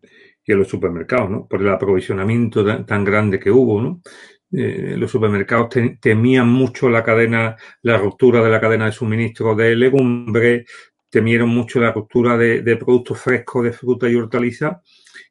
y 0.44 0.52
a 0.52 0.56
los 0.56 0.66
supermercados, 0.66 1.30
¿no? 1.30 1.46
Por 1.46 1.62
el 1.62 1.68
aprovisionamiento 1.68 2.84
tan 2.84 3.04
grande 3.04 3.38
que 3.38 3.52
hubo, 3.52 3.80
¿no? 3.80 4.02
Eh, 4.50 4.96
los 4.98 5.10
supermercados 5.10 5.68
temían 6.00 6.48
mucho 6.48 6.90
la 6.90 7.04
cadena, 7.04 7.56
la 7.82 7.96
ruptura 7.96 8.42
de 8.42 8.50
la 8.50 8.60
cadena 8.60 8.86
de 8.86 8.92
suministro 8.92 9.54
de 9.54 9.76
legumbres, 9.76 10.66
temieron 11.12 11.50
mucho 11.50 11.78
la 11.78 11.92
ruptura 11.92 12.38
de, 12.38 12.76
productos 12.76 13.20
frescos 13.20 13.64
de 13.64 13.72
fruta 13.72 14.08
y 14.08 14.14
hortaliza 14.14 14.80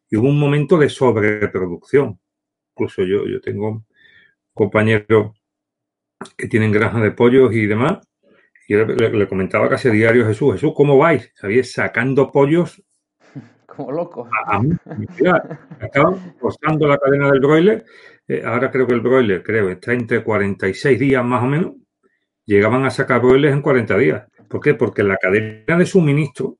y 0.07 0.15
hubo 0.15 0.29
un 0.29 0.39
momento 0.39 0.77
de 0.77 0.89
sobreproducción. 0.89 2.19
Incluso 2.75 3.01
yo, 3.01 3.25
yo 3.25 3.41
tengo 3.41 3.83
compañeros 4.53 5.35
que 6.37 6.47
tienen 6.47 6.71
granjas 6.71 7.01
de 7.01 7.11
pollos 7.11 7.51
y 7.53 7.65
demás, 7.65 7.97
y 8.67 8.75
le, 8.75 9.27
comentaba 9.27 9.67
casi 9.67 9.87
a 9.87 9.91
diario 9.91 10.27
Jesús, 10.27 10.53
Jesús, 10.53 10.71
¿cómo 10.75 10.99
vais? 10.99 11.31
¿Sabéis? 11.33 11.73
Sacando 11.73 12.31
pollos 12.31 12.79
como 13.65 13.91
locos. 13.91 14.29
Estaban 15.81 16.35
forzando 16.39 16.87
la 16.87 16.99
cadena 16.99 17.31
del 17.31 17.39
broiler 17.39 17.85
eh, 18.27 18.43
ahora 18.45 18.71
creo 18.71 18.87
que 18.87 18.93
el 18.93 19.01
broiler, 19.01 19.43
creo, 19.43 19.69
está 19.69 19.93
entre 19.93 20.23
46 20.23 20.97
días 20.97 21.25
más 21.25 21.43
o 21.43 21.47
menos, 21.47 21.73
llegaban 22.45 22.85
a 22.85 22.89
sacar 22.89 23.19
broilers 23.19 23.53
en 23.53 23.61
40 23.61 23.97
días. 23.97 24.27
¿Por 24.51 24.59
qué? 24.59 24.73
Porque 24.73 25.01
la 25.01 25.15
cadena 25.15 25.77
de 25.77 25.85
suministro 25.85 26.57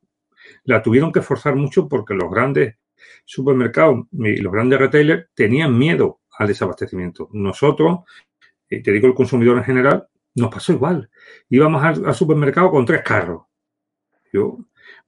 la 0.63 0.81
tuvieron 0.81 1.11
que 1.11 1.21
forzar 1.21 1.55
mucho 1.55 1.89
porque 1.89 2.13
los 2.13 2.31
grandes 2.31 2.77
supermercados 3.25 4.05
y 4.13 4.37
los 4.37 4.53
grandes 4.53 4.79
retailers 4.79 5.27
tenían 5.33 5.77
miedo 5.77 6.21
al 6.37 6.47
desabastecimiento. 6.47 7.27
Nosotros, 7.33 7.99
y 8.69 8.81
te 8.81 8.91
digo 8.91 9.07
el 9.07 9.13
consumidor 9.13 9.57
en 9.57 9.65
general, 9.65 10.07
nos 10.35 10.49
pasó 10.49 10.71
igual. 10.71 11.09
Íbamos 11.49 11.83
al, 11.83 12.13
supermercado 12.13 12.71
con 12.71 12.85
tres 12.85 13.01
carros. 13.03 13.43
Yo 14.31 14.59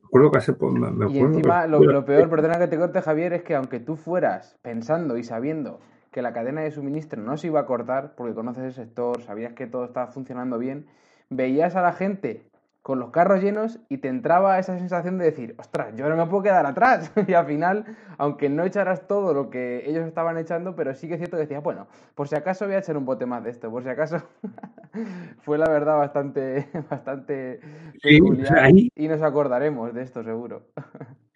me 0.02 0.06
acuerdo 0.06 0.32
que 0.32 0.38
hace... 0.40 0.54
Me 0.60 1.10
y 1.10 1.20
encima, 1.20 1.66
lo, 1.66 1.80
lo, 1.80 2.04
peor, 2.04 2.30
perdona 2.30 2.60
que 2.60 2.68
te 2.68 2.78
corte, 2.78 3.02
Javier, 3.02 3.32
es 3.32 3.44
que 3.44 3.56
aunque 3.56 3.80
tú 3.80 3.96
fueras 3.96 4.58
pensando 4.62 5.18
y 5.18 5.24
sabiendo 5.24 5.80
que 6.12 6.22
la 6.22 6.34
cadena 6.34 6.62
de 6.62 6.72
suministro 6.72 7.22
no 7.22 7.38
se 7.38 7.48
iba 7.48 7.62
a 7.62 7.66
cortar 7.66 8.14
porque 8.18 8.36
conoces 8.36 8.66
el 8.66 8.74
sector, 8.74 9.22
sabías 9.22 9.54
que 9.54 9.68
todo 9.68 9.86
estaba 9.86 10.08
funcionando 10.08 10.60
bien, 10.60 10.86
veías 11.30 11.78
a 11.78 11.82
la 11.82 11.94
gente 11.94 12.44
con 12.84 13.00
los 13.00 13.12
carros 13.12 13.42
llenos 13.42 13.80
y 13.88 14.00
te 14.00 14.10
entraba 14.10 14.60
esa 14.60 14.78
sensación 14.78 15.18
de 15.18 15.24
decir, 15.24 15.56
ostras, 15.58 15.96
yo 15.96 16.10
no 16.10 16.18
me 16.18 16.30
puedo 16.30 16.44
quedar 16.44 16.66
atrás. 16.66 17.14
y 17.28 17.34
al 17.34 17.46
final, 17.46 17.86
aunque 18.18 18.50
no 18.50 18.66
echaras 18.66 19.08
todo 19.08 19.34
lo 19.34 19.50
que 19.50 19.90
ellos 19.90 20.06
estaban 20.06 20.38
echando, 20.38 20.76
pero 20.76 20.94
sí 20.94 21.08
que 21.08 21.14
es 21.14 21.20
cierto 21.20 21.38
que 21.38 21.44
decías, 21.44 21.64
bueno, 21.64 21.88
por 22.14 22.28
si 22.28 22.36
acaso 22.36 22.66
voy 22.66 22.76
a 22.76 22.80
echar 22.80 22.98
un 22.98 23.06
bote 23.06 23.26
más 23.26 23.42
de 23.42 23.52
esto, 23.52 23.72
por 23.72 23.84
si 23.84 23.90
acaso 23.90 24.22
fue 25.44 25.58
la 25.58 25.70
verdad 25.70 25.98
bastante, 25.98 26.68
bastante 26.90 27.62
y 28.04 29.08
nos 29.08 29.22
acordaremos 29.22 29.94
de 29.94 30.04
esto 30.04 30.22
seguro. 30.22 30.68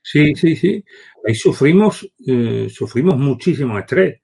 Sí, 0.04 0.36
sí, 0.36 0.58
sí. 0.58 0.84
ahí 1.26 1.34
sufrimos, 1.34 2.12
eh, 2.28 2.68
sufrimos 2.70 3.18
muchísimo 3.18 3.80
estrés, 3.80 4.22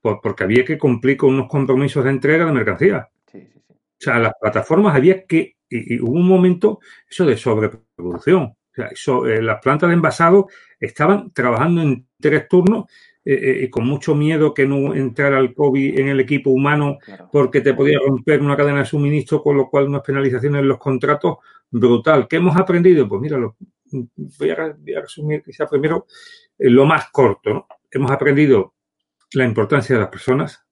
porque 0.00 0.44
había 0.44 0.64
que 0.64 0.78
cumplir 0.78 1.18
con 1.18 1.34
unos 1.34 1.48
compromisos 1.48 2.02
de 2.02 2.10
entrega 2.10 2.46
de 2.46 2.52
mercancía. 2.52 3.08
O 3.34 4.04
sea, 4.04 4.18
las 4.18 4.32
plataformas 4.40 4.96
había 4.96 5.24
que, 5.26 5.58
y, 5.72 6.00
hubo 6.00 6.12
un 6.12 6.28
momento, 6.28 6.80
eso 7.08 7.24
de 7.26 7.36
sobreproducción. 7.36 8.42
O 8.42 8.74
sea, 8.74 8.86
eso, 8.86 9.26
eh, 9.26 9.42
las 9.42 9.60
plantas 9.60 9.88
de 9.88 9.94
envasado 9.94 10.48
estaban 10.80 11.30
trabajando 11.32 11.82
en 11.82 12.06
tres 12.20 12.48
turnos 12.48 12.86
eh, 13.24 13.68
con 13.70 13.86
mucho 13.86 14.14
miedo 14.16 14.52
que 14.52 14.66
no 14.66 14.94
entrara 14.94 15.38
el 15.38 15.54
COVID 15.54 15.98
en 15.98 16.08
el 16.08 16.20
equipo 16.20 16.50
humano 16.50 16.98
porque 17.30 17.60
te 17.60 17.74
podía 17.74 17.98
romper 18.04 18.40
una 18.40 18.56
cadena 18.56 18.80
de 18.80 18.84
suministro, 18.84 19.42
con 19.42 19.56
lo 19.56 19.68
cual 19.68 19.88
unas 19.88 20.02
penalizaciones 20.02 20.60
en 20.60 20.68
los 20.68 20.78
contratos 20.78 21.36
brutal. 21.70 22.26
¿Qué 22.28 22.36
hemos 22.36 22.56
aprendido? 22.56 23.08
Pues 23.08 23.20
mira, 23.20 23.38
lo, 23.38 23.56
voy, 24.38 24.50
a, 24.50 24.74
resumir 25.00 25.42
quizá 25.42 25.66
primero 25.66 26.06
eh, 26.58 26.70
lo 26.70 26.86
más 26.86 27.10
corto. 27.10 27.66
Hemos 27.90 28.10
aprendido 28.10 28.74
la 29.32 29.44
importancia 29.44 29.94
de 29.94 30.00
las 30.00 30.10
personas 30.10 30.64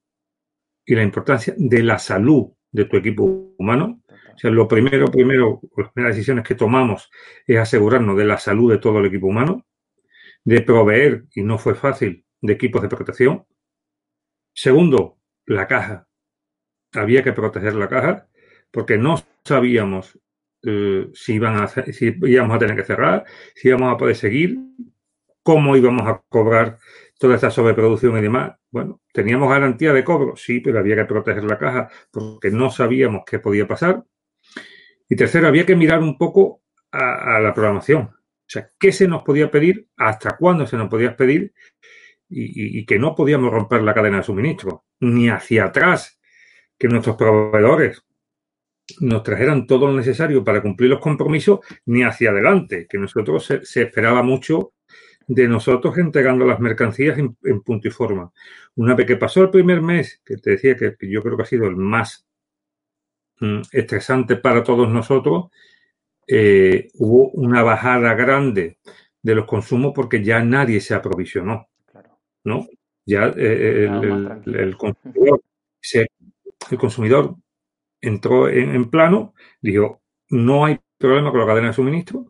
y 0.85 0.95
la 0.95 1.03
importancia 1.03 1.55
de 1.57 1.83
la 1.83 1.99
salud 1.99 2.49
de 2.71 2.85
tu 2.85 2.97
equipo 2.97 3.55
humano. 3.59 4.03
O 4.35 4.39
sea, 4.39 4.51
lo 4.51 4.67
primero, 4.69 5.07
primero, 5.07 5.61
las 5.77 5.91
primeras 5.93 6.17
decisiones 6.17 6.45
que 6.45 6.55
tomamos 6.55 7.11
es 7.47 7.59
asegurarnos 7.59 8.17
de 8.17 8.25
la 8.25 8.39
salud 8.39 8.71
de 8.71 8.79
todo 8.79 8.99
el 8.99 9.07
equipo 9.07 9.27
humano, 9.27 9.67
de 10.45 10.63
proveer, 10.63 11.25
y 11.35 11.43
no 11.43 11.59
fue 11.59 11.75
fácil, 11.75 12.25
de 12.41 12.53
equipos 12.53 12.83
de 12.83 12.89
protección. 12.89 13.47
Segundo, 14.53 15.19
la 15.47 15.67
caja. 15.67 16.07
Había 16.93 17.23
que 17.23 17.33
proteger 17.33 17.75
la 17.75 17.89
caja 17.89 18.29
porque 18.71 18.99
no 18.99 19.17
sabíamos 19.45 20.19
eh, 20.63 21.09
si, 21.15 21.35
iban 21.35 21.57
a, 21.57 21.69
si 21.69 22.17
íbamos 22.23 22.57
a 22.57 22.59
tener 22.59 22.77
que 22.77 22.85
cerrar, 22.85 23.25
si 23.55 23.69
íbamos 23.69 23.95
a 23.95 23.97
poder 23.97 24.17
seguir, 24.17 24.59
cómo 25.43 25.77
íbamos 25.77 26.07
a 26.07 26.23
cobrar 26.29 26.79
toda 27.19 27.35
esta 27.35 27.51
sobreproducción 27.51 28.17
y 28.19 28.23
demás. 28.23 28.57
Bueno, 28.71 29.01
teníamos 29.13 29.49
garantía 29.51 29.93
de 29.93 30.05
cobro, 30.05 30.37
sí, 30.37 30.61
pero 30.61 30.79
había 30.79 30.97
que 30.97 31.05
proteger 31.05 31.45
la 31.45 31.59
caja 31.59 31.89
porque 32.11 32.51
no 32.51 32.71
sabíamos 32.71 33.23
qué 33.27 33.39
podía 33.39 33.67
pasar. 33.67 34.05
Y 35.11 35.17
tercero, 35.17 35.49
había 35.49 35.67
que 35.67 35.75
mirar 35.75 35.99
un 35.99 36.17
poco 36.17 36.63
a, 36.93 37.41
la 37.41 37.53
programación. 37.53 38.03
O 38.03 38.47
sea, 38.47 38.71
qué 38.79 38.93
se 38.93 39.09
nos 39.09 39.25
podía 39.25 39.51
pedir, 39.51 39.89
hasta 39.97 40.37
cuándo 40.37 40.69
se 40.69 40.77
nos 40.77 40.89
podía 40.89 41.17
pedir 41.17 41.53
y, 42.29 42.87
que 42.87 42.97
no 42.97 43.17
podíamos 43.17 43.53
romper 43.53 43.83
la 43.83 43.93
cadena 43.93 44.19
de 44.19 44.23
suministro, 44.23 44.85
ni 45.01 45.29
hacia 45.29 45.65
atrás, 45.65 46.21
que 46.79 46.87
nuestros 46.87 47.17
proveedores 47.17 48.05
nos 49.01 49.25
trajeran 49.25 49.67
todo 49.67 49.89
lo 49.89 49.95
necesario 49.95 50.45
para 50.45 50.63
cumplir 50.63 50.91
los 50.91 51.01
compromisos, 51.01 51.59
ni 51.87 52.05
hacia 52.05 52.31
adelante, 52.31 52.87
que 52.89 52.99
nosotros 52.99 53.45
se, 53.63 53.83
esperaba 53.83 54.23
mucho 54.23 54.75
de 55.27 55.49
nosotros 55.49 55.99
entregando 55.99 56.45
las 56.45 56.61
mercancías 56.61 57.19
en, 57.19 57.63
punto 57.63 57.89
y 57.89 57.91
forma. 57.91 58.33
Una 58.77 58.95
vez 58.95 59.07
que 59.07 59.17
pasó 59.17 59.43
el 59.43 59.51
primer 59.51 59.83
mes, 59.83 60.23
que 60.25 60.37
te 60.37 60.51
decía 60.51 60.77
que, 60.77 60.95
yo 61.09 61.21
creo 61.21 61.37
que 61.37 61.43
ha 61.43 61.47
sido 61.47 61.67
el 61.67 61.75
más 61.75 62.30
estresante 63.73 64.37
para 64.37 64.63
todos 64.63 64.89
nosotros, 64.89 65.51
eh, 66.27 66.89
hubo 66.95 67.31
una 67.31 67.63
bajada 67.63 68.15
grande 68.15 68.79
de 69.23 69.35
los 69.35 69.47
consumos 69.47 69.93
porque 69.95 70.23
ya 70.23 70.43
nadie 70.43 70.81
se 70.81 70.95
aprovisionó. 70.95 71.69
¿no? 72.45 72.67
Ya 73.07 73.33
eh, 73.37 73.89
el, 74.47 74.77
consumidor 74.79 75.41
el 76.71 76.79
consumidor 76.79 77.37
entró 78.01 78.49
en, 78.49 78.91
plano, 78.91 79.35
dijo, 79.61 80.03
no 80.29 80.65
hay 80.65 80.79
problema 80.99 81.31
con 81.31 81.41
la 81.41 81.47
cadena 81.47 81.69
de 81.69 81.75
suministro, 81.75 82.27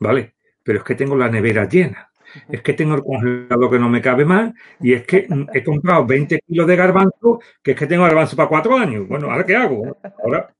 ¿vale? 0.00 0.34
Pero 0.62 0.78
es 0.78 0.84
que 0.84 0.94
tengo 0.94 1.16
la 1.16 1.28
nevera 1.28 1.68
llena, 1.68 2.10
es 2.48 2.62
que 2.62 2.72
tengo 2.72 2.94
el 2.94 3.02
congelador 3.02 3.70
que 3.70 3.78
no 3.78 3.88
me 3.88 4.00
cabe 4.00 4.24
más 4.24 4.52
y 4.80 4.92
es 4.92 5.06
que 5.06 5.26
he 5.52 5.64
comprado 5.64 6.06
20 6.06 6.40
kilos 6.46 6.66
de 6.66 6.76
garbanzo, 6.76 7.40
que 7.62 7.72
es 7.72 7.76
que 7.76 7.86
tengo 7.86 8.04
garbanzo 8.04 8.36
para 8.36 8.48
cuatro 8.48 8.76
años. 8.76 9.08
Bueno, 9.08 9.30
¿ahora 9.30 9.44
qué 9.44 9.56
hago? 9.56 9.96
Ahora, 10.22 10.54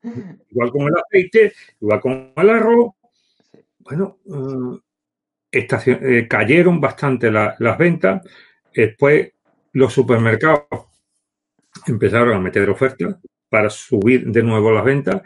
igual 0.51 0.71
con 0.71 0.83
el 0.83 0.95
aceite, 0.97 1.53
igual 1.81 2.01
con 2.01 2.33
el 2.37 2.51
arroz. 2.51 2.93
Bueno, 3.79 4.19
eh, 5.53 5.67
eh, 5.87 6.27
cayeron 6.29 6.81
bastante 6.81 7.31
las 7.31 7.79
ventas. 7.79 8.23
Después 8.75 9.33
los 9.73 9.93
supermercados 9.93 10.65
empezaron 11.87 12.35
a 12.35 12.41
meter 12.41 12.69
ofertas 12.69 13.17
para 13.49 13.71
subir 13.71 14.27
de 14.27 14.43
nuevo 14.43 14.71
las 14.73 14.85
ventas. 14.85 15.23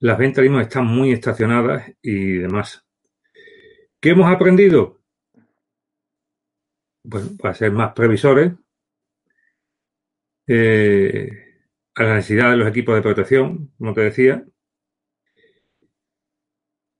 Las 0.00 0.18
ventas 0.18 0.42
mismo 0.42 0.60
están 0.60 0.86
muy 0.86 1.12
estacionadas 1.12 1.90
y 2.02 2.38
demás. 2.38 2.84
¿Qué 4.00 4.10
hemos 4.10 4.30
aprendido? 4.30 5.00
Bueno, 7.04 7.28
para 7.38 7.54
ser 7.54 7.72
más 7.72 7.92
previsores, 7.92 8.52
eh, 10.46 11.30
a 11.94 12.02
la 12.02 12.14
necesidad 12.16 12.50
de 12.50 12.56
los 12.56 12.68
equipos 12.68 12.94
de 12.94 13.02
protección, 13.02 13.72
como 13.78 13.94
te 13.94 14.02
decía, 14.02 14.44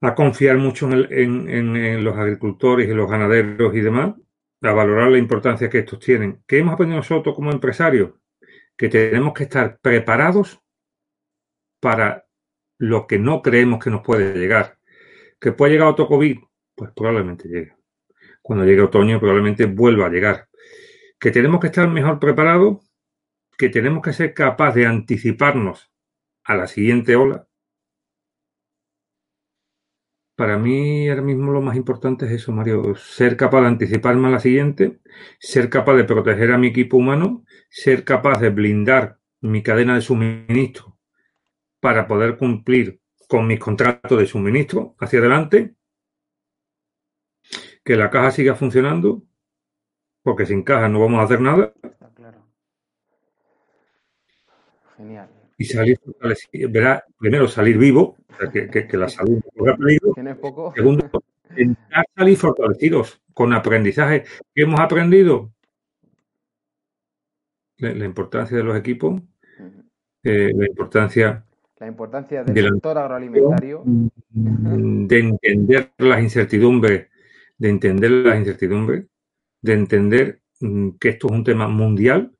a 0.01 0.15
confiar 0.15 0.59
mucho 0.59 0.91
en, 0.93 1.49
en, 1.49 2.05
los 2.05 2.17
agricultores 2.17 2.89
y 2.89 2.95
los 2.95 3.11
ganaderos 3.11 3.75
y 3.75 3.81
demás, 3.81 4.15
a 4.63 4.73
valorar 4.73 5.11
la 5.11 5.19
importancia 5.19 5.71
que 5.71 5.79
estos 5.79 5.99
tienen. 5.99 6.43
¿Qué 6.47 6.59
hemos 6.59 6.75
aprendido 6.75 6.99
nosotros 6.99 7.35
como 7.35 7.51
empresarios? 7.51 8.13
que 8.77 8.89
tenemos 8.89 9.33
que 9.35 9.45
estar 9.45 9.79
preparados 9.81 10.61
para 11.81 12.27
lo 12.79 13.07
que 13.07 13.19
no 13.19 13.43
creemos 13.43 13.83
que 13.83 13.91
nos 13.91 14.03
puede 14.03 14.35
llegar. 14.39 14.79
¿Que 15.41 15.53
puede 15.53 15.73
llegar 15.73 15.89
otro 15.89 16.09
COVID? 16.09 16.39
Pues 16.75 16.91
probablemente 16.93 17.49
llegue. 17.49 17.77
Cuando 18.45 18.67
llegue 18.67 18.83
otoño 18.83 19.19
probablemente 19.19 19.65
vuelva 19.65 20.05
a 20.05 20.11
llegar. 20.11 20.49
¿Que 21.19 21.31
tenemos 21.31 21.61
que 21.61 21.69
estar 21.69 21.89
mejor 21.89 22.19
preparados? 22.19 22.93
¿Que 23.57 23.71
tenemos 23.71 24.03
que 24.03 24.13
ser 24.13 24.35
capaces 24.35 24.75
de 24.75 24.87
anticiparnos 24.87 25.91
a 26.43 26.55
la 26.55 26.67
siguiente 26.67 27.17
ola? 27.17 27.49
Para 30.37 30.59
mí 30.59 31.09
ahora 31.09 31.23
mismo 31.23 31.53
lo 31.53 31.63
más 31.63 31.75
importante 31.75 32.27
es 32.27 32.33
eso, 32.33 32.53
Mario, 32.53 32.95
ser 32.97 33.39
capaz 33.39 33.63
de 33.63 33.69
anticiparme 33.69 34.29
a 34.29 34.33
la 34.33 34.41
siguiente, 34.41 35.01
ser 35.39 35.71
capaz 35.71 35.95
de 35.95 36.05
proteger 36.05 36.53
a 36.53 36.59
mi 36.59 36.67
equipo 36.67 36.99
humano, 36.99 37.47
ser 37.71 38.05
capaz 38.05 38.41
de 38.41 38.51
blindar 38.51 39.21
mi 39.41 39.63
cadena 39.63 39.95
de 39.95 40.03
suministro 40.03 40.99
para 41.81 42.07
poder 42.07 42.37
cumplir 42.37 43.01
con 43.27 43.47
mis 43.47 43.59
contratos 43.59 44.19
de 44.19 44.27
suministro 44.27 44.97
hacia 44.99 45.21
adelante, 45.21 45.77
que 47.85 47.97
la 47.97 48.11
caja 48.11 48.31
siga 48.31 48.55
funcionando, 48.55 49.23
porque 50.23 50.47
sin 50.47 50.63
caja 50.63 50.89
no 50.89 51.01
vamos 51.01 51.21
a 51.21 51.25
hacer 51.25 51.41
nada. 51.41 51.73
Genial 54.97 55.29
y 55.57 55.65
salir 55.65 55.99
fortalecido. 55.99 56.71
Verá, 56.71 57.05
primero 57.19 57.49
salir 57.49 57.79
vivo, 57.79 58.17
que, 58.53 58.89
la 58.93 59.09
salud 59.09 59.41
no 59.55 59.71
ha 59.71 59.77
peligro. 59.77 60.15
Segundo, 60.75 61.11
intentar 61.51 62.07
salir 62.17 62.37
fortalecidos 62.37 63.21
con 63.33 63.53
aprendizaje. 63.53 64.25
¿Qué 64.55 64.63
hemos 64.63 64.81
aprendido? 64.81 65.53
La, 67.79 68.05
importancia 68.05 68.57
de 68.57 68.63
los 68.63 68.77
equipos, 68.77 69.21
eh, 70.23 70.53
la 70.55 70.67
importancia 70.67 71.45
la 71.77 71.89
importancia 71.89 72.45
del 72.45 72.73
sector 72.73 72.97
agroalimentario. 72.97 73.83
De 73.85 75.19
entender 75.19 75.91
las 75.99 76.23
incertidumbres, 76.23 77.09
de 77.59 77.69
entender 77.71 78.11
las 78.11 78.39
incertidumbres, 78.39 79.07
de 79.63 79.73
entender 79.73 80.43
mm, 80.61 80.91
que 81.01 81.11
esto 81.11 81.29
es 81.29 81.33
un 81.33 81.45
tema 81.45 81.69
mundial 81.69 82.33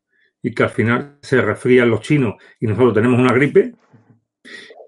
y 0.43 0.55
que 0.55 0.63
al 0.63 0.71
final 0.71 1.19
se 1.23 1.41
resfrían 1.41 1.91
los 1.91 2.01
chinos 2.01 2.35
y 2.61 2.67
nosotros 2.67 2.95
tenemos 2.95 3.19
una 3.19 3.33
gripe. 3.33 3.75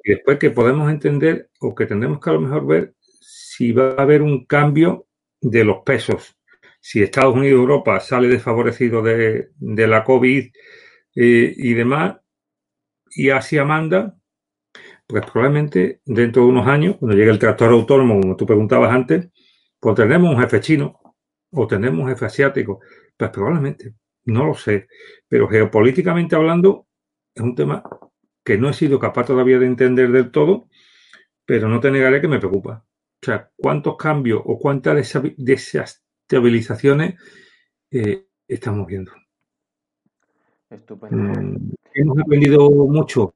Y 0.05 0.11
después 0.11 0.39
que 0.39 0.51
podemos 0.51 0.91
entender 0.91 1.51
o 1.61 1.75
que 1.75 1.87
tendremos 1.87 2.21
que 2.21 2.31
a 2.31 2.35
lo 2.35 2.41
mejor 2.41 2.67
ver 2.67 2.95
si 3.01 3.73
va 3.73 3.95
a 3.95 4.03
haber 4.03 4.23
un 4.23 4.45
cambio 4.45 5.07
de 5.41 5.65
los 5.65 5.79
pesos. 5.85 6.37
Si 6.81 7.03
Estados 7.03 7.35
Unidos 7.35 7.59
y 7.59 7.61
Europa 7.61 7.99
sale 8.01 8.29
desfavorecido 8.29 9.03
de, 9.03 9.49
la 9.59 10.05
COVID 10.05 10.45
eh, 11.17 11.55
y 11.57 11.75
demás, 11.75 12.19
y 13.11 13.31
Asia 13.31 13.65
manda, 13.65 14.17
pues 15.07 15.25
probablemente 15.25 16.01
dentro 16.05 16.43
de 16.43 16.49
unos 16.49 16.67
años, 16.67 16.97
cuando 16.99 17.17
llegue 17.17 17.31
el 17.31 17.39
tractor 17.39 17.71
autónomo, 17.71 18.21
como 18.21 18.37
tú 18.37 18.45
preguntabas 18.47 18.93
antes, 18.93 19.31
pues 19.81 19.95
tendremos 19.95 20.35
un 20.35 20.41
jefe 20.41 20.61
chino 20.61 21.01
o 21.51 21.67
tendremos 21.67 22.01
un 22.01 22.09
jefe 22.09 22.27
asiático. 22.27 22.81
Pues 23.17 23.31
probablemente. 23.31 23.95
No 24.25 24.45
lo 24.45 24.55
sé, 24.55 24.89
pero 25.29 25.49
geopolíticamente 25.49 26.35
hablando 26.35 26.89
es 27.33 27.43
un 27.43 27.55
tema 27.55 27.83
que 28.45 28.59
no 28.59 28.69
he 28.69 28.73
sido 28.73 28.99
capaz 28.99 29.27
todavía 29.27 29.59
de 29.59 29.67
entender 29.67 30.11
del 30.11 30.33
todo, 30.33 30.69
pero 31.45 31.69
no 31.69 31.79
te 31.79 31.93
negaré 31.93 32.21
que 32.21 32.29
me 32.29 32.39
preocupa. 32.41 32.85
O 33.23 33.25
sea, 33.25 33.51
cuántos 33.57 33.97
cambios 33.97 34.43
o 34.45 34.59
cuántas 34.59 35.15
desestabilizaciones 35.37 37.15
eh, 37.91 38.27
estamos 38.49 38.87
viendo. 38.87 39.13
Estupendo. 40.71 41.17
Mm, 41.17 41.73
hemos 41.95 42.19
aprendido 42.19 42.69
mucho. 42.71 43.35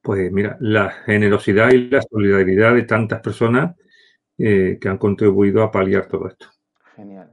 Pues 0.00 0.30
mira, 0.32 0.56
la 0.60 0.90
generosidad 0.90 1.72
y 1.72 1.88
la 1.88 2.02
solidaridad 2.02 2.74
de 2.74 2.82
tantas 2.82 3.20
personas 3.20 3.76
eh, 4.38 4.78
que 4.80 4.88
han 4.88 4.98
contribuido 4.98 5.62
a 5.62 5.70
paliar 5.70 6.06
todo 6.06 6.28
esto. 6.28 6.46
Genial. 6.96 7.32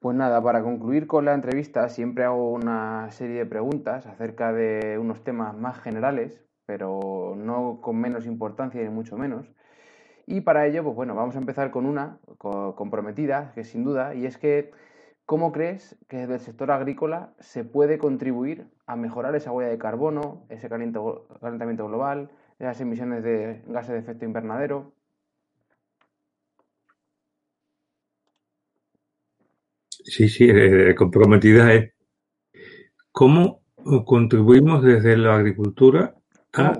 Pues 0.00 0.16
nada, 0.16 0.42
para 0.42 0.62
concluir 0.62 1.06
con 1.06 1.24
la 1.24 1.34
entrevista 1.34 1.88
siempre 1.88 2.24
hago 2.24 2.50
una 2.50 3.10
serie 3.12 3.38
de 3.38 3.46
preguntas 3.46 4.06
acerca 4.06 4.52
de 4.52 4.98
unos 4.98 5.22
temas 5.22 5.56
más 5.56 5.78
generales, 5.80 6.44
pero 6.66 7.34
no 7.36 7.80
con 7.80 8.00
menos 8.00 8.26
importancia 8.26 8.82
ni 8.82 8.88
mucho 8.88 9.16
menos. 9.16 9.46
Y 10.26 10.40
para 10.40 10.66
ello, 10.66 10.82
pues 10.82 10.96
bueno, 10.96 11.14
vamos 11.14 11.36
a 11.36 11.38
empezar 11.38 11.70
con 11.70 11.86
una 11.86 12.18
comprometida, 12.38 13.52
que 13.54 13.64
sin 13.64 13.84
duda, 13.84 14.14
y 14.14 14.26
es 14.26 14.38
que, 14.38 14.72
¿cómo 15.24 15.52
crees 15.52 15.96
que 16.08 16.18
desde 16.18 16.34
el 16.34 16.40
sector 16.40 16.70
agrícola 16.70 17.34
se 17.38 17.64
puede 17.64 17.98
contribuir 17.98 18.66
a 18.86 18.96
mejorar 18.96 19.34
esa 19.36 19.52
huella 19.52 19.70
de 19.70 19.78
carbono, 19.78 20.46
ese 20.48 20.68
calentamiento 20.68 21.86
global, 21.86 22.30
esas 22.58 22.80
emisiones 22.80 23.22
de 23.22 23.62
gases 23.66 23.92
de 23.92 23.98
efecto 23.98 24.24
invernadero? 24.24 24.92
Sí, 30.04 30.28
sí, 30.28 30.44
eh, 30.44 30.90
eh, 30.90 30.94
comprometida 30.94 31.72
es 31.74 31.92
cómo 33.10 33.62
contribuimos 34.04 34.82
desde 34.82 35.16
la 35.16 35.36
agricultura 35.36 36.14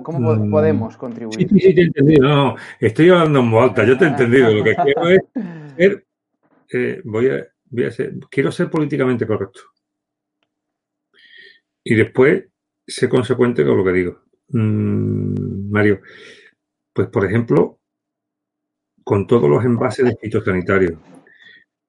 ¿Cómo, 0.03 0.35
mm, 0.35 0.51
podemos 0.51 0.97
contribuir? 0.97 1.49
Sí, 1.49 1.59
sí, 1.59 1.73
te 1.73 1.81
he 1.81 1.85
entendido. 1.85 2.27
No, 2.27 2.55
estoy 2.79 3.09
hablando 3.09 3.39
en 3.39 3.51
voz 3.51 3.69
alta. 3.69 3.83
Yo 3.85 3.97
te 3.97 4.05
he 4.05 4.07
entendido. 4.07 4.53
Lo 4.53 4.63
que 4.63 4.75
quiero 4.75 5.09
es 5.09 5.19
ser, 5.75 6.05
eh, 6.71 7.01
voy, 7.03 7.29
a, 7.29 7.47
voy 7.71 7.85
a 7.85 7.91
ser, 7.91 8.13
quiero 8.29 8.51
ser 8.51 8.69
políticamente 8.69 9.25
correcto. 9.25 9.61
Y 11.83 11.95
después 11.95 12.45
ser 12.85 13.09
consecuente 13.09 13.65
con 13.65 13.77
lo 13.77 13.83
que 13.83 13.91
digo. 13.93 14.21
Mm, 14.49 15.71
Mario, 15.71 16.01
pues 16.93 17.07
por 17.07 17.25
ejemplo, 17.25 17.79
con 19.03 19.25
todos 19.25 19.49
los 19.49 19.65
envases 19.65 20.05
de 20.05 20.15
fitosanitarios, 20.21 20.99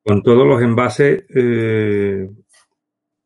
con 0.05 0.23
todos 0.23 0.47
los 0.47 0.63
envases 0.63 1.25
eh, 1.35 2.29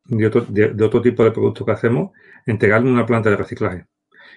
de, 0.04 0.26
otro, 0.26 1.02
tipo 1.02 1.24
de 1.24 1.32
productos 1.32 1.66
que 1.66 1.72
hacemos, 1.72 2.12
entregarle 2.46 2.90
una 2.90 3.04
planta 3.04 3.30
de 3.30 3.36
reciclaje. 3.36 3.86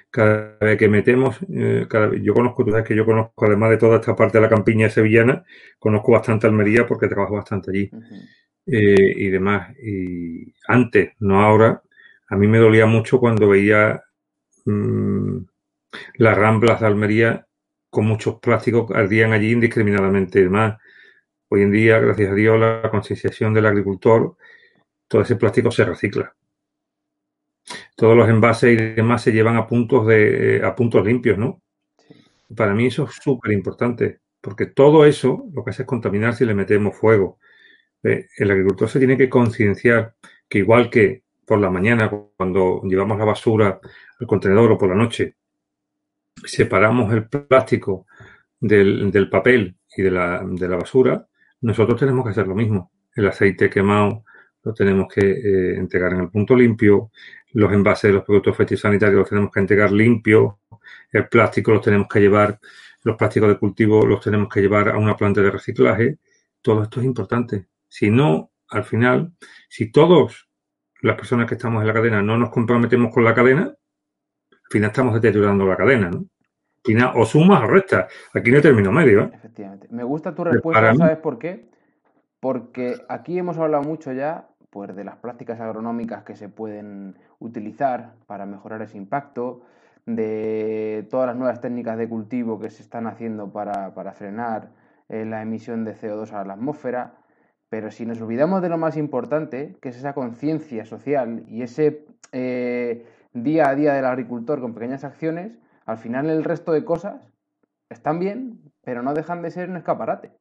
Cada 0.09 0.57
vez 0.59 0.77
que 0.77 0.89
metemos, 0.89 1.37
eh, 1.53 1.85
cada 1.89 2.13
yo 2.15 2.33
conozco, 2.33 2.65
tú 2.65 2.71
sabes 2.71 2.85
que 2.85 2.95
yo 2.95 3.05
conozco, 3.05 3.45
además 3.45 3.69
de 3.69 3.77
toda 3.77 3.97
esta 3.97 4.15
parte 4.15 4.37
de 4.37 4.41
la 4.41 4.49
campiña 4.49 4.89
sevillana, 4.89 5.45
conozco 5.79 6.11
bastante 6.11 6.47
Almería 6.47 6.85
porque 6.85 7.07
trabajo 7.07 7.35
bastante 7.35 7.71
allí 7.71 7.89
eh, 8.65 9.13
y 9.15 9.29
demás. 9.29 9.73
Y 9.81 10.53
antes, 10.67 11.13
no 11.19 11.41
ahora, 11.41 11.81
a 12.27 12.35
mí 12.35 12.47
me 12.47 12.57
dolía 12.57 12.85
mucho 12.87 13.19
cuando 13.19 13.47
veía 13.47 14.03
mm, 14.65 15.37
las 16.15 16.37
ramblas 16.37 16.81
de 16.81 16.87
Almería 16.87 17.47
con 17.89 18.05
muchos 18.07 18.39
plásticos 18.39 18.91
ardían 18.91 19.31
allí 19.31 19.51
indiscriminadamente. 19.51 20.39
Además, 20.39 20.77
Hoy 21.53 21.63
en 21.63 21.71
día, 21.71 21.99
gracias 21.99 22.31
a 22.31 22.33
Dios, 22.33 22.57
la 22.57 22.89
concienciación 22.89 23.53
del 23.53 23.65
agricultor, 23.65 24.37
todo 25.05 25.21
ese 25.21 25.35
plástico 25.35 25.69
se 25.69 25.83
recicla. 25.83 26.33
Todos 27.93 28.15
los 28.15 28.29
envases 28.29 28.71
y 28.71 28.77
demás 28.77 29.21
se 29.21 29.33
llevan 29.33 29.57
a 29.57 29.67
puntos 29.67 30.07
de 30.07 30.61
a 30.63 30.73
puntos 30.73 31.05
limpios, 31.05 31.37
¿no? 31.37 31.61
Para 32.55 32.73
mí 32.73 32.85
eso 32.85 33.03
es 33.03 33.15
súper 33.21 33.51
importante, 33.51 34.21
porque 34.39 34.67
todo 34.67 35.05
eso 35.05 35.43
lo 35.53 35.65
que 35.65 35.71
hace 35.71 35.81
es 35.81 35.87
contaminar 35.89 36.33
si 36.35 36.45
le 36.45 36.53
metemos 36.53 36.95
fuego. 36.95 37.37
Eh, 38.01 38.27
el 38.37 38.49
agricultor 38.49 38.87
se 38.87 38.99
tiene 38.99 39.17
que 39.17 39.27
concienciar 39.29 40.15
que 40.47 40.59
igual 40.59 40.89
que 40.89 41.23
por 41.45 41.59
la 41.59 41.69
mañana, 41.69 42.09
cuando 42.37 42.81
llevamos 42.85 43.19
la 43.19 43.25
basura 43.25 43.77
al 44.21 44.25
contenedor 44.25 44.71
o 44.71 44.77
por 44.77 44.87
la 44.87 44.95
noche, 44.95 45.35
separamos 46.45 47.13
el 47.13 47.27
plástico 47.27 48.05
del, 48.57 49.11
del 49.11 49.29
papel 49.29 49.75
y 49.97 50.01
de 50.01 50.11
la, 50.11 50.41
de 50.45 50.69
la 50.69 50.77
basura, 50.77 51.27
nosotros 51.61 51.99
tenemos 51.99 52.23
que 52.25 52.31
hacer 52.31 52.47
lo 52.47 52.55
mismo. 52.55 52.91
El 53.15 53.27
aceite 53.27 53.69
quemado 53.69 54.23
lo 54.63 54.73
tenemos 54.73 55.07
que 55.13 55.21
eh, 55.21 55.75
entregar 55.77 56.13
en 56.13 56.21
el 56.21 56.29
punto 56.29 56.55
limpio, 56.55 57.11
los 57.53 57.71
envases 57.73 58.09
de 58.09 58.13
los 58.13 58.23
productos 58.23 58.55
fitosanitarios 58.55 59.19
los 59.19 59.29
tenemos 59.29 59.51
que 59.51 59.59
entregar 59.59 59.91
limpios, 59.91 60.53
el 61.11 61.27
plástico 61.27 61.71
los 61.71 61.81
tenemos 61.81 62.07
que 62.07 62.19
llevar, 62.19 62.59
los 63.03 63.17
plásticos 63.17 63.49
de 63.49 63.57
cultivo 63.57 64.05
los 64.05 64.21
tenemos 64.21 64.47
que 64.49 64.61
llevar 64.61 64.89
a 64.89 64.97
una 64.97 65.17
planta 65.17 65.41
de 65.41 65.51
reciclaje. 65.51 66.19
Todo 66.61 66.83
esto 66.83 66.99
es 66.99 67.05
importante. 67.05 67.67
Si 67.87 68.09
no, 68.09 68.51
al 68.69 68.83
final, 68.83 69.33
si 69.67 69.91
todos 69.91 70.47
las 71.01 71.15
personas 71.15 71.47
que 71.47 71.55
estamos 71.55 71.81
en 71.81 71.87
la 71.87 71.93
cadena 71.93 72.21
no 72.21 72.37
nos 72.37 72.51
comprometemos 72.51 73.11
con 73.13 73.23
la 73.23 73.33
cadena, 73.33 73.63
al 73.63 74.69
final 74.69 74.89
estamos 74.91 75.15
deteriorando 75.15 75.65
la 75.65 75.75
cadena, 75.75 76.09
¿no? 76.09 76.25
O 77.13 77.25
sumas 77.25 77.63
o 77.63 77.67
restas. 77.67 78.11
Aquí 78.33 78.51
no 78.51 78.61
termino 78.61 78.91
medio. 78.91 79.23
¿eh? 79.23 79.31
Efectivamente. 79.33 79.87
Me 79.91 80.03
gusta 80.03 80.33
tu 80.33 80.43
respuesta, 80.43 80.95
¿sabes 80.95 81.17
por 81.17 81.37
qué? 81.37 81.69
Porque 82.39 82.95
aquí 83.07 83.37
hemos 83.37 83.57
hablado 83.57 83.83
mucho 83.83 84.11
ya 84.13 84.47
pues, 84.69 84.95
de 84.95 85.03
las 85.03 85.17
prácticas 85.17 85.59
agronómicas 85.59 86.23
que 86.23 86.35
se 86.35 86.49
pueden 86.49 87.17
utilizar 87.39 88.13
para 88.25 88.45
mejorar 88.45 88.81
ese 88.81 88.97
impacto, 88.97 89.61
de 90.05 91.07
todas 91.09 91.27
las 91.27 91.35
nuevas 91.35 91.61
técnicas 91.61 91.97
de 91.97 92.09
cultivo 92.09 92.59
que 92.59 92.69
se 92.69 92.81
están 92.81 93.05
haciendo 93.05 93.51
para, 93.51 93.91
frenar 94.13 94.69
eh, 95.09 95.25
la 95.25 95.41
emisión 95.41 95.85
de 95.85 95.95
CO2 95.95 96.31
a 96.31 96.43
la 96.43 96.53
atmósfera. 96.53 97.13
Pero 97.69 97.91
si 97.91 98.05
nos 98.05 98.19
olvidamos 98.19 98.61
de 98.61 98.69
lo 98.69 98.77
más 98.77 98.97
importante, 98.97 99.77
que 99.81 99.89
es 99.89 99.97
esa 99.97 100.13
conciencia 100.13 100.85
social 100.85 101.45
y 101.47 101.61
ese 101.61 102.05
eh, 102.31 103.05
día 103.33 103.69
a 103.69 103.75
día 103.75 103.93
del 103.93 104.05
agricultor 104.05 104.59
con 104.59 104.73
pequeñas 104.73 105.03
acciones, 105.03 105.57
al 105.91 105.97
final 105.97 106.29
el 106.29 106.43
resto 106.43 106.71
de 106.71 106.85
cosas 106.85 107.31
están 107.89 108.19
bien, 108.19 108.61
pero 108.83 109.03
no 109.03 109.13
dejan 109.13 109.41
de 109.41 109.51
ser 109.51 109.69
un 109.69 109.77
escaparate. 109.77 110.31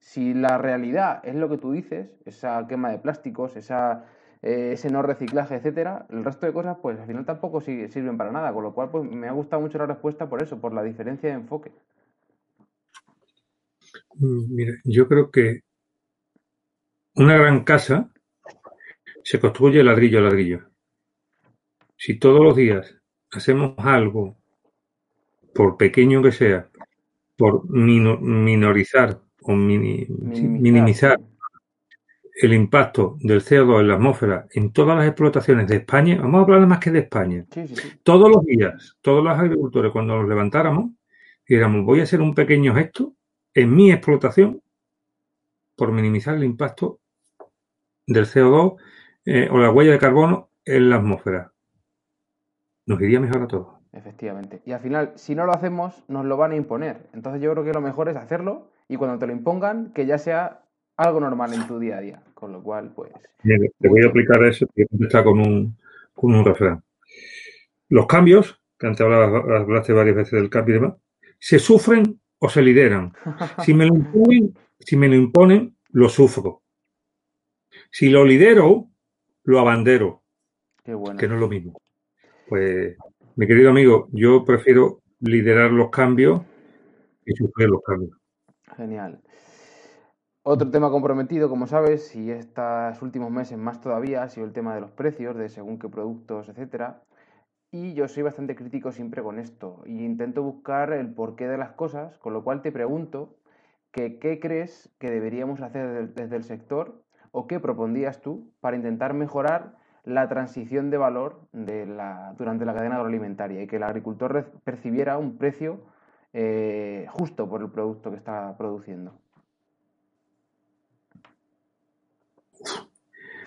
Si 0.00 0.34
la 0.34 0.58
realidad 0.58 1.20
es 1.24 1.34
lo 1.34 1.48
que 1.48 1.58
tú 1.58 1.72
dices, 1.72 2.10
esa 2.24 2.66
quema 2.66 2.90
de 2.90 2.98
plásticos, 2.98 3.56
esa, 3.56 4.06
eh, 4.42 4.70
ese 4.72 4.90
no 4.90 5.02
reciclaje, 5.02 5.54
etcétera, 5.54 6.06
el 6.10 6.24
resto 6.24 6.46
de 6.46 6.52
cosas, 6.52 6.78
pues 6.82 6.98
al 6.98 7.06
final 7.06 7.24
tampoco 7.24 7.60
sirven 7.60 8.18
para 8.18 8.32
nada. 8.32 8.52
Con 8.52 8.64
lo 8.64 8.74
cual, 8.74 8.90
pues 8.90 9.04
me 9.10 9.28
ha 9.28 9.32
gustado 9.32 9.62
mucho 9.62 9.78
la 9.78 9.86
respuesta 9.86 10.28
por 10.28 10.42
eso, 10.42 10.60
por 10.60 10.74
la 10.74 10.82
diferencia 10.82 11.28
de 11.30 11.36
enfoque. 11.36 11.72
Mm, 14.16 14.54
mira, 14.54 14.72
yo 14.84 15.08
creo 15.08 15.30
que 15.30 15.60
una 17.16 17.36
gran 17.36 17.64
casa 17.64 18.10
se 19.22 19.40
construye 19.40 19.82
ladrillo 19.82 20.18
a 20.18 20.22
ladrillo. 20.22 20.60
Si 21.96 22.18
todos 22.18 22.40
los 22.40 22.56
días 22.56 22.94
hacemos 23.30 23.74
algo 23.78 24.36
por 25.54 25.76
pequeño 25.76 26.22
que 26.22 26.32
sea, 26.32 26.68
por 27.36 27.68
minorizar 27.70 29.20
o 29.42 29.52
minimizar, 29.54 31.20
el 32.34 32.52
impacto 32.52 33.16
del 33.20 33.42
CO2 33.42 33.80
en 33.80 33.88
la 33.88 33.94
atmósfera 33.94 34.46
en 34.50 34.72
todas 34.72 34.96
las 34.98 35.06
explotaciones 35.06 35.68
de 35.68 35.76
España, 35.76 36.18
vamos 36.20 36.40
a 36.40 36.42
hablar 36.42 36.66
más 36.66 36.80
que 36.80 36.90
de 36.90 37.00
España, 37.00 37.46
todos 38.02 38.28
los 38.28 38.44
días, 38.44 38.96
todos 39.00 39.22
los 39.22 39.38
agricultores, 39.38 39.92
cuando 39.92 40.16
nos 40.16 40.28
levantáramos, 40.28 40.90
dijéramos, 41.46 41.84
voy 41.84 42.00
a 42.00 42.02
hacer 42.02 42.20
un 42.20 42.34
pequeño 42.34 42.74
gesto 42.74 43.14
en 43.54 43.74
mi 43.74 43.92
explotación 43.92 44.60
por 45.76 45.92
minimizar 45.92 46.34
el 46.34 46.44
impacto 46.44 47.00
del 48.06 48.26
CO2 48.26 48.76
eh, 49.26 49.48
o 49.50 49.58
la 49.58 49.70
huella 49.70 49.92
de 49.92 49.98
carbono 49.98 50.50
en 50.64 50.90
la 50.90 50.96
atmósfera. 50.96 51.52
Nos 52.86 53.00
iría 53.00 53.20
mejor 53.20 53.42
a 53.42 53.46
todos. 53.46 53.73
Efectivamente. 53.94 54.60
Y 54.66 54.72
al 54.72 54.80
final, 54.80 55.12
si 55.14 55.34
no 55.34 55.46
lo 55.46 55.52
hacemos, 55.52 56.02
nos 56.08 56.24
lo 56.24 56.36
van 56.36 56.52
a 56.52 56.56
imponer. 56.56 57.06
Entonces 57.12 57.40
yo 57.40 57.52
creo 57.52 57.64
que 57.64 57.72
lo 57.72 57.80
mejor 57.80 58.08
es 58.08 58.16
hacerlo 58.16 58.70
y 58.88 58.96
cuando 58.96 59.18
te 59.18 59.26
lo 59.26 59.32
impongan, 59.32 59.92
que 59.92 60.04
ya 60.04 60.18
sea 60.18 60.62
algo 60.96 61.20
normal 61.20 61.52
en 61.54 61.66
tu 61.66 61.78
día 61.78 61.98
a 61.98 62.00
día. 62.00 62.22
Con 62.34 62.52
lo 62.52 62.62
cual, 62.62 62.92
pues... 62.94 63.12
te 63.42 63.88
voy 63.88 64.02
a 64.04 64.08
aplicar 64.08 64.42
eso 64.44 64.66
y 64.74 64.86
contestar 64.86 65.24
con 65.24 65.38
un, 65.38 65.78
con 66.12 66.34
un 66.34 66.44
refrán. 66.44 66.82
Los 67.88 68.06
cambios, 68.06 68.60
que 68.78 68.88
antes 68.88 69.00
hablaste 69.00 69.92
varias 69.92 70.16
veces 70.16 70.32
del 70.32 70.50
cambio 70.50 70.74
y 70.74 70.80
demás, 70.80 70.96
se 71.38 71.58
sufren 71.58 72.20
o 72.38 72.48
se 72.48 72.62
lideran. 72.62 73.12
Si 73.62 73.74
me 73.74 73.86
lo 73.86 73.94
imponen, 73.94 74.58
si 74.80 74.96
me 74.96 75.08
lo 75.08 75.14
imponen, 75.14 75.76
lo 75.90 76.08
sufro. 76.08 76.62
Si 77.90 78.08
lo 78.08 78.24
lidero, 78.24 78.88
lo 79.44 79.60
abandero. 79.60 80.22
Qué 80.82 80.94
bueno. 80.94 81.18
Que 81.18 81.28
no 81.28 81.34
es 81.34 81.40
lo 81.40 81.48
mismo. 81.48 81.80
Pues 82.48 82.96
mi 83.36 83.46
querido 83.46 83.70
amigo, 83.70 84.08
yo 84.12 84.44
prefiero 84.44 85.00
liderar 85.20 85.72
los 85.72 85.90
cambios 85.90 86.42
y 87.26 87.34
sufrir 87.34 87.68
los 87.68 87.82
cambios. 87.82 88.16
Genial. 88.76 89.20
Otro 90.44 90.70
tema 90.70 90.90
comprometido, 90.90 91.48
como 91.48 91.66
sabes, 91.66 92.14
y 92.14 92.30
estos 92.30 93.00
últimos 93.02 93.30
meses 93.30 93.58
más 93.58 93.80
todavía, 93.80 94.22
ha 94.22 94.28
sido 94.28 94.46
el 94.46 94.52
tema 94.52 94.74
de 94.74 94.82
los 94.82 94.90
precios, 94.90 95.36
de 95.36 95.48
según 95.48 95.78
qué 95.78 95.88
productos, 95.88 96.48
etcétera. 96.48 97.02
Y 97.72 97.94
yo 97.94 98.06
soy 98.06 98.22
bastante 98.22 98.54
crítico 98.54 98.92
siempre 98.92 99.22
con 99.22 99.38
esto. 99.38 99.82
Y 99.86 100.04
intento 100.04 100.42
buscar 100.42 100.92
el 100.92 101.12
porqué 101.12 101.48
de 101.48 101.58
las 101.58 101.72
cosas, 101.72 102.18
con 102.18 102.34
lo 102.34 102.44
cual 102.44 102.62
te 102.62 102.70
pregunto 102.70 103.36
que, 103.90 104.18
qué 104.18 104.38
crees 104.38 104.94
que 104.98 105.10
deberíamos 105.10 105.60
hacer 105.60 106.12
desde 106.14 106.36
el 106.36 106.44
sector 106.44 107.02
o 107.32 107.48
qué 107.48 107.58
propondrías 107.58 108.20
tú 108.20 108.52
para 108.60 108.76
intentar 108.76 109.14
mejorar 109.14 109.76
la 110.04 110.28
transición 110.28 110.90
de 110.90 110.98
valor 110.98 111.40
durante 111.52 112.64
la 112.64 112.74
cadena 112.74 112.96
agroalimentaria 112.96 113.62
y 113.62 113.66
que 113.66 113.76
el 113.76 113.82
agricultor 113.82 114.52
percibiera 114.64 115.18
un 115.18 115.38
precio 115.38 115.80
eh, 116.32 117.06
justo 117.10 117.48
por 117.48 117.62
el 117.62 117.70
producto 117.70 118.10
que 118.10 118.16
está 118.16 118.56
produciendo. 118.56 119.12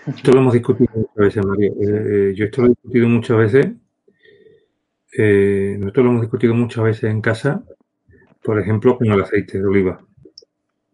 Esto 0.08 0.32
lo 0.32 0.40
hemos 0.40 0.54
discutido 0.54 0.90
muchas 0.96 1.16
veces, 1.16 1.46
Mario. 1.46 1.74
Eh, 1.82 2.34
yo 2.34 2.46
esto 2.46 2.62
lo 2.62 2.68
he 2.68 2.70
discutido 2.70 3.10
muchas 3.10 3.38
veces. 3.38 3.68
Eh, 5.18 5.76
nosotros 5.80 6.06
lo 6.06 6.12
hemos 6.12 6.22
discutido 6.22 6.54
muchas 6.54 6.84
veces 6.84 7.12
en 7.12 7.22
casa, 7.22 7.64
por 8.42 8.58
ejemplo, 8.58 8.98
con 8.98 9.08
el 9.08 9.22
aceite 9.22 9.60
de 9.60 9.66
oliva. 9.66 10.00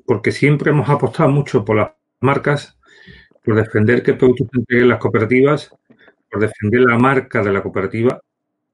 Porque 0.06 0.32
siempre 0.32 0.72
hemos 0.72 0.90
apostado 0.90 1.30
mucho 1.30 1.64
por 1.64 1.76
las 1.76 1.92
marcas, 2.22 2.80
por 3.44 3.56
defender 3.56 4.02
que 4.02 4.14
productos 4.14 4.48
entreguen 4.54 4.90
las 4.90 5.00
cooperativas, 5.00 5.70
por 6.30 6.42
defender 6.42 6.82
la 6.82 6.98
marca 6.98 7.44
de 7.44 7.52
la 7.52 7.62
cooperativa, 7.62 8.20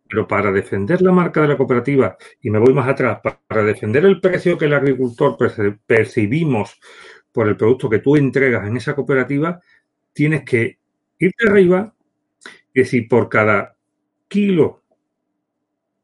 pero 0.07 0.27
para 0.27 0.51
defender 0.51 1.01
la 1.01 1.11
marca 1.11 1.41
de 1.41 1.49
la 1.49 1.57
cooperativa, 1.57 2.17
y 2.41 2.49
me 2.49 2.59
voy 2.59 2.73
más 2.73 2.87
atrás, 2.87 3.19
para 3.47 3.63
defender 3.63 4.05
el 4.05 4.19
precio 4.19 4.57
que 4.57 4.65
el 4.65 4.73
agricultor 4.73 5.37
percibimos 5.85 6.79
por 7.31 7.47
el 7.47 7.55
producto 7.55 7.89
que 7.89 7.99
tú 7.99 8.15
entregas 8.15 8.67
en 8.67 8.77
esa 8.77 8.95
cooperativa, 8.95 9.59
tienes 10.13 10.43
que 10.43 10.79
irte 11.19 11.47
arriba 11.47 11.93
y 12.73 12.79
decir, 12.79 13.07
por 13.07 13.29
cada 13.29 13.75
kilo 14.27 14.83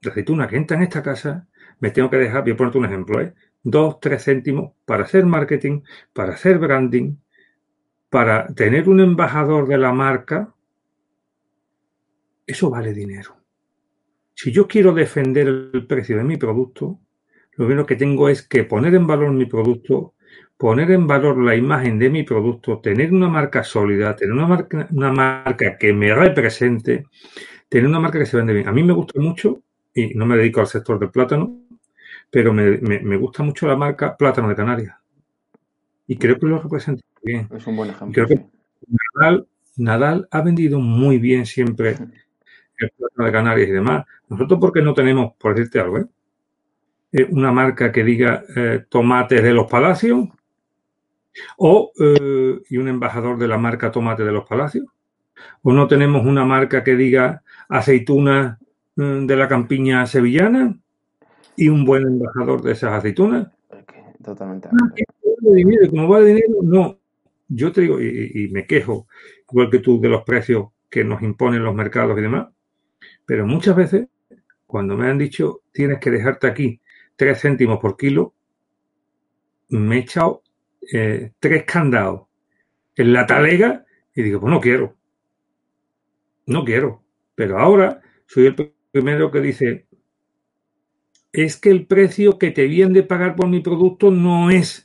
de 0.02 0.12
aceituna 0.12 0.48
que 0.48 0.58
entra 0.58 0.78
en 0.78 0.84
esta 0.84 1.02
casa, 1.02 1.48
me 1.80 1.92
tengo 1.92 2.10
que 2.10 2.18
dejar, 2.18 2.44
voy 2.44 2.52
a 2.52 2.58
ponerte 2.58 2.78
un 2.78 2.86
ejemplo, 2.86 3.22
¿eh? 3.22 3.34
dos, 3.64 4.00
tres 4.00 4.24
céntimos 4.24 4.74
para 4.86 5.04
hacer 5.04 5.26
marketing, 5.26 5.82
para 6.14 6.34
hacer 6.34 6.60
branding, 6.60 7.16
para 8.10 8.48
tener 8.48 8.90
un 8.90 9.00
embajador 9.00 9.68
de 9.68 9.78
la 9.78 9.92
marca, 9.92 10.54
eso 12.46 12.70
vale 12.70 12.94
dinero. 12.94 13.36
Si 14.34 14.52
yo 14.52 14.68
quiero 14.68 14.94
defender 14.94 15.48
el 15.48 15.86
precio 15.88 16.18
de 16.18 16.24
mi 16.24 16.38
producto, 16.38 17.00
lo 17.54 17.66
único 17.66 17.86
que 17.86 17.96
tengo 17.96 18.30
es 18.30 18.42
que 18.42 18.64
poner 18.64 18.96
en 18.96 19.08
valor 19.08 19.32
mi 19.32 19.46
producto, 19.46 20.14
poner 20.58 20.92
en 20.92 21.08
valor 21.08 21.38
la 21.38 21.56
imagen 21.56 21.98
de 22.00 22.10
mi 22.10 22.24
producto, 22.24 22.80
tener 22.80 23.12
una 23.14 23.30
marca 23.30 23.64
sólida, 23.64 24.16
tener 24.16 24.34
una 24.34 24.48
marca, 24.48 24.88
una 24.92 25.12
marca 25.12 25.78
que 25.78 25.94
me 25.94 26.14
represente, 26.14 27.06
tener 27.70 27.88
una 27.88 28.00
marca 28.00 28.20
que 28.20 28.26
se 28.26 28.38
vende 28.38 28.54
bien. 28.54 28.68
A 28.68 28.72
mí 28.72 28.84
me 28.84 28.94
gusta 28.94 29.20
mucho, 29.20 29.62
y 29.94 30.14
no 30.14 30.26
me 30.26 30.38
dedico 30.38 30.60
al 30.60 30.68
sector 30.68 31.00
del 31.00 31.10
plátano, 31.10 31.62
pero 32.30 32.54
me, 32.54 33.18
gusta 33.18 33.44
mucho 33.44 33.66
la 33.66 33.78
marca 33.78 34.18
Plátano 34.18 34.50
de 34.50 34.56
Canarias. 34.56 34.98
Y 36.08 36.18
creo 36.18 36.38
que 36.38 36.46
lo 36.46 36.60
representa 36.60 37.02
bien. 37.26 37.50
Es 37.56 37.68
un 37.68 37.76
buen 37.76 37.90
ejemplo. 37.90 38.14
Creo 38.14 38.28
que 38.28 38.46
Nadal, 39.14 39.48
Nadal 39.78 40.28
ha 40.32 40.42
vendido 40.42 40.80
muy 40.80 41.18
bien 41.18 41.46
siempre 41.46 41.98
el 42.78 42.92
plátano 42.92 43.26
de 43.26 43.32
Canarias 43.32 43.70
y 43.70 43.72
demás. 43.72 44.06
Nosotros, 44.30 44.60
porque 44.60 44.82
no 44.82 44.94
tenemos, 44.94 45.34
por 45.38 45.56
decirte 45.56 45.80
algo, 45.80 46.00
¿eh? 46.00 46.06
Eh, 47.12 47.28
una 47.32 47.52
marca 47.52 47.92
que 47.92 48.04
diga 48.04 48.44
eh, 48.56 48.86
tomates 48.90 49.42
de 49.42 49.54
los 49.54 49.68
palacios 49.68 50.28
o 51.58 51.92
y 52.70 52.78
un 52.78 52.88
embajador 52.88 53.38
de 53.38 53.50
la 53.50 53.58
marca 53.58 53.92
tomate 53.92 54.24
de 54.24 54.32
los 54.32 54.46
palacios 54.46 54.86
o 55.64 55.74
no 55.74 55.88
tenemos 55.88 56.26
una 56.26 56.46
marca 56.46 56.84
que 56.84 56.96
diga 56.96 57.44
aceitunas 57.70 58.58
mm, 58.96 59.26
de 59.26 59.36
la 59.36 59.48
campiña 59.48 60.06
sevillana 60.06 60.78
y 61.56 61.70
un 61.70 61.86
buen 61.86 62.04
embajador 62.04 62.62
de 62.62 62.74
esas 62.74 62.94
aceitunas. 62.94 63.48
Totalmente. 64.24 64.70
¿Cómo 65.90 66.10
va 66.10 66.20
de 66.20 66.28
dinero? 66.28 66.54
No. 66.64 66.98
Yo 67.48 67.72
te 67.72 67.82
digo, 67.82 68.02
y, 68.02 68.50
me 68.52 68.66
quejo, 68.66 69.08
igual 69.50 69.70
que 69.70 69.80
tú, 69.80 70.02
de 70.02 70.10
los 70.10 70.24
precios 70.24 70.70
que 70.90 71.04
nos 71.04 71.22
imponen 71.22 71.64
los 71.64 71.76
mercados 71.76 72.18
y 72.18 72.22
demás, 72.22 72.48
pero 73.26 73.46
muchas 73.46 73.76
veces, 73.76 74.08
cuando 74.66 74.98
me 74.98 75.08
han 75.08 75.18
dicho 75.18 75.62
tienes 75.72 76.00
que 76.00 76.12
dejarte 76.12 76.48
aquí 76.48 76.82
tres 77.16 77.42
céntimos 77.42 77.80
por 77.80 77.98
kilo, 77.98 78.34
me 79.70 79.98
he 79.98 80.00
echado 80.00 80.44
eh, 80.94 81.32
tres 81.40 81.64
candados 81.64 82.28
en 82.96 83.14
la 83.14 83.26
talega 83.26 83.86
y 84.14 84.24
digo, 84.24 84.40
pues 84.40 84.52
no 84.52 84.62
quiero. 84.62 84.96
No 86.46 86.64
quiero. 86.64 87.04
Pero 87.36 87.60
ahora 87.60 88.02
soy 88.28 88.48
el 88.48 88.74
primero 88.92 89.32
que 89.32 89.42
dice, 89.42 89.88
es 91.34 91.58
que 91.58 91.70
el 91.70 91.86
precio 91.86 92.38
que 92.38 92.52
te 92.52 92.66
vienen 92.66 92.94
de 92.94 93.04
pagar 93.04 93.36
por 93.36 93.50
mi 93.50 93.60
producto 93.60 94.12
no 94.12 94.50
es. 94.50 94.85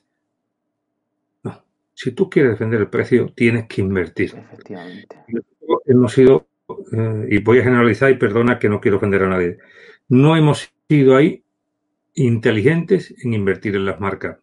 Si 1.94 2.12
tú 2.12 2.30
quieres 2.30 2.52
defender 2.52 2.80
el 2.80 2.88
precio, 2.88 3.32
tienes 3.34 3.66
que 3.66 3.80
invertir. 3.82 4.34
Efectivamente. 4.34 5.24
Hemos 5.86 6.12
sido 6.12 6.50
eh, 6.92 7.26
y 7.30 7.38
voy 7.38 7.58
a 7.58 7.64
generalizar 7.64 8.10
y 8.10 8.16
perdona 8.16 8.58
que 8.58 8.68
no 8.68 8.80
quiero 8.80 8.98
ofender 8.98 9.22
a 9.24 9.28
nadie, 9.28 9.58
no 10.08 10.36
hemos 10.36 10.72
sido 10.88 11.16
ahí 11.16 11.42
inteligentes 12.14 13.14
en 13.24 13.34
invertir 13.34 13.76
en 13.76 13.86
las 13.86 14.00
marcas. 14.00 14.38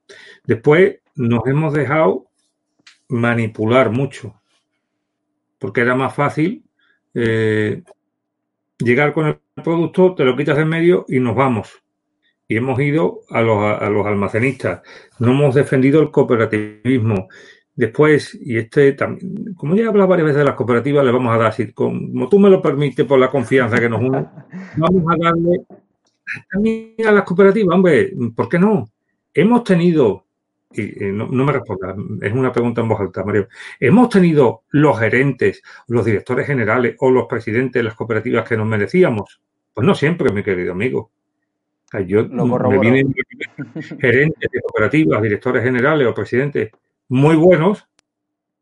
Después 0.45 0.99
nos 1.15 1.45
hemos 1.47 1.73
dejado 1.73 2.27
manipular 3.09 3.91
mucho, 3.91 4.41
porque 5.59 5.81
era 5.81 5.95
más 5.95 6.13
fácil 6.13 6.63
eh, 7.13 7.83
llegar 8.79 9.13
con 9.13 9.27
el 9.27 9.39
producto, 9.63 10.15
te 10.15 10.23
lo 10.23 10.35
quitas 10.35 10.57
en 10.57 10.67
medio 10.67 11.05
y 11.07 11.19
nos 11.19 11.35
vamos. 11.35 11.83
Y 12.47 12.57
hemos 12.57 12.79
ido 12.79 13.21
a 13.29 13.41
los, 13.41 13.81
a 13.81 13.89
los 13.89 14.05
almacenistas, 14.05 14.81
no 15.19 15.31
hemos 15.31 15.55
defendido 15.55 16.01
el 16.01 16.11
cooperativismo, 16.11 17.27
Después, 17.77 18.35
y 18.41 18.57
este 18.57 18.93
también, 18.93 19.53
como 19.53 19.75
ya 19.75 19.83
he 19.83 19.87
hablado 19.87 20.07
varias 20.07 20.25
veces 20.25 20.39
de 20.39 20.45
las 20.45 20.55
cooperativas, 20.55 21.05
le 21.05 21.11
vamos 21.11 21.31
a 21.31 21.37
dar, 21.37 21.47
así, 21.49 21.71
como 21.73 22.27
tú 22.27 22.39
me 22.39 22.49
lo 22.49 22.59
permites 22.59 23.05
por 23.05 23.19
la 23.19 23.29
confianza 23.29 23.79
que 23.79 23.87
nos 23.87 24.01
une, 24.01 24.25
vamos 24.77 25.03
a 25.13 25.23
darle 25.23 25.61
también 26.51 26.95
a 27.07 27.11
las 27.11 27.23
cooperativas, 27.23 27.75
hombre, 27.75 28.11
¿por 28.35 28.49
qué 28.49 28.57
no? 28.57 28.89
Hemos 29.31 29.63
tenido, 29.63 30.25
y 30.73 30.91
no, 31.11 31.27
me 31.27 31.51
responda, 31.51 31.95
es 32.19 32.33
una 32.33 32.51
pregunta 32.51 32.81
en 32.81 32.87
voz 32.87 32.99
alta, 32.99 33.23
Mario, 33.23 33.47
hemos 33.79 34.09
tenido 34.09 34.63
los 34.71 34.99
gerentes, 34.99 35.61
los 35.85 36.03
directores 36.03 36.47
generales 36.47 36.95
o 36.97 37.11
los 37.11 37.27
presidentes 37.27 37.79
de 37.79 37.83
las 37.83 37.93
cooperativas 37.93 38.49
que 38.49 38.57
nos 38.57 38.65
merecíamos. 38.65 39.39
Pues 39.71 39.85
no 39.85 39.93
siempre, 39.93 40.31
mi 40.31 40.41
querido 40.41 40.71
amigo. 40.71 41.11
Yo 42.05 42.27
me 42.27 42.79
vienen 42.79 43.15
gerentes 43.99 44.49
de 44.51 44.61
cooperativas, 44.61 45.21
directores 45.21 45.63
generales 45.63 46.07
o 46.07 46.13
presidentes 46.13 46.71
muy 47.07 47.35
buenos, 47.35 47.87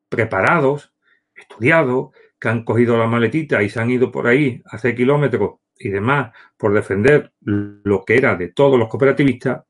preparados, 0.09 0.93
estudiados, 1.35 2.11
que 2.39 2.49
han 2.49 2.63
cogido 2.63 2.97
la 2.97 3.07
maletita 3.07 3.63
y 3.63 3.69
se 3.69 3.79
han 3.79 3.89
ido 3.89 4.11
por 4.11 4.27
ahí 4.27 4.61
a 4.65 4.75
hacer 4.75 4.95
kilómetros 4.95 5.55
y 5.77 5.89
demás 5.89 6.31
por 6.55 6.73
defender 6.73 7.31
lo 7.41 8.05
que 8.05 8.17
era 8.17 8.35
de 8.35 8.49
todos 8.49 8.77
los 8.77 8.87
cooperativistas, 8.89 9.63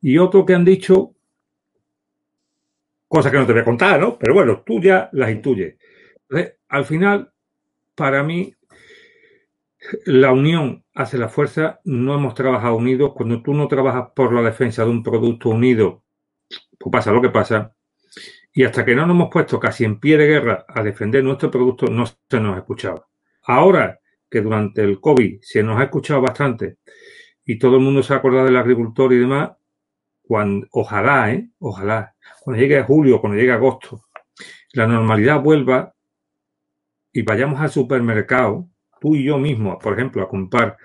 y 0.00 0.18
otros 0.18 0.44
que 0.46 0.54
han 0.54 0.64
dicho 0.64 1.14
cosas 3.06 3.30
que 3.30 3.38
no 3.38 3.46
te 3.46 3.52
voy 3.52 3.60
a 3.60 3.66
contar, 3.66 4.00
¿no? 4.00 4.18
Pero 4.18 4.32
bueno, 4.32 4.62
tú 4.64 4.80
ya 4.80 5.10
las 5.12 5.30
intuyes. 5.30 5.76
Entonces, 6.22 6.56
al 6.68 6.86
final, 6.86 7.30
para 7.94 8.22
mí, 8.22 8.54
la 10.06 10.32
unión 10.32 10.84
hace 10.94 11.18
la 11.18 11.28
fuerza, 11.28 11.80
no 11.84 12.14
hemos 12.14 12.34
trabajado 12.34 12.76
unidos. 12.76 13.12
Cuando 13.14 13.42
tú 13.42 13.54
no 13.54 13.68
trabajas 13.68 14.10
por 14.14 14.32
la 14.32 14.42
defensa 14.42 14.84
de 14.84 14.90
un 14.90 15.02
producto 15.02 15.48
unido, 15.48 16.04
pues 16.78 16.92
pasa 16.92 17.12
lo 17.12 17.22
que 17.22 17.30
pasa. 17.30 17.74
Y 18.52 18.64
hasta 18.64 18.84
que 18.84 18.94
no 18.94 19.06
nos 19.06 19.14
hemos 19.16 19.30
puesto 19.30 19.58
casi 19.58 19.84
en 19.84 19.98
pie 19.98 20.18
de 20.18 20.26
guerra 20.26 20.64
a 20.68 20.82
defender 20.82 21.24
nuestro 21.24 21.50
producto, 21.50 21.86
no 21.86 22.04
se 22.06 22.40
nos 22.40 22.54
ha 22.54 22.58
escuchado. 22.58 23.08
Ahora 23.44 23.98
que 24.30 24.40
durante 24.40 24.82
el 24.82 25.00
COVID 25.00 25.40
se 25.42 25.62
nos 25.62 25.80
ha 25.80 25.84
escuchado 25.84 26.20
bastante 26.20 26.78
y 27.44 27.58
todo 27.58 27.76
el 27.76 27.82
mundo 27.82 28.02
se 28.02 28.14
ha 28.14 28.16
acordado 28.16 28.46
del 28.46 28.56
agricultor 28.56 29.12
y 29.12 29.18
demás, 29.18 29.52
cuando, 30.22 30.66
ojalá, 30.70 31.32
¿eh? 31.32 31.50
ojalá, 31.58 32.14
cuando 32.40 32.62
llegue 32.62 32.82
julio, 32.82 33.20
cuando 33.20 33.38
llegue 33.38 33.52
agosto, 33.52 34.04
la 34.72 34.86
normalidad 34.86 35.40
vuelva 35.40 35.94
y 37.12 37.22
vayamos 37.22 37.60
al 37.60 37.70
supermercado, 37.70 38.68
tú 39.02 39.16
y 39.16 39.24
yo 39.24 39.36
mismo, 39.36 39.76
por 39.80 39.94
ejemplo, 39.94 40.22
a 40.22 40.28
comprar, 40.28 40.76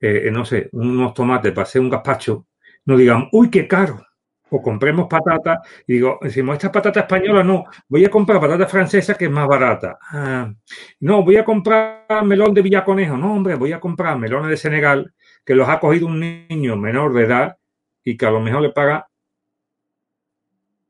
eh, 0.00 0.30
no 0.32 0.42
sé, 0.46 0.70
unos 0.72 1.12
tomates 1.12 1.52
para 1.52 1.64
hacer 1.64 1.82
un 1.82 1.90
gazpacho, 1.90 2.46
no 2.86 2.96
digan, 2.96 3.28
uy, 3.30 3.50
qué 3.50 3.68
caro 3.68 4.00
o 4.50 4.62
compremos 4.62 5.06
patatas 5.06 5.58
y 5.86 5.92
digo, 5.94 6.18
decimos, 6.22 6.54
esta 6.54 6.72
patata 6.72 7.00
española 7.00 7.44
no, 7.44 7.64
voy 7.86 8.06
a 8.06 8.10
comprar 8.10 8.40
patata 8.40 8.66
francesa 8.66 9.14
que 9.14 9.26
es 9.26 9.30
más 9.30 9.46
barata. 9.46 9.98
Ah, 10.10 10.50
no, 11.00 11.22
voy 11.22 11.36
a 11.36 11.44
comprar 11.44 12.06
melón 12.24 12.54
de 12.54 12.62
Villaconejo. 12.62 13.18
No, 13.18 13.34
hombre, 13.34 13.56
voy 13.56 13.72
a 13.72 13.80
comprar 13.80 14.16
melones 14.16 14.48
de 14.48 14.56
Senegal 14.56 15.12
que 15.44 15.54
los 15.54 15.68
ha 15.68 15.78
cogido 15.78 16.06
un 16.06 16.20
niño 16.20 16.74
menor 16.78 17.12
de 17.12 17.24
edad 17.24 17.58
y 18.02 18.16
que 18.16 18.24
a 18.24 18.30
lo 18.30 18.40
mejor 18.40 18.62
le 18.62 18.70
paga 18.70 19.08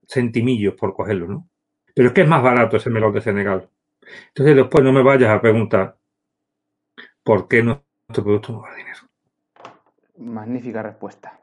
centimillos 0.07 0.74
por 0.74 0.95
cogerlo, 0.95 1.26
¿no? 1.26 1.49
Pero 1.93 2.09
es 2.09 2.14
que 2.14 2.20
es 2.20 2.29
más 2.29 2.45
barato 2.45 2.76
ese 2.76 2.89
melón 2.91 3.12
de 3.12 3.20
Senegal. 3.20 3.68
Entonces 4.29 4.55
después 4.55 4.85
no 4.85 4.93
me 4.93 5.03
vayas 5.03 5.31
a 5.31 5.41
preguntar 5.41 5.99
por 7.29 7.47
qué 7.47 7.62
nuestro 7.62 8.24
producto 8.24 8.55
no 8.55 8.62
vale 8.62 8.76
dinero. 8.79 9.01
Magnífica 10.16 10.83
respuesta. 10.83 11.39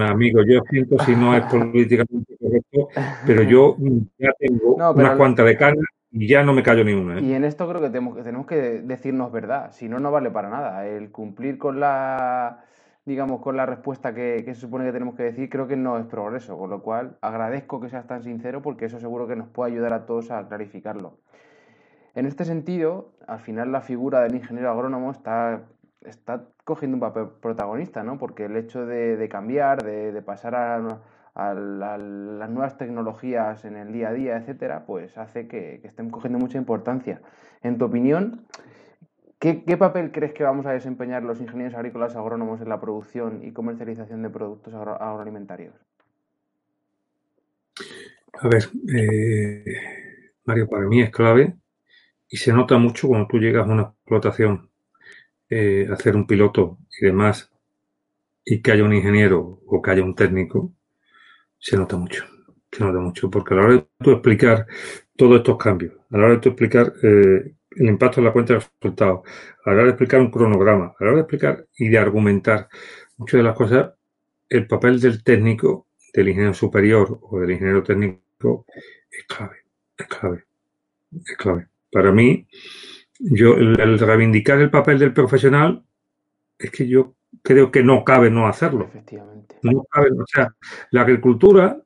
Amigo, 0.00 0.40
yo 0.46 0.62
siento 0.70 0.98
si 1.04 1.14
no 1.14 1.36
es 1.36 1.44
políticamente 1.44 2.34
correcto, 2.40 2.88
pero 3.26 3.42
yo 3.42 3.76
ya 4.18 4.30
tengo 4.38 4.76
unas 4.76 5.16
cuantas 5.18 5.44
de 5.44 5.58
carne 5.58 5.82
y 6.10 6.26
ya 6.26 6.42
no 6.42 6.54
me 6.54 6.62
callo 6.62 6.84
ni 6.84 6.94
una. 6.94 7.18
¿eh? 7.18 7.22
Y 7.22 7.34
en 7.34 7.44
esto 7.44 7.68
creo 7.68 7.82
que 7.82 7.88
tenemos, 7.88 8.16
que 8.16 8.22
tenemos 8.22 8.46
que 8.46 8.56
decirnos 8.80 9.30
verdad, 9.30 9.72
si 9.72 9.90
no, 9.90 10.00
no 10.00 10.10
vale 10.10 10.30
para 10.30 10.48
nada. 10.48 10.86
El 10.86 11.10
cumplir 11.10 11.58
con 11.58 11.80
la 11.80 12.64
digamos, 13.04 13.42
con 13.42 13.58
la 13.58 13.66
respuesta 13.66 14.14
que, 14.14 14.42
se 14.46 14.54
supone 14.54 14.86
que 14.86 14.92
tenemos 14.92 15.16
que 15.16 15.22
decir, 15.22 15.50
creo 15.50 15.66
que 15.66 15.76
no 15.76 15.98
es 15.98 16.06
progreso, 16.06 16.56
con 16.58 16.70
lo 16.70 16.82
cual 16.82 17.18
agradezco 17.20 17.80
que 17.80 17.90
seas 17.90 18.06
tan 18.06 18.22
sincero 18.22 18.62
porque 18.62 18.86
eso 18.86 19.00
seguro 19.00 19.26
que 19.26 19.36
nos 19.36 19.48
puede 19.48 19.72
ayudar 19.72 19.92
a 19.92 20.06
todos 20.06 20.30
a 20.30 20.48
clarificarlo. 20.48 21.18
En 22.18 22.26
este 22.26 22.44
sentido, 22.44 23.12
al 23.28 23.38
final 23.38 23.70
la 23.70 23.80
figura 23.80 24.22
del 24.22 24.34
ingeniero 24.34 24.72
agrónomo 24.72 25.12
está, 25.12 25.62
está 26.04 26.46
cogiendo 26.64 26.96
un 26.96 27.00
papel 27.00 27.28
protagonista, 27.40 28.02
¿no? 28.02 28.18
Porque 28.18 28.46
el 28.46 28.56
hecho 28.56 28.84
de, 28.86 29.28
cambiar, 29.30 29.84
de, 29.84 30.20
pasar 30.22 30.56
a, 30.56 30.98
las 31.54 32.50
nuevas 32.50 32.76
tecnologías 32.76 33.64
en 33.64 33.76
el 33.76 33.92
día 33.92 34.08
a 34.08 34.12
día, 34.14 34.36
etcétera, 34.36 34.84
pues 34.84 35.16
hace 35.16 35.46
que, 35.46 35.80
estén 35.84 36.10
cogiendo 36.10 36.40
mucha 36.40 36.58
importancia. 36.58 37.20
En 37.62 37.78
tu 37.78 37.84
opinión, 37.84 38.46
¿Qué, 39.38 39.76
papel 39.78 40.10
crees 40.10 40.32
que 40.32 40.42
vamos 40.42 40.66
a 40.66 40.72
desempeñar 40.72 41.22
los 41.22 41.40
ingenieros 41.40 41.76
agrícolas 41.76 42.16
agrónomos 42.16 42.60
en 42.60 42.68
la 42.68 42.80
producción 42.80 43.44
y 43.44 43.52
comercialización 43.52 44.22
de 44.22 44.30
productos 44.30 44.74
agroalimentarios? 44.74 45.76
A 48.40 48.48
ver, 48.48 48.64
eh, 48.92 49.64
Mario, 50.44 50.68
para 50.68 50.88
mí 50.88 51.00
es 51.00 51.10
clave 51.10 51.54
y 52.28 52.36
se 52.36 52.52
nota 52.52 52.78
mucho 52.78 53.08
cuando 53.08 53.26
tú 53.26 53.38
llegas 53.38 53.68
a 53.68 53.72
una 53.72 53.82
explotación, 53.82 54.70
eh, 55.48 55.88
hacer 55.90 56.16
un 56.16 56.26
piloto 56.26 56.78
y 57.00 57.06
demás, 57.06 57.50
y 58.44 58.60
que 58.62 58.72
haya 58.72 58.84
un 58.84 58.94
ingeniero 58.94 59.60
o 59.66 59.82
que 59.82 59.90
haya 59.90 60.02
un 60.02 60.14
técnico, 60.14 60.72
se 61.58 61.76
nota 61.76 61.96
mucho, 61.96 62.24
se 62.70 62.84
nota 62.84 62.98
mucho, 62.98 63.30
porque 63.30 63.54
a 63.54 63.56
la 63.56 63.62
hora 63.64 63.74
de 63.74 63.86
tú 64.02 64.12
explicar 64.12 64.66
todos 65.16 65.38
estos 65.38 65.58
cambios, 65.58 65.94
a 66.10 66.18
la 66.18 66.24
hora 66.24 66.34
de 66.34 66.40
tú 66.40 66.48
explicar 66.50 66.92
eh, 67.02 67.54
el 67.70 67.86
impacto 67.86 68.20
en 68.20 68.26
la 68.26 68.32
cuenta 68.32 68.54
de 68.54 68.60
resultados, 68.60 69.20
a 69.64 69.70
la 69.70 69.76
hora 69.76 69.84
de 69.84 69.90
explicar 69.90 70.20
un 70.20 70.30
cronograma, 70.30 70.94
a 70.98 71.04
la 71.04 71.10
hora 71.10 71.16
de 71.16 71.22
explicar 71.22 71.66
y 71.76 71.88
de 71.88 71.98
argumentar 71.98 72.68
muchas 73.16 73.38
de 73.38 73.44
las 73.44 73.56
cosas, 73.56 73.92
el 74.48 74.66
papel 74.66 75.00
del 75.00 75.22
técnico, 75.22 75.86
del 76.12 76.28
ingeniero 76.28 76.54
superior 76.54 77.18
o 77.22 77.40
del 77.40 77.50
ingeniero 77.50 77.82
técnico 77.82 78.64
es 79.10 79.24
clave, 79.26 79.56
es 79.96 80.06
clave, 80.06 80.44
es 81.26 81.36
clave. 81.36 81.68
Para 81.90 82.12
mí, 82.12 82.46
yo, 83.18 83.54
el, 83.54 83.98
reivindicar 83.98 84.60
el 84.60 84.70
papel 84.70 84.98
del 84.98 85.12
profesional 85.12 85.84
es 86.58 86.70
que 86.70 86.86
yo 86.86 87.14
creo 87.42 87.70
que 87.70 87.82
no 87.82 88.04
cabe 88.04 88.30
no 88.30 88.46
hacerlo. 88.46 88.84
Efectivamente. 88.84 89.56
No 89.62 89.84
cabe, 89.90 90.10
o 90.10 90.26
sea, 90.26 90.54
la 90.90 91.02
agricultura 91.02 91.80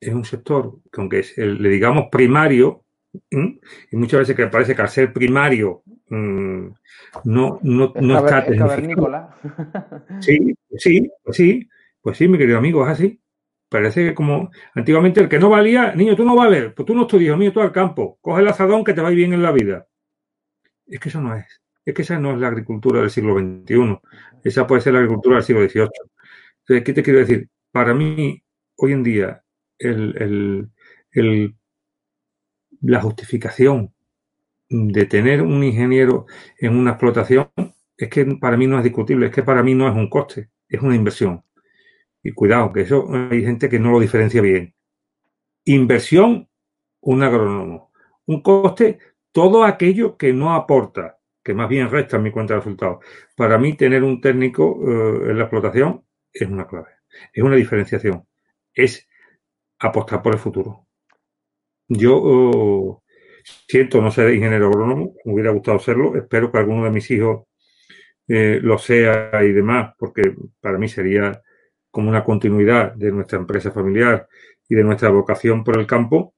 es 0.00 0.14
un 0.14 0.24
sector 0.24 0.78
que 0.90 1.00
aunque 1.00 1.24
le 1.36 1.68
digamos 1.68 2.08
primario, 2.10 2.84
y 3.30 3.96
muchas 3.96 4.20
veces 4.20 4.36
que 4.36 4.46
parece 4.46 4.74
que 4.74 4.82
al 4.82 4.88
ser 4.88 5.12
primario 5.12 5.82
mm, 6.08 6.66
no, 7.24 7.58
no, 7.62 7.92
no 8.00 8.18
está 8.18 8.46
Sí, 10.20 10.54
sí, 10.76 11.10
pues 11.22 11.36
sí, 11.36 11.68
pues 12.00 12.16
sí, 12.16 12.28
mi 12.28 12.38
querido 12.38 12.58
amigo, 12.58 12.84
es 12.84 12.92
así. 12.92 13.20
Parece 13.70 14.08
que 14.08 14.14
como 14.14 14.50
antiguamente 14.74 15.20
el 15.20 15.28
que 15.28 15.38
no 15.38 15.48
valía, 15.48 15.94
niño, 15.94 16.16
tú 16.16 16.24
no 16.24 16.34
vales, 16.34 16.72
pues 16.74 16.84
tú 16.86 16.94
no 16.94 17.02
estudias, 17.02 17.38
niño, 17.38 17.52
tú 17.52 17.60
al 17.60 17.72
campo, 17.72 18.18
coge 18.20 18.42
el 18.42 18.48
azadón 18.48 18.84
que 18.84 18.92
te 18.94 19.00
va 19.00 19.10
bien 19.10 19.32
en 19.32 19.42
la 19.42 19.52
vida. 19.52 19.86
Es 20.86 20.98
que 21.00 21.08
eso 21.08 21.20
no 21.20 21.34
es. 21.36 21.46
Es 21.84 21.94
que 21.94 22.02
esa 22.02 22.18
no 22.18 22.32
es 22.32 22.38
la 22.38 22.48
agricultura 22.48 23.00
del 23.00 23.10
siglo 23.10 23.38
XXI. 23.38 24.00
Esa 24.44 24.66
puede 24.66 24.80
ser 24.82 24.94
la 24.94 24.98
agricultura 24.98 25.36
del 25.36 25.44
siglo 25.44 25.62
XVIII. 25.68 25.88
Entonces, 26.60 26.84
¿qué 26.84 26.92
te 26.92 27.02
quiero 27.02 27.20
decir? 27.20 27.48
Para 27.70 27.94
mí, 27.94 28.42
hoy 28.76 28.92
en 28.92 29.02
día, 29.04 29.44
el, 29.78 30.16
el, 30.20 30.70
el 31.12 31.54
la 32.82 33.00
justificación 33.00 33.94
de 34.68 35.06
tener 35.06 35.42
un 35.42 35.62
ingeniero 35.62 36.26
en 36.58 36.76
una 36.76 36.92
explotación 36.92 37.50
es 37.96 38.08
que 38.08 38.24
para 38.40 38.56
mí 38.56 38.66
no 38.66 38.78
es 38.78 38.84
discutible, 38.84 39.26
es 39.26 39.32
que 39.32 39.42
para 39.42 39.62
mí 39.62 39.74
no 39.74 39.88
es 39.88 39.94
un 39.94 40.08
coste, 40.08 40.50
es 40.68 40.80
una 40.80 40.96
inversión. 40.96 41.44
Y 42.22 42.32
cuidado, 42.32 42.72
que 42.72 42.82
eso 42.82 43.06
hay 43.12 43.42
gente 43.42 43.68
que 43.68 43.78
no 43.78 43.92
lo 43.92 44.00
diferencia 44.00 44.42
bien. 44.42 44.74
Inversión, 45.64 46.48
un 47.00 47.22
agrónomo. 47.22 47.92
Un 48.26 48.42
coste, 48.42 48.98
todo 49.32 49.64
aquello 49.64 50.16
que 50.16 50.32
no 50.32 50.54
aporta, 50.54 51.18
que 51.42 51.54
más 51.54 51.68
bien 51.68 51.90
resta 51.90 52.16
en 52.16 52.24
mi 52.24 52.30
cuenta 52.30 52.54
de 52.54 52.60
resultados. 52.60 53.04
Para 53.36 53.58
mí, 53.58 53.74
tener 53.76 54.02
un 54.04 54.20
técnico 54.20 54.78
eh, 54.82 55.30
en 55.30 55.38
la 55.38 55.44
explotación 55.44 56.04
es 56.32 56.48
una 56.48 56.66
clave. 56.66 56.90
Es 57.32 57.42
una 57.42 57.56
diferenciación. 57.56 58.26
Es 58.74 59.08
apostar 59.78 60.22
por 60.22 60.34
el 60.34 60.38
futuro. 60.38 60.86
Yo 61.88 62.20
oh, 62.22 63.02
siento 63.66 64.00
no 64.00 64.10
ser 64.10 64.34
ingeniero 64.34 64.68
agrónomo, 64.68 65.14
me 65.24 65.32
hubiera 65.32 65.50
gustado 65.50 65.78
serlo, 65.78 66.16
espero 66.16 66.52
que 66.52 66.58
alguno 66.58 66.84
de 66.84 66.90
mis 66.90 67.10
hijos 67.10 67.46
eh, 68.28 68.60
lo 68.62 68.78
sea 68.78 69.42
y 69.42 69.52
demás, 69.52 69.94
porque 69.98 70.34
para 70.60 70.78
mí 70.78 70.88
sería 70.88 71.42
como 71.90 72.08
una 72.08 72.24
continuidad 72.24 72.94
de 72.94 73.12
nuestra 73.12 73.38
empresa 73.38 73.72
familiar 73.72 74.28
y 74.68 74.74
de 74.74 74.84
nuestra 74.84 75.10
vocación 75.10 75.64
por 75.64 75.78
el 75.78 75.86
campo, 75.86 76.34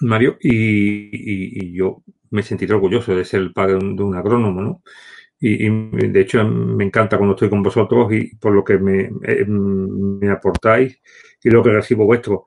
Mario, 0.00 0.36
y, 0.40 1.72
yo 1.76 2.02
me 2.30 2.42
sentiré 2.42 2.74
orgulloso 2.74 3.14
de 3.14 3.24
ser 3.24 3.40
el 3.40 3.52
padre 3.52 3.74
de 3.74 4.02
un, 4.02 4.14
agrónomo, 4.14 4.60
¿no? 4.60 4.82
Y, 5.40 5.68
de 6.08 6.20
hecho 6.20 6.44
me 6.44 6.84
encanta 6.84 7.18
cuando 7.18 7.34
estoy 7.34 7.50
con 7.50 7.62
vosotros 7.62 8.12
y 8.12 8.36
por 8.36 8.52
lo 8.52 8.64
que 8.64 8.78
me, 8.78 9.10
eh, 9.22 9.44
me 9.46 10.30
aportáis 10.30 11.00
y 11.42 11.50
lo 11.50 11.62
que 11.62 11.70
recibo 11.70 12.06
vuestro 12.06 12.44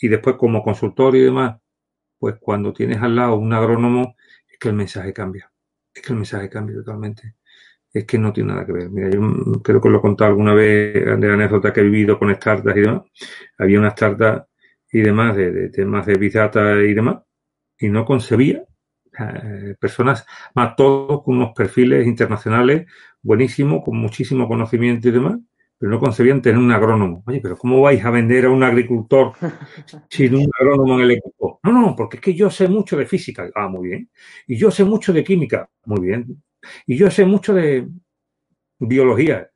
y 0.00 0.08
después 0.08 0.36
como 0.36 0.62
consultor 0.62 1.16
y 1.16 1.20
demás, 1.22 1.58
pues 2.18 2.36
cuando 2.40 2.72
tienes 2.72 3.02
al 3.02 3.16
lado 3.16 3.36
un 3.36 3.52
agrónomo, 3.52 4.16
es 4.48 4.58
que 4.58 4.68
el 4.68 4.74
mensaje 4.74 5.12
cambia. 5.12 5.50
Es 5.94 6.02
que 6.02 6.12
el 6.12 6.16
mensaje 6.18 6.48
cambia 6.48 6.76
totalmente. 6.76 7.34
Es 7.98 8.04
que 8.04 8.18
no 8.18 8.32
tiene 8.32 8.52
nada 8.52 8.64
que 8.64 8.72
ver. 8.72 8.90
Mira, 8.90 9.10
yo 9.10 9.20
creo 9.62 9.80
que 9.80 9.88
lo 9.88 9.98
he 9.98 10.00
contado 10.00 10.30
alguna 10.30 10.54
vez 10.54 10.94
de 10.94 11.26
la 11.26 11.34
anécdota 11.34 11.72
que 11.72 11.80
he 11.80 11.82
vivido 11.82 12.16
con 12.18 12.32
startups 12.32 12.76
y 12.76 12.80
demás. 12.80 13.02
Había 13.58 13.80
unas 13.80 13.92
startups 13.94 14.46
y 14.92 15.00
demás 15.00 15.36
de, 15.36 15.70
temas 15.70 16.06
de 16.06 16.14
Big 16.14 16.32
y 16.34 16.94
demás, 16.94 17.22
y 17.78 17.88
no 17.88 18.04
concebía 18.04 18.62
eh, 19.18 19.74
personas, 19.80 20.24
más 20.54 20.76
todos 20.76 21.22
con 21.24 21.36
unos 21.38 21.52
perfiles 21.56 22.06
internacionales 22.06 22.86
buenísimos, 23.20 23.82
con 23.84 23.96
muchísimo 23.98 24.46
conocimiento 24.46 25.08
y 25.08 25.12
demás, 25.12 25.38
pero 25.76 25.90
no 25.90 25.98
concebían 25.98 26.40
tener 26.40 26.58
un 26.58 26.70
agrónomo. 26.70 27.24
Oye, 27.26 27.40
pero 27.40 27.56
¿cómo 27.56 27.80
vais 27.82 28.04
a 28.04 28.10
vender 28.10 28.46
a 28.46 28.50
un 28.50 28.62
agricultor 28.62 29.32
sin 30.08 30.36
un 30.36 30.48
agrónomo 30.58 30.94
en 30.94 31.00
el 31.00 31.10
equipo? 31.12 31.58
No, 31.64 31.72
no, 31.72 31.96
porque 31.96 32.18
es 32.18 32.22
que 32.22 32.34
yo 32.34 32.48
sé 32.48 32.68
mucho 32.68 32.96
de 32.96 33.06
física. 33.06 33.50
Ah, 33.54 33.68
muy 33.68 33.88
bien. 33.88 34.10
Y 34.46 34.56
yo 34.56 34.70
sé 34.70 34.84
mucho 34.84 35.12
de 35.12 35.24
química. 35.24 35.68
Muy 35.84 36.06
bien. 36.06 36.42
Y 36.86 36.96
yo 36.96 37.10
sé 37.10 37.24
mucho 37.24 37.54
de 37.54 37.88
biología. 38.78 39.50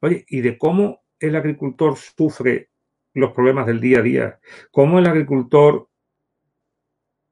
Oye, 0.00 0.24
y 0.28 0.40
de 0.40 0.58
cómo 0.58 1.04
el 1.18 1.36
agricultor 1.36 1.96
sufre 1.96 2.70
los 3.14 3.32
problemas 3.32 3.66
del 3.66 3.80
día 3.80 4.00
a 4.00 4.02
día. 4.02 4.40
Cómo 4.70 4.98
el 4.98 5.06
agricultor 5.06 5.88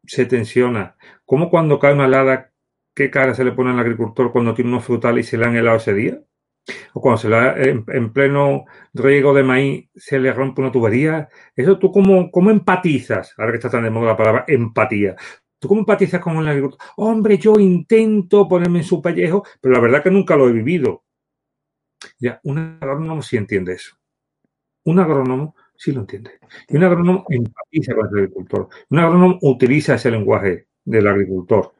se 0.05 0.27
tensiona. 0.27 0.97
Cómo 1.25 1.51
cuando 1.51 1.79
cae 1.79 1.95
una 1.95 2.07
helada, 2.07 2.53
qué 2.95 3.11
cara 3.11 3.35
se 3.35 3.45
le 3.45 3.53
pone 3.53 3.71
al 3.71 3.81
agricultor 3.81 4.33
cuando 4.33 4.55
tiene 4.55 4.71
unos 4.71 4.85
frutales 4.85 5.27
y 5.27 5.31
se 5.31 5.39
le 5.39 5.47
han 5.47 5.57
helado 5.57 5.77
ese 5.77 5.95
día 5.95 6.21
o 6.93 7.01
cuando 7.01 7.19
se 7.19 7.29
la, 7.29 7.55
en, 7.57 8.13
pleno 8.13 8.65
riego 8.93 9.35
de 9.35 9.43
maíz 9.43 9.89
se 9.95 10.19
le 10.19 10.33
rompe 10.33 10.61
una 10.61 10.73
tubería. 10.73 11.29
Eso 11.55 11.79
tú 11.79 11.93
cómo, 11.93 12.31
cómo 12.31 12.51
empatizas, 12.51 13.35
ahora 13.37 13.53
que 13.53 13.59
está 13.59 13.71
tan 13.71 13.85
de 13.85 13.91
moda 13.91 14.13
la 14.13 14.17
palabra 14.17 14.45
empatía. 14.49 15.17
¿Tú 15.65 15.69
cómo 15.69 15.81
empatizas 15.81 16.21
con 16.21 16.37
el 16.37 16.47
agricultor? 16.47 16.79
Hombre, 16.97 17.39
yo 17.39 17.55
intento 17.59 18.47
ponerme 18.47 18.81
en 18.81 18.85
su 18.85 19.01
pellejo, 19.01 19.47
pero 19.63 19.73
la 19.73 19.81
verdad 19.81 20.03
que 20.03 20.11
nunca 20.11 20.37
lo 20.37 20.47
he 20.47 20.53
vivido. 20.53 21.05
Ya, 22.19 22.39
un 22.45 22.59
agrónomo 22.83 23.23
sí 23.23 23.39
entiende 23.39 23.73
eso. 23.73 23.97
Un 24.85 24.99
agrónomo 24.99 25.57
sí 25.75 25.93
lo 25.93 26.01
entiende. 26.01 26.33
Y 26.69 26.77
un 26.77 26.85
agrónomo 26.85 27.25
empatiza 27.31 27.95
con 27.95 28.09
el 28.09 28.25
agricultor. 28.25 28.69
Un 28.91 28.99
agrónomo 28.99 29.39
utiliza 29.41 29.95
ese 29.95 30.11
lenguaje 30.11 30.67
del 30.85 31.07
agricultor. 31.07 31.73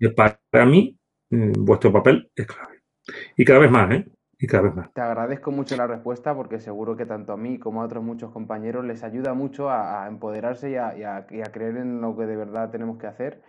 Y 0.00 0.08
para 0.08 0.64
mí, 0.64 0.96
mm, 1.28 1.52
vuestro 1.66 1.92
papel 1.92 2.30
es 2.34 2.46
clave. 2.46 2.80
Y 3.36 3.44
cada 3.44 3.58
vez 3.58 3.70
más, 3.70 3.92
¿eh? 3.92 4.06
Te 4.92 5.00
agradezco 5.00 5.52
mucho 5.52 5.76
la 5.76 5.86
respuesta 5.86 6.34
porque 6.34 6.58
seguro 6.58 6.96
que 6.96 7.06
tanto 7.06 7.32
a 7.32 7.36
mí 7.36 7.58
como 7.58 7.82
a 7.82 7.84
otros 7.84 8.02
muchos 8.02 8.32
compañeros 8.32 8.84
les 8.84 9.04
ayuda 9.04 9.34
mucho 9.34 9.70
a, 9.70 10.06
empoderarse 10.08 10.70
y 10.70 10.74
a, 10.76 11.26
creer 11.52 11.76
en 11.76 12.00
lo 12.00 12.16
que 12.16 12.26
de 12.26 12.36
verdad 12.36 12.70
tenemos 12.70 12.98
que 12.98 13.06
hacer. 13.06 13.40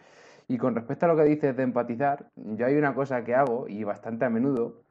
Y 0.48 0.58
con 0.58 0.76
respecto 0.76 1.06
a 1.06 1.10
lo 1.10 1.16
que 1.16 1.24
dices 1.24 1.56
de 1.56 1.64
empatizar, 1.64 2.30
yo 2.36 2.66
hay 2.66 2.76
una 2.76 2.94
cosa 2.94 3.24
que 3.24 3.34
hago 3.34 3.68
y 3.68 3.84
bastante 3.84 4.26
a 4.26 4.30
menudo, 4.30 4.82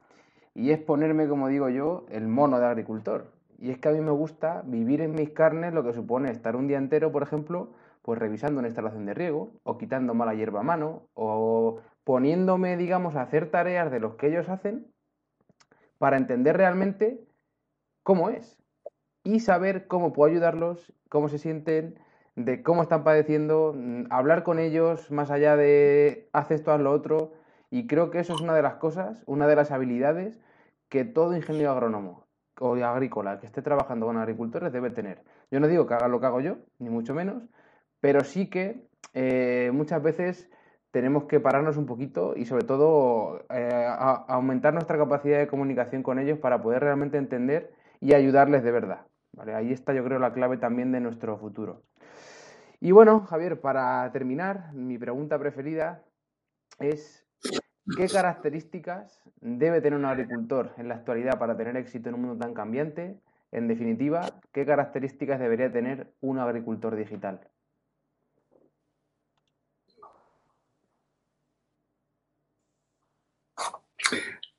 y 0.55 0.71
es 0.71 0.79
ponerme, 0.79 1.27
como 1.27 1.47
digo 1.47 1.69
yo, 1.69 2.05
el 2.09 2.27
mono 2.27 2.59
de 2.59 2.65
agricultor. 2.65 3.31
Y 3.57 3.71
es 3.71 3.77
que 3.77 3.89
a 3.89 3.91
mí 3.91 4.01
me 4.01 4.11
gusta 4.11 4.61
vivir 4.65 5.01
en 5.01 5.15
mis 5.15 5.29
carnes 5.29 5.73
lo 5.73 5.83
que 5.83 5.93
supone 5.93 6.31
estar 6.31 6.55
un 6.55 6.67
día 6.67 6.77
entero, 6.79 7.11
por 7.11 7.23
ejemplo, 7.23 7.69
pues 8.01 8.19
revisando 8.19 8.59
una 8.59 8.67
instalación 8.67 9.05
de 9.05 9.13
riego, 9.13 9.51
o 9.63 9.77
quitando 9.77 10.13
mala 10.13 10.33
hierba 10.33 10.59
a 10.59 10.63
mano, 10.63 11.03
o 11.13 11.79
poniéndome, 12.03 12.75
digamos, 12.75 13.15
a 13.15 13.21
hacer 13.21 13.49
tareas 13.49 13.89
de 13.89 13.99
los 13.99 14.15
que 14.15 14.27
ellos 14.27 14.49
hacen 14.49 14.92
para 16.03 16.17
entender 16.17 16.57
realmente 16.57 17.17
cómo 18.03 18.29
es 18.29 18.61
y 19.23 19.39
saber 19.39 19.87
cómo 19.87 20.11
puedo 20.11 20.29
ayudarlos, 20.29 20.91
cómo 21.07 21.29
se 21.29 21.37
sienten, 21.37 21.97
de 22.35 22.61
cómo 22.61 22.81
están 22.81 23.05
padeciendo, 23.05 23.73
mm, 23.73 24.07
hablar 24.09 24.43
con 24.43 24.59
ellos 24.59 25.11
más 25.11 25.31
allá 25.31 25.55
de 25.55 26.27
haz 26.33 26.51
esto, 26.51 26.73
haz 26.73 26.81
lo 26.81 26.91
otro. 26.91 27.31
Y 27.69 27.87
creo 27.87 28.09
que 28.11 28.19
eso 28.19 28.33
es 28.33 28.41
una 28.41 28.53
de 28.53 28.61
las 28.61 28.75
cosas, 28.75 29.23
una 29.27 29.47
de 29.47 29.55
las 29.55 29.71
habilidades 29.71 30.41
que 30.89 31.05
todo 31.05 31.37
ingeniero 31.37 31.71
agrónomo 31.71 32.25
o 32.59 32.75
agrícola 32.75 33.39
que 33.39 33.45
esté 33.45 33.61
trabajando 33.61 34.05
con 34.05 34.17
agricultores 34.17 34.73
debe 34.73 34.89
tener. 34.89 35.23
Yo 35.51 35.61
no 35.61 35.69
digo 35.69 35.87
que 35.87 35.93
haga 35.93 36.09
lo 36.09 36.19
que 36.19 36.25
hago 36.25 36.41
yo, 36.41 36.57
ni 36.79 36.89
mucho 36.89 37.13
menos, 37.13 37.47
pero 38.01 38.25
sí 38.25 38.49
que 38.49 38.89
eh, 39.13 39.71
muchas 39.73 40.03
veces 40.03 40.49
tenemos 40.93 41.23
que 41.23 41.39
pararnos 41.39 41.75
un 41.77 41.87
poquito 41.87 42.35
y 42.37 42.45
sobre 42.45 42.65
todo 42.65 43.43
eh, 43.49 43.87
aumentar 44.27 44.75
nuestra 44.75 44.95
capacidad 44.95 45.39
de 45.39 45.47
comunicación 45.47 46.03
con 46.03 46.19
ellos 46.19 46.37
para 46.37 46.61
poder 46.61 46.83
realmente 46.83 47.17
entender 47.17 47.73
y 47.99 48.13
ayudarles 48.13 48.63
de 48.63 48.71
verdad. 48.71 49.01
Ahí 49.55 49.71
está 49.71 49.95
yo 49.95 50.03
creo 50.03 50.19
la 50.19 50.33
clave 50.33 50.57
también 50.57 50.91
de 50.91 50.99
nuestro 50.99 51.35
futuro. 51.39 51.81
Y 52.79 52.91
bueno, 52.91 53.21
Javier, 53.21 53.59
para 53.59 54.07
terminar, 54.11 54.71
mi 54.73 54.99
pregunta 54.99 55.39
preferida 55.39 56.03
es 56.77 57.25
¿qué 57.97 58.07
características 58.07 59.19
debe 59.41 59.81
tener 59.81 59.97
un 59.97 60.05
agricultor 60.05 60.73
en 60.77 60.89
la 60.89 60.93
actualidad 60.93 61.39
para 61.39 61.57
tener 61.57 61.75
éxito 61.75 62.09
en 62.09 62.15
un 62.15 62.21
mundo 62.21 62.37
tan 62.37 62.53
cambiante? 62.53 63.19
En 63.51 63.67
definitiva, 63.67 64.21
¿qué 64.51 64.63
características 64.63 65.39
debería 65.39 65.71
tener 65.71 66.13
un 66.21 66.37
agricultor 66.37 66.95
digital? 66.95 67.41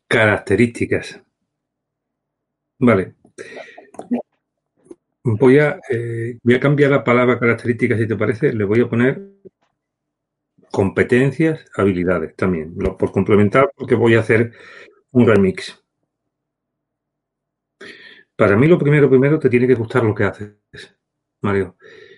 Características. 0.09 1.21
Vale. 2.79 3.15
Voy 5.23 5.59
a, 5.59 5.81
eh, 5.91 6.39
voy 6.43 6.55
a 6.55 6.61
cambiar 6.61 6.91
la 6.91 7.03
palabra 7.03 7.39
características, 7.39 7.99
si 7.99 8.07
te 8.07 8.17
parece. 8.17 8.53
Le 8.53 8.65
voy 8.65 8.83
a 8.83 8.89
poner 8.89 9.31
competencias, 10.71 11.65
habilidades 11.77 12.37
también. 12.37 12.75
por 12.77 13.11
complementar, 13.13 13.71
porque 13.77 13.95
voy 13.95 14.17
a 14.17 14.21
hacer 14.21 14.53
un 15.13 15.27
remix. 15.27 15.83
Para 18.37 18.57
mí, 18.57 18.67
lo 18.67 18.79
primero, 18.79 19.09
primero, 19.09 19.39
te 19.39 19.49
tiene 19.49 19.67
que 19.67 19.75
gustar 19.75 20.03
lo 20.03 20.15
que 20.15 20.25
haces, 20.25 20.57
Mario. 21.41 21.77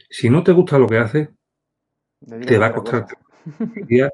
Si 0.09 0.31
no 0.31 0.43
te 0.43 0.53
gusta 0.53 0.79
lo 0.79 0.87
que 0.87 0.99
haces, 0.99 1.29
te 2.47 2.59
va 2.59 2.67
a 2.67 2.75
costar 2.75 3.07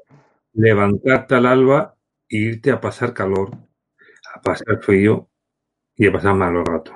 levantarte 0.53 1.35
al 1.35 1.45
alba 1.45 1.95
irte 2.37 2.71
a 2.71 2.81
pasar 2.81 3.13
calor, 3.13 3.51
a 4.33 4.41
pasar 4.41 4.81
frío 4.81 5.29
y 5.95 6.07
a 6.07 6.11
pasar 6.11 6.35
malos 6.35 6.63
ratos. 6.65 6.95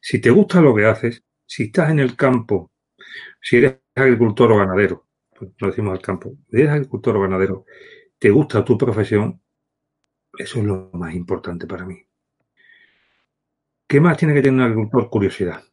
Si 0.00 0.20
te 0.20 0.30
gusta 0.30 0.60
lo 0.60 0.74
que 0.74 0.86
haces, 0.86 1.24
si 1.46 1.64
estás 1.64 1.90
en 1.90 1.98
el 2.00 2.16
campo, 2.16 2.70
si 3.40 3.56
eres 3.58 3.78
agricultor 3.94 4.52
o 4.52 4.58
ganadero, 4.58 5.08
pues 5.36 5.50
no 5.60 5.68
decimos 5.68 5.92
al 5.92 6.02
campo, 6.02 6.36
si 6.50 6.58
eres 6.58 6.70
agricultor 6.70 7.16
o 7.16 7.22
ganadero, 7.22 7.64
te 8.18 8.30
gusta 8.30 8.64
tu 8.64 8.76
profesión, 8.78 9.40
eso 10.38 10.58
es 10.58 10.64
lo 10.64 10.90
más 10.92 11.14
importante 11.14 11.66
para 11.66 11.84
mí. 11.84 12.06
¿Qué 13.88 14.00
más 14.00 14.16
tiene 14.16 14.34
que 14.34 14.42
tener 14.42 14.54
un 14.54 14.66
agricultor? 14.66 15.10
Curiosidad. 15.10 15.64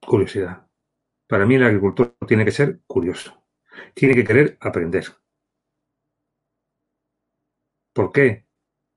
Curiosidad. 0.00 0.66
Para 1.28 1.46
mí 1.46 1.54
el 1.54 1.62
agricultor 1.62 2.16
tiene 2.26 2.44
que 2.44 2.50
ser 2.50 2.80
curioso. 2.86 3.44
Tiene 3.94 4.14
que 4.14 4.24
querer 4.24 4.58
aprender. 4.60 5.04
¿Por 7.98 8.12
qué? 8.12 8.44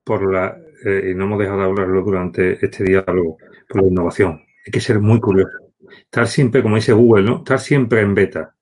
Por 0.03 0.31
la, 0.31 0.55
eh, 0.85 1.09
y 1.09 1.15
no 1.15 1.23
hemos 1.23 1.39
dejado 1.39 1.57
de 1.57 1.65
hablarlo 1.65 2.03
durante 2.03 2.63
este 2.63 2.83
diálogo, 2.83 3.39
por 3.67 3.81
la 3.81 3.87
innovación. 3.87 4.43
Hay 4.63 4.71
que 4.71 4.79
ser 4.79 4.99
muy 4.99 5.19
curioso. 5.19 5.57
Estar 6.03 6.27
siempre, 6.27 6.61
como 6.61 6.75
dice 6.75 6.93
Google, 6.93 7.23
¿no? 7.23 7.37
Estar 7.37 7.59
siempre 7.59 8.01
en 8.01 8.13
beta. 8.13 8.55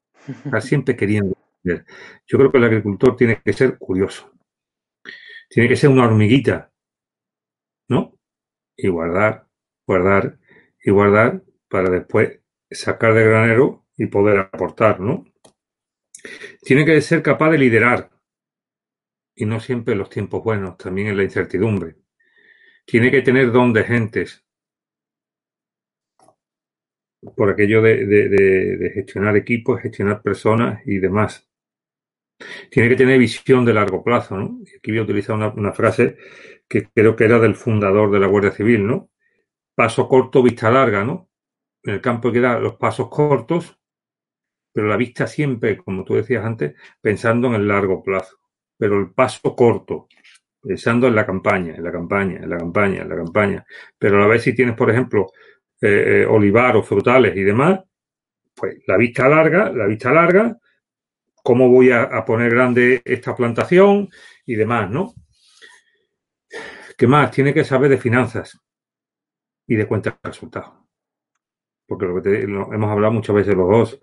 Estar 0.45 0.61
siempre 0.61 0.95
queriendo. 0.95 1.35
Yo 1.61 2.37
creo 2.37 2.49
que 2.53 2.57
el 2.57 2.63
agricultor 2.63 3.17
tiene 3.17 3.41
que 3.43 3.51
ser 3.51 3.77
curioso. 3.77 4.31
Tiene 5.49 5.67
que 5.67 5.75
ser 5.75 5.89
una 5.89 6.05
hormiguita, 6.05 6.71
¿no? 7.89 8.13
Y 8.77 8.87
guardar, 8.87 9.45
guardar 9.85 10.39
y 10.81 10.89
guardar 10.89 11.43
para 11.67 11.89
después 11.89 12.39
sacar 12.71 13.13
del 13.13 13.27
granero 13.27 13.87
y 13.97 14.05
poder 14.05 14.39
aportar, 14.39 15.01
¿no? 15.01 15.25
Tiene 16.61 16.85
que 16.85 17.01
ser 17.01 17.21
capaz 17.21 17.51
de 17.51 17.57
liderar, 17.57 18.09
y 19.39 19.45
no 19.45 19.59
siempre 19.61 19.93
en 19.93 19.99
los 19.99 20.09
tiempos 20.09 20.43
buenos, 20.43 20.77
también 20.77 21.07
en 21.07 21.17
la 21.17 21.23
incertidumbre. 21.23 21.95
Tiene 22.85 23.09
que 23.09 23.21
tener 23.21 23.51
don 23.53 23.71
de 23.71 23.85
gentes, 23.85 24.45
por 27.35 27.49
aquello 27.49 27.81
de, 27.81 28.91
gestionar 28.93 29.37
equipos, 29.37 29.81
gestionar 29.81 30.21
personas 30.21 30.81
y 30.85 30.97
demás. 30.99 31.49
Tiene 32.69 32.89
que 32.89 32.97
tener 32.97 33.17
visión 33.17 33.63
de 33.63 33.73
largo 33.73 34.03
plazo, 34.03 34.37
¿no? 34.37 34.59
Aquí 34.77 34.91
voy 34.91 34.99
a 34.99 35.03
utilizar 35.03 35.35
una, 35.35 35.49
una, 35.53 35.71
frase 35.71 36.17
que 36.67 36.89
creo 36.89 37.15
que 37.15 37.25
era 37.25 37.39
del 37.39 37.55
fundador 37.55 38.11
de 38.11 38.19
la 38.19 38.27
Guardia 38.27 38.51
Civil, 38.51 38.85
¿no? 38.85 39.09
Paso 39.73 40.07
corto, 40.09 40.43
vista 40.43 40.69
larga, 40.69 41.05
¿no? 41.05 41.29
En 41.83 41.93
el 41.93 42.01
campo 42.01 42.31
que 42.31 42.41
dar 42.41 42.61
los 42.61 42.75
pasos 42.75 43.09
cortos, 43.09 43.79
pero 44.73 44.87
la 44.87 44.97
vista 44.97 45.27
siempre, 45.27 45.77
como 45.77 46.03
tú 46.03 46.15
decías 46.15 46.45
antes, 46.45 46.75
pensando 47.01 47.47
en 47.47 47.55
el 47.55 47.67
largo 47.67 48.03
plazo 48.03 48.38
pero 48.79 48.97
el 48.97 49.11
paso 49.11 49.53
corto, 49.53 50.07
pensando 50.61 51.07
en 51.09 51.15
la 51.15 51.25
campaña, 51.25 51.75
en 51.75 51.83
la 51.83 51.91
campaña, 51.91 52.37
en 52.37 52.49
la 52.49 52.57
campaña, 52.57 53.01
en 53.01 53.09
la 53.09 53.15
campaña. 53.17 53.65
Pero 53.97 54.15
a 54.15 54.21
la 54.21 54.27
vez 54.27 54.41
si 54.41 54.55
tienes, 54.55 54.75
por 54.75 54.89
ejemplo, 54.89 55.33
eh, 55.81 56.21
eh 56.21 56.25
olivaros, 56.25 56.87
frutales 56.87 57.35
y 57.35 57.43
demás, 57.43 57.81
pues 58.55 58.77
la 58.87 58.95
vista 58.95 59.27
larga, 59.27 59.69
la 59.69 59.85
vista 59.85 60.13
larga, 60.13 60.57
cómo 61.43 61.67
voy 61.67 61.91
a, 61.91 62.23
poner 62.23 62.51
grande 62.51 63.01
esta 63.03 63.35
plantación 63.35 64.07
y 64.45 64.55
demás, 64.55 64.89
¿no? 64.89 65.13
¿Qué 66.97 67.05
más? 67.05 67.31
Tiene 67.31 67.53
que 67.53 67.65
saber 67.65 67.89
de 67.89 67.97
finanzas 67.97 68.57
y 69.67 69.75
de 69.75 69.87
cuentas 69.87 70.15
de 70.23 70.29
resultados. 70.29 70.73
Porque 71.85 72.05
lo 72.05 72.21
que 72.21 72.43
hemos 72.43 72.89
hablado 72.89 73.13
muchas 73.13 73.35
veces 73.35 73.55
los 73.55 73.69
dos, 73.69 73.99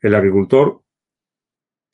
el 0.00 0.14
agricultor 0.14 0.82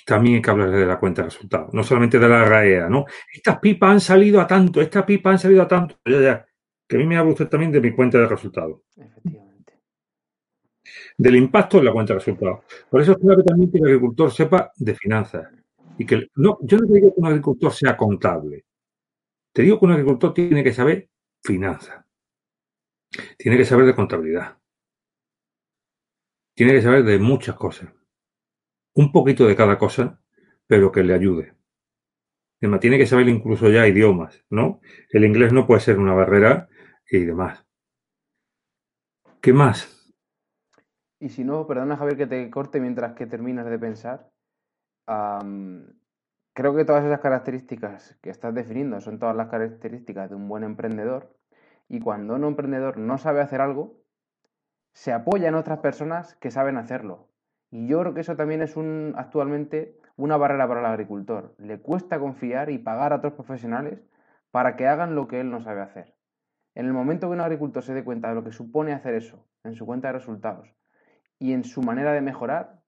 también 0.05 0.37
hay 0.37 0.43
que 0.43 0.51
hablar 0.51 0.71
de 0.71 0.87
la 0.87 0.99
cuenta 0.99 1.23
de 1.23 1.29
resultados, 1.29 1.73
no 1.73 1.83
solamente 1.83 2.19
de 2.19 2.29
la 2.29 2.45
RAEA, 2.45 2.89
¿no? 2.89 3.07
Estas 3.33 3.59
pipas 3.59 3.91
han 3.91 4.01
salido 4.01 4.41
a 4.41 4.47
tanto, 4.47 4.81
estas 4.81 5.05
pipas 5.05 5.33
han 5.33 5.39
salido 5.39 5.63
a 5.63 5.69
tanto, 5.69 5.97
ya, 6.05 6.21
ya, 6.21 6.47
que 6.87 6.97
a 6.97 6.99
mí 6.99 7.07
me 7.07 7.17
habla 7.17 7.33
usted 7.33 7.49
también 7.49 7.73
de 7.73 7.81
mi 7.81 7.93
cuenta 7.93 8.19
de 8.19 8.27
resultados. 8.27 8.81
Efectivamente. 8.97 9.81
Del 11.17 11.37
impacto 11.37 11.79
en 11.79 11.87
la 11.87 11.93
cuenta 11.93 12.13
de 12.13 12.19
resultados. 12.19 12.65
Por 12.91 13.01
eso 13.01 13.13
es 13.13 13.19
clave 13.19 13.43
también 13.43 13.71
que 13.71 13.79
el 13.79 13.85
agricultor 13.85 14.31
sepa 14.31 14.73
de 14.77 14.95
finanzas. 14.95 15.49
Y 15.97 16.05
que 16.05 16.29
no, 16.35 16.59
yo 16.63 16.79
no 16.79 16.87
te 16.87 16.95
digo 16.95 17.15
que 17.15 17.21
un 17.21 17.27
agricultor 17.27 17.73
sea 17.73 17.97
contable. 17.97 18.65
Te 19.53 19.63
digo 19.63 19.79
que 19.79 19.85
un 19.87 19.93
agricultor 19.93 20.35
tiene 20.35 20.65
que 20.65 20.73
saber 20.73 21.09
finanzas. 21.43 22.05
Tiene 23.39 23.57
que 23.57 23.65
saber 23.65 23.87
de 23.87 23.95
contabilidad. 23.95 24.59
Tiene 26.55 26.73
que 26.73 26.83
saber 26.83 27.05
de 27.05 27.19
muchas 27.19 27.55
cosas 27.55 27.89
un 28.95 29.13
poquito 29.13 29.47
de 29.47 29.57
cada 29.57 29.79
cosa, 29.79 30.21
pero 30.67 30.93
que 30.93 31.03
le 31.03 31.15
ayude. 31.15 31.55
Además, 32.61 32.81
tiene 32.81 32.99
que 32.99 33.07
saber 33.07 33.29
incluso 33.29 33.69
ya 33.69 33.87
idiomas, 33.87 34.45
¿no? 34.49 34.81
El 35.11 35.25
inglés 35.25 35.53
no 35.53 35.67
puede 35.67 35.81
ser 35.81 35.99
una 35.99 36.15
barrera 36.15 36.69
y 37.11 37.25
demás. 37.25 37.67
¿Qué 39.41 39.53
más? 39.53 39.91
Y 41.21 41.29
si 41.29 41.45
no, 41.45 41.67
perdona 41.67 41.97
Javier 41.97 42.17
que 42.17 42.27
te 42.27 42.51
corte 42.51 42.81
mientras 42.81 43.13
que 43.13 43.27
terminas 43.27 43.67
de 43.67 43.79
pensar. 43.79 44.31
creo 46.55 46.75
que 46.75 46.85
todas 46.85 47.05
esas 47.05 47.21
características 47.21 48.17
que 48.23 48.31
estás 48.31 48.55
definiendo 48.55 49.01
son 49.01 49.19
todas 49.19 49.37
las 49.37 49.49
características 49.49 50.31
de 50.31 50.37
un 50.37 50.49
buen 50.49 50.65
emprendedor. 50.65 51.37
Y 51.89 52.01
cuando 52.01 52.35
un 52.35 52.45
emprendedor 52.45 52.97
no 52.97 53.19
sabe 53.19 53.43
hacer 53.43 53.61
algo, 53.61 54.01
se 54.95 55.13
apoya 55.13 55.49
en 55.49 55.57
otras 55.57 55.81
personas 55.81 56.37
que 56.37 56.51
saben 56.51 56.79
hacerlo. 56.79 57.29
Y 57.75 57.89
yo 57.89 57.99
creo 57.99 58.14
que 58.14 58.20
eso 58.20 58.37
también 58.37 58.62
es 58.62 58.77
un, 58.77 59.14
actualmente 59.16 59.97
una 60.16 60.37
barrera 60.37 60.68
para 60.68 60.79
el 60.79 60.87
agricultor. 60.87 61.57
Le 61.59 61.81
cuesta 61.81 62.20
confiar 62.20 62.70
y 62.70 62.79
pagar 62.79 63.12
a 63.12 63.16
otros 63.16 63.33
profesionales 63.33 63.99
para 64.53 64.77
que 64.77 64.87
hagan 64.87 65.16
lo 65.16 65.27
que 65.27 65.41
él 65.41 65.51
no 65.51 65.61
sabe 65.61 65.81
hacer. 65.81 66.14
En 66.77 66.87
el 66.87 66.93
momento 66.93 67.27
que 67.27 67.33
un 67.33 67.41
agricultor 67.41 67.83
se 67.83 67.93
dé 67.93 68.05
cuenta 68.05 68.29
de 68.29 68.37
lo 68.37 68.45
que 68.45 68.53
supone 68.53 68.93
hacer 68.93 69.14
eso 69.16 69.45
en 69.64 69.75
su 69.75 69.87
cuenta 69.87 70.07
de 70.07 70.18
resultados 70.18 70.72
y 71.41 71.53
en 71.53 71.64
su 71.64 71.83
manera 71.83 72.12
de 72.12 72.20
mejorar, 72.20 72.81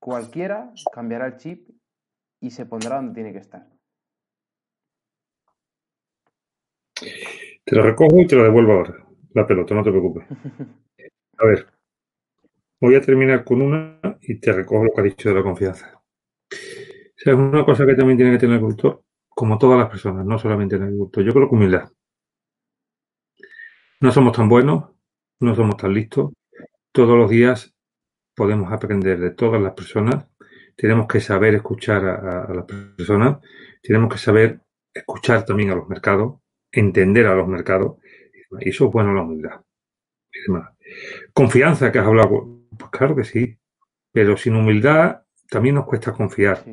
cualquiera 0.00 0.72
cambiará 0.92 1.26
el 1.26 1.36
chip 1.36 1.68
y 2.40 2.50
se 2.50 2.66
pondrá 2.66 2.96
donde 2.96 3.14
tiene 3.14 3.32
que 3.32 3.38
estar. 3.38 3.68
Te 7.64 7.76
lo 7.76 7.82
recojo 7.82 8.20
y 8.20 8.26
te 8.26 8.34
lo 8.34 8.42
devuelvo 8.42 8.72
ahora, 8.72 9.06
la 9.34 9.46
pelota, 9.46 9.72
no 9.72 9.84
te 9.84 9.90
preocupes. 9.90 10.26
A 11.38 11.46
ver, 11.46 11.64
Voy 12.80 12.94
a 12.94 13.00
terminar 13.00 13.44
con 13.44 13.62
una 13.62 14.00
y 14.22 14.40
te 14.40 14.52
recojo 14.52 14.84
lo 14.84 14.92
que 14.92 15.00
ha 15.00 15.04
dicho 15.04 15.28
de 15.28 15.34
la 15.34 15.42
confianza. 15.42 16.02
Es 17.16 17.34
una 17.34 17.64
cosa 17.64 17.86
que 17.86 17.94
también 17.94 18.16
tiene 18.16 18.32
que 18.32 18.38
tener 18.38 18.56
el 18.56 18.64
agricultor, 18.64 19.04
como 19.28 19.58
todas 19.58 19.78
las 19.78 19.88
personas, 19.88 20.26
no 20.26 20.38
solamente 20.38 20.76
el 20.76 20.82
agricultor. 20.82 21.24
Yo 21.24 21.32
creo 21.32 21.48
que 21.48 21.54
humildad. 21.54 21.90
No 24.00 24.12
somos 24.12 24.36
tan 24.36 24.48
buenos, 24.48 24.90
no 25.40 25.54
somos 25.54 25.76
tan 25.76 25.92
listos. 25.94 26.32
Todos 26.92 27.16
los 27.18 27.30
días 27.30 27.74
podemos 28.34 28.72
aprender 28.72 29.20
de 29.20 29.30
todas 29.32 29.60
las 29.62 29.74
personas. 29.74 30.26
Tenemos 30.76 31.06
que 31.08 31.20
saber 31.20 31.54
escuchar 31.54 32.04
a, 32.06 32.44
a 32.44 32.54
las 32.54 32.64
personas. 32.66 33.38
Tenemos 33.82 34.12
que 34.12 34.18
saber 34.18 34.60
escuchar 34.94 35.44
también 35.44 35.70
a 35.70 35.76
los 35.76 35.88
mercados. 35.88 36.40
entender 36.72 37.26
a 37.26 37.34
los 37.34 37.48
mercados. 37.48 37.98
Y 38.60 38.70
eso 38.70 38.86
es 38.86 38.92
bueno 38.92 39.14
la 39.14 39.22
humildad. 39.22 39.62
Confianza 41.32 41.90
que 41.92 41.98
has 41.98 42.06
hablado. 42.06 42.59
Pues 42.80 42.90
claro 42.90 43.14
que 43.14 43.24
sí. 43.24 43.58
Pero 44.12 44.36
sin 44.36 44.56
humildad 44.56 45.22
también 45.48 45.76
nos 45.76 45.86
cuesta 45.86 46.12
confiar. 46.12 46.64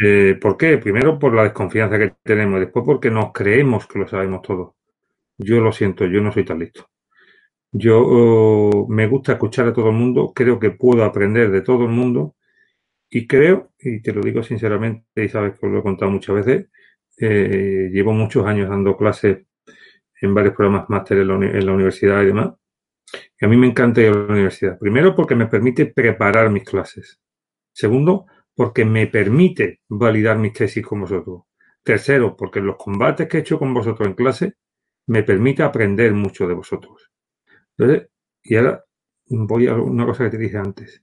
Eh, 0.00 0.36
¿Por 0.40 0.56
qué? 0.56 0.78
Primero 0.78 1.18
por 1.18 1.34
la 1.34 1.44
desconfianza 1.44 1.98
que 1.98 2.14
tenemos, 2.22 2.60
después 2.60 2.84
porque 2.84 3.10
nos 3.10 3.32
creemos 3.32 3.86
que 3.86 3.98
lo 3.98 4.08
sabemos 4.08 4.42
todo. 4.42 4.76
Yo 5.38 5.60
lo 5.60 5.72
siento, 5.72 6.06
yo 6.06 6.20
no 6.20 6.32
soy 6.32 6.44
tan 6.44 6.58
listo. 6.60 6.88
Yo 7.72 8.00
oh, 8.02 8.86
me 8.88 9.06
gusta 9.06 9.32
escuchar 9.32 9.68
a 9.68 9.72
todo 9.72 9.90
el 9.90 9.96
mundo, 9.96 10.32
creo 10.34 10.58
que 10.58 10.70
puedo 10.70 11.04
aprender 11.04 11.50
de 11.50 11.62
todo 11.62 11.84
el 11.84 11.90
mundo 11.90 12.36
y 13.10 13.26
creo, 13.26 13.72
y 13.78 14.02
te 14.02 14.12
lo 14.12 14.22
digo 14.22 14.42
sinceramente, 14.42 15.24
y 15.24 15.28
sabes 15.28 15.58
que 15.58 15.66
os 15.66 15.72
lo 15.72 15.80
he 15.80 15.82
contado 15.82 16.10
muchas 16.10 16.36
veces, 16.36 16.68
eh, 17.18 17.90
llevo 17.92 18.12
muchos 18.12 18.46
años 18.46 18.68
dando 18.70 18.96
clases 18.96 19.46
en 20.20 20.34
varios 20.34 20.54
programas 20.54 20.88
máster 20.90 21.18
en, 21.18 21.30
en 21.44 21.66
la, 21.66 21.72
universidad 21.72 22.22
y 22.22 22.26
demás. 22.26 22.54
Y 23.40 23.44
a 23.44 23.48
mí 23.48 23.56
me 23.56 23.66
encanta 23.66 24.00
ir 24.00 24.08
a 24.08 24.14
la 24.14 24.32
universidad. 24.32 24.78
Primero 24.78 25.14
porque 25.14 25.34
me 25.34 25.46
permite 25.46 25.86
preparar 25.86 26.50
mis 26.50 26.64
clases. 26.64 27.20
Segundo, 27.72 28.26
porque 28.54 28.84
me 28.84 29.06
permite 29.06 29.80
validar 29.88 30.38
mis 30.38 30.52
tesis 30.52 30.84
con 30.84 31.00
vosotros. 31.00 31.42
Tercero, 31.82 32.36
porque 32.36 32.60
los 32.60 32.76
combates 32.76 33.28
que 33.28 33.38
he 33.38 33.40
hecho 33.40 33.58
con 33.58 33.72
vosotros 33.72 34.08
en 34.08 34.14
clase 34.14 34.54
me 35.06 35.22
permite 35.22 35.62
aprender 35.62 36.12
mucho 36.12 36.46
de 36.46 36.54
vosotros. 36.54 37.10
Entonces, 37.76 38.08
y 38.42 38.56
ahora 38.56 38.84
voy 39.28 39.66
a 39.68 39.74
una 39.74 40.04
cosa 40.04 40.24
que 40.24 40.30
te 40.30 40.38
dije 40.38 40.58
antes. 40.58 41.02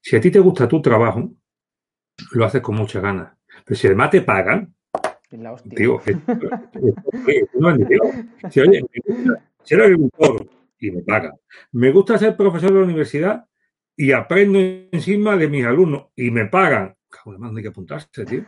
Si 0.00 0.16
a 0.16 0.20
ti 0.20 0.30
te 0.30 0.38
gusta 0.38 0.68
tu 0.68 0.80
trabajo, 0.80 1.30
lo 2.32 2.44
haces 2.44 2.62
con 2.62 2.76
mucha 2.76 3.00
ganas. 3.00 3.36
Pero 3.64 3.78
si 3.78 3.86
además 3.86 4.10
te 4.10 4.22
pagan, 4.22 4.74
digo, 5.64 6.00
si, 8.50 8.60
oye, 8.60 8.84
si 9.62 9.74
eres 9.74 9.86
agricultor 9.86 10.59
y 10.80 10.90
me 10.90 11.02
pagan, 11.02 11.32
me 11.72 11.92
gusta 11.92 12.18
ser 12.18 12.36
profesor 12.36 12.72
de 12.72 12.78
la 12.78 12.84
universidad 12.84 13.44
y 13.96 14.12
aprendo 14.12 14.58
encima 14.58 15.36
de 15.36 15.48
mis 15.48 15.64
alumnos 15.64 16.06
y 16.16 16.30
me 16.30 16.46
pagan. 16.46 16.96
Cabrón, 17.10 17.56
hay 17.56 17.62
que 17.62 17.68
apuntarse, 17.68 18.24
tío. 18.24 18.44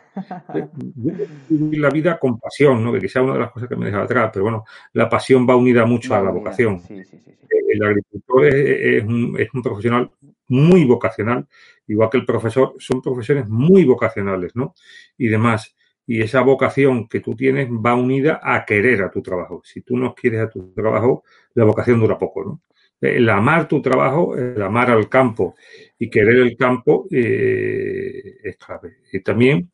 Vivir 1.48 1.78
la 1.80 1.90
vida 1.90 2.18
con 2.18 2.38
pasión, 2.38 2.82
¿no? 2.82 2.92
Que 2.92 3.08
sea 3.08 3.22
una 3.22 3.34
de 3.34 3.40
las 3.40 3.50
cosas 3.50 3.68
que 3.68 3.76
me 3.76 3.86
deja 3.86 4.02
atrás, 4.02 4.30
pero 4.32 4.44
bueno, 4.44 4.64
la 4.92 5.08
pasión 5.08 5.46
va 5.48 5.56
unida 5.56 5.84
mucho 5.84 6.14
a 6.14 6.22
la 6.22 6.30
vocación. 6.30 6.80
el 6.88 7.84
agricultor 7.84 8.46
es, 8.46 9.04
un, 9.04 9.36
es 9.38 9.48
un 9.52 9.62
profesional 9.62 10.10
muy 10.48 10.84
vocacional, 10.84 11.48
igual 11.86 12.08
que 12.08 12.18
el 12.18 12.26
profesor, 12.26 12.74
son 12.78 13.02
profesiones 13.02 13.48
muy 13.48 13.84
vocacionales, 13.84 14.54
¿no? 14.54 14.74
Y 15.18 15.28
demás. 15.28 15.74
Y 16.06 16.20
esa 16.20 16.40
vocación 16.42 17.08
que 17.08 17.20
tú 17.20 17.34
tienes 17.34 17.68
va 17.68 17.94
unida 17.94 18.40
a 18.42 18.64
querer 18.64 19.02
a 19.02 19.10
tu 19.10 19.22
trabajo. 19.22 19.60
Si 19.64 19.82
tú 19.82 19.96
no 19.96 20.14
quieres 20.14 20.40
a 20.40 20.50
tu 20.50 20.72
trabajo, 20.72 21.24
la 21.54 21.64
vocación 21.64 22.00
dura 22.00 22.18
poco, 22.18 22.44
¿no? 22.44 22.62
el 23.02 23.28
amar 23.28 23.66
tu 23.66 23.82
trabajo, 23.82 24.36
el 24.36 24.62
amar 24.62 24.90
al 24.90 25.08
campo 25.08 25.56
y 25.98 26.08
querer 26.08 26.36
el 26.36 26.56
campo 26.56 27.06
eh, 27.10 28.38
es 28.42 28.56
clave. 28.56 28.98
Y 29.12 29.20
también 29.20 29.70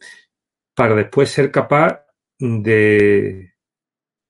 para 0.75 0.95
después 0.95 1.29
ser 1.29 1.51
capaz 1.51 2.05
de, 2.39 3.53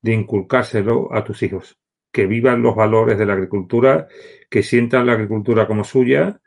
de 0.03 0.13
inculcárselo 0.13 1.15
a 1.15 1.23
tus 1.23 1.43
hijos, 1.45 1.79
que 2.11 2.27
vivan 2.27 2.63
los 2.63 2.75
valores 2.75 3.19
de 3.19 3.27
la 3.27 3.35
agricultura, 3.35 4.09
que 4.51 4.63
sientan 4.63 5.07
la 5.07 5.13
agricultura 5.13 5.67
como 5.67 5.85
suya 5.85 6.41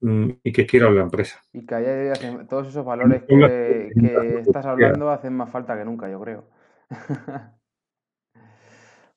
mm, 0.00 0.30
y 0.42 0.52
que 0.52 0.66
quieran 0.66 0.96
la 0.96 1.02
empresa. 1.02 1.40
Y 1.52 1.64
que 1.64 1.74
haya 1.76 2.14
todos 2.48 2.68
esos 2.68 2.84
valores 2.84 3.22
que, 3.22 3.90
que 3.94 4.38
estás 4.40 4.66
hablando 4.66 5.10
hacen 5.10 5.34
más 5.34 5.50
falta 5.50 5.78
que 5.78 5.84
nunca, 5.84 6.10
yo 6.10 6.20
creo. 6.20 6.48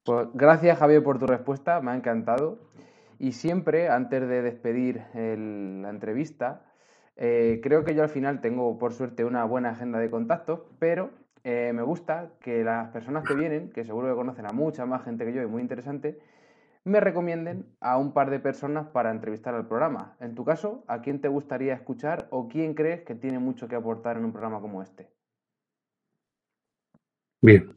Pues 0.05 0.27
gracias 0.35 0.77
Javier 0.77 1.01
por 1.01 1.17
tu 1.17 1.25
respuesta, 1.25 1.81
me 1.81 1.89
ha 1.89 1.95
encantado. 1.95 2.59
Y 3.17 3.31
siempre, 3.31 3.89
antes 3.89 4.27
de 4.27 4.43
despedir 4.43 5.01
la 5.15 5.89
entrevista, 5.89 6.61
eh, 7.15 7.59
creo 7.63 7.83
que 7.83 7.95
yo 7.95 8.03
al 8.03 8.09
final 8.09 8.39
tengo, 8.39 8.77
por 8.77 8.93
suerte, 8.93 9.25
una 9.25 9.45
buena 9.45 9.71
agenda 9.71 9.97
de 9.97 10.11
contactos, 10.11 10.61
pero 10.77 11.09
eh, 11.43 11.71
me 11.73 11.81
gusta 11.81 12.33
que 12.39 12.63
las 12.63 12.89
personas 12.89 13.23
que 13.23 13.33
vienen, 13.33 13.71
que 13.71 13.83
seguro 13.83 14.07
que 14.07 14.15
conocen 14.15 14.45
a 14.45 14.53
mucha 14.53 14.85
más 14.85 15.03
gente 15.03 15.25
que 15.25 15.33
yo 15.33 15.41
y 15.41 15.47
muy 15.47 15.63
interesante, 15.63 16.19
me 16.83 16.99
recomienden 16.99 17.65
a 17.79 17.97
un 17.97 18.13
par 18.13 18.29
de 18.29 18.39
personas 18.39 18.85
para 18.87 19.09
entrevistar 19.09 19.55
al 19.55 19.67
programa. 19.67 20.17
En 20.19 20.35
tu 20.35 20.45
caso, 20.45 20.83
¿a 20.87 21.01
quién 21.01 21.19
te 21.19 21.29
gustaría 21.29 21.73
escuchar 21.73 22.27
o 22.29 22.47
quién 22.47 22.75
crees 22.75 23.01
que 23.01 23.15
tiene 23.15 23.39
mucho 23.39 23.67
que 23.67 23.75
aportar 23.75 24.17
en 24.17 24.25
un 24.25 24.33
programa 24.33 24.61
como 24.61 24.83
este? 24.83 25.09
Bien, 27.41 27.75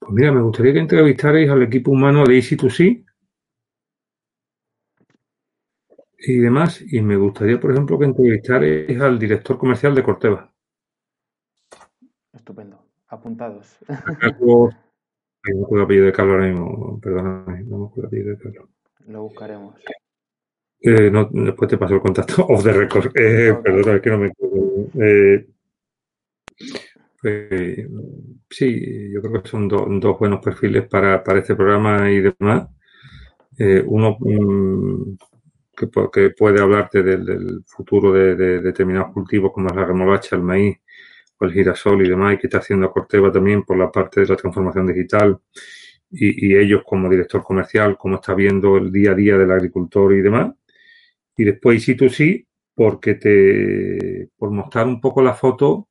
Pues 0.00 0.12
mira, 0.12 0.32
me 0.32 0.40
gustaría 0.40 0.72
que 0.72 0.78
entrevistarais 0.80 1.50
al 1.50 1.62
equipo 1.62 1.90
humano 1.90 2.24
de 2.24 2.38
Easy2C 2.38 3.04
y 6.18 6.38
demás. 6.38 6.82
Y 6.90 7.02
me 7.02 7.16
gustaría, 7.16 7.60
por 7.60 7.70
ejemplo, 7.70 7.98
que 7.98 8.06
entrevistarais 8.06 9.00
al 9.00 9.18
director 9.18 9.58
comercial 9.58 9.94
de 9.94 10.02
Corteva. 10.02 10.52
Estupendo. 12.32 12.82
Apuntados. 13.08 13.76
Carlos, 13.86 14.74
no 15.42 15.56
me 15.56 15.62
acuerdo 15.64 15.76
el 15.76 15.84
apellido 15.84 16.06
de 16.06 16.12
Carlos 16.12 16.34
ahora 16.34 16.46
mismo, 16.48 17.00
perdóname, 17.00 17.64
no 17.64 17.78
me 17.78 17.86
acuerdo 17.86 18.02
el 18.02 18.06
apellido 18.06 18.30
de 18.30 18.38
Carlos. 18.38 18.68
Lo 19.06 19.22
buscaremos. 19.22 19.74
Eh, 20.82 21.10
no, 21.10 21.28
después 21.30 21.68
te 21.68 21.76
paso 21.76 21.94
el 21.94 22.00
contacto 22.00 22.44
off 22.48 22.62
the 22.62 22.72
record. 22.72 23.06
Eh, 23.16 23.54
Perdona, 23.62 23.96
es 23.96 24.02
que 24.02 24.10
no 24.10 24.18
me 24.18 24.28
acuerdo. 24.28 24.86
Eh, 24.94 25.46
pues, 27.20 27.86
sí, 28.48 29.10
yo 29.12 29.20
creo 29.20 29.42
que 29.42 29.48
son 29.48 29.68
dos 29.68 30.18
buenos 30.18 30.40
perfiles 30.42 30.88
para, 30.88 31.22
para 31.22 31.40
este 31.40 31.54
programa 31.54 32.10
y 32.10 32.20
demás. 32.20 32.68
Eh, 33.58 33.82
uno 33.86 34.16
mm, 34.18 35.16
que, 35.76 35.88
que, 36.12 36.30
puede 36.30 36.60
hablarte 36.60 37.02
del, 37.02 37.62
futuro 37.66 38.12
de, 38.12 38.60
determinados 38.60 39.12
cultivos 39.12 39.52
como 39.52 39.68
la 39.68 39.84
remolacha, 39.84 40.36
el 40.36 40.42
maíz 40.42 40.78
o 41.38 41.44
el 41.44 41.52
girasol 41.52 42.04
y 42.04 42.08
demás, 42.08 42.34
y 42.34 42.38
que 42.38 42.46
está 42.46 42.58
haciendo 42.58 42.90
Corteva 42.90 43.30
también 43.30 43.64
por 43.64 43.76
la 43.78 43.90
parte 43.90 44.20
de 44.20 44.26
la 44.26 44.36
transformación 44.36 44.86
digital. 44.86 45.38
Y, 46.10 46.48
y 46.48 46.56
ellos 46.56 46.82
como 46.84 47.08
director 47.08 47.42
comercial, 47.42 47.96
cómo 47.98 48.16
está 48.16 48.34
viendo 48.34 48.78
el 48.78 48.90
día 48.90 49.12
a 49.12 49.14
día 49.14 49.38
del 49.38 49.50
agricultor 49.52 50.14
y 50.14 50.22
demás. 50.22 50.52
Y 51.36 51.44
después, 51.44 51.82
si 51.82 51.94
tú 51.96 52.08
sí, 52.08 52.46
porque 52.74 53.14
te, 53.16 54.30
por 54.38 54.50
mostrar 54.50 54.86
un 54.86 55.00
poco 55.00 55.22
la 55.22 55.34
foto 55.34 55.89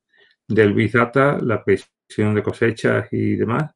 del 0.49 0.73
Big 0.73 0.91
Data, 0.91 1.37
la 1.41 1.63
presión 1.63 2.33
de 2.33 2.43
cosechas 2.43 3.07
y 3.11 3.35
demás, 3.35 3.71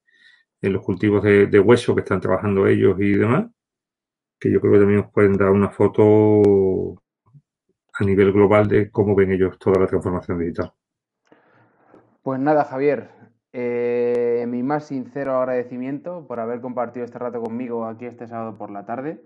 en 0.62 0.74
los 0.74 0.84
cultivos 0.84 1.24
de, 1.24 1.60
hueso 1.60 1.94
que 1.94 2.02
están 2.02 2.20
trabajando 2.20 2.66
ellos 2.68 3.00
y 3.00 3.12
demás, 3.14 3.46
que 4.40 4.52
yo 4.52 4.60
creo 4.60 4.74
que 4.74 4.80
también 4.80 5.00
os 5.02 5.12
pueden 5.12 5.34
dar 5.34 5.52
una 5.52 5.70
foto 5.70 6.96
a 7.94 8.04
nivel 8.04 8.32
global 8.32 8.68
de 8.68 8.90
cómo 8.90 9.16
ven 9.16 9.32
ellos 9.32 9.58
toda 9.60 9.80
la 9.80 9.88
transformación 9.88 10.40
digital. 10.40 10.74
Pues 12.24 12.40
nada, 12.40 12.64
Javier, 12.66 13.10
eh, 13.52 14.46
mi 14.48 14.64
más 14.64 14.86
sincero 14.86 15.36
agradecimiento 15.38 16.26
por 16.28 16.40
haber 16.40 16.60
compartido 16.60 17.06
este 17.06 17.20
rato 17.20 17.42
conmigo 17.42 17.86
aquí 17.86 18.06
este 18.06 18.28
sábado 18.28 18.58
por 18.58 18.72
la 18.72 18.86
tarde 18.86 19.22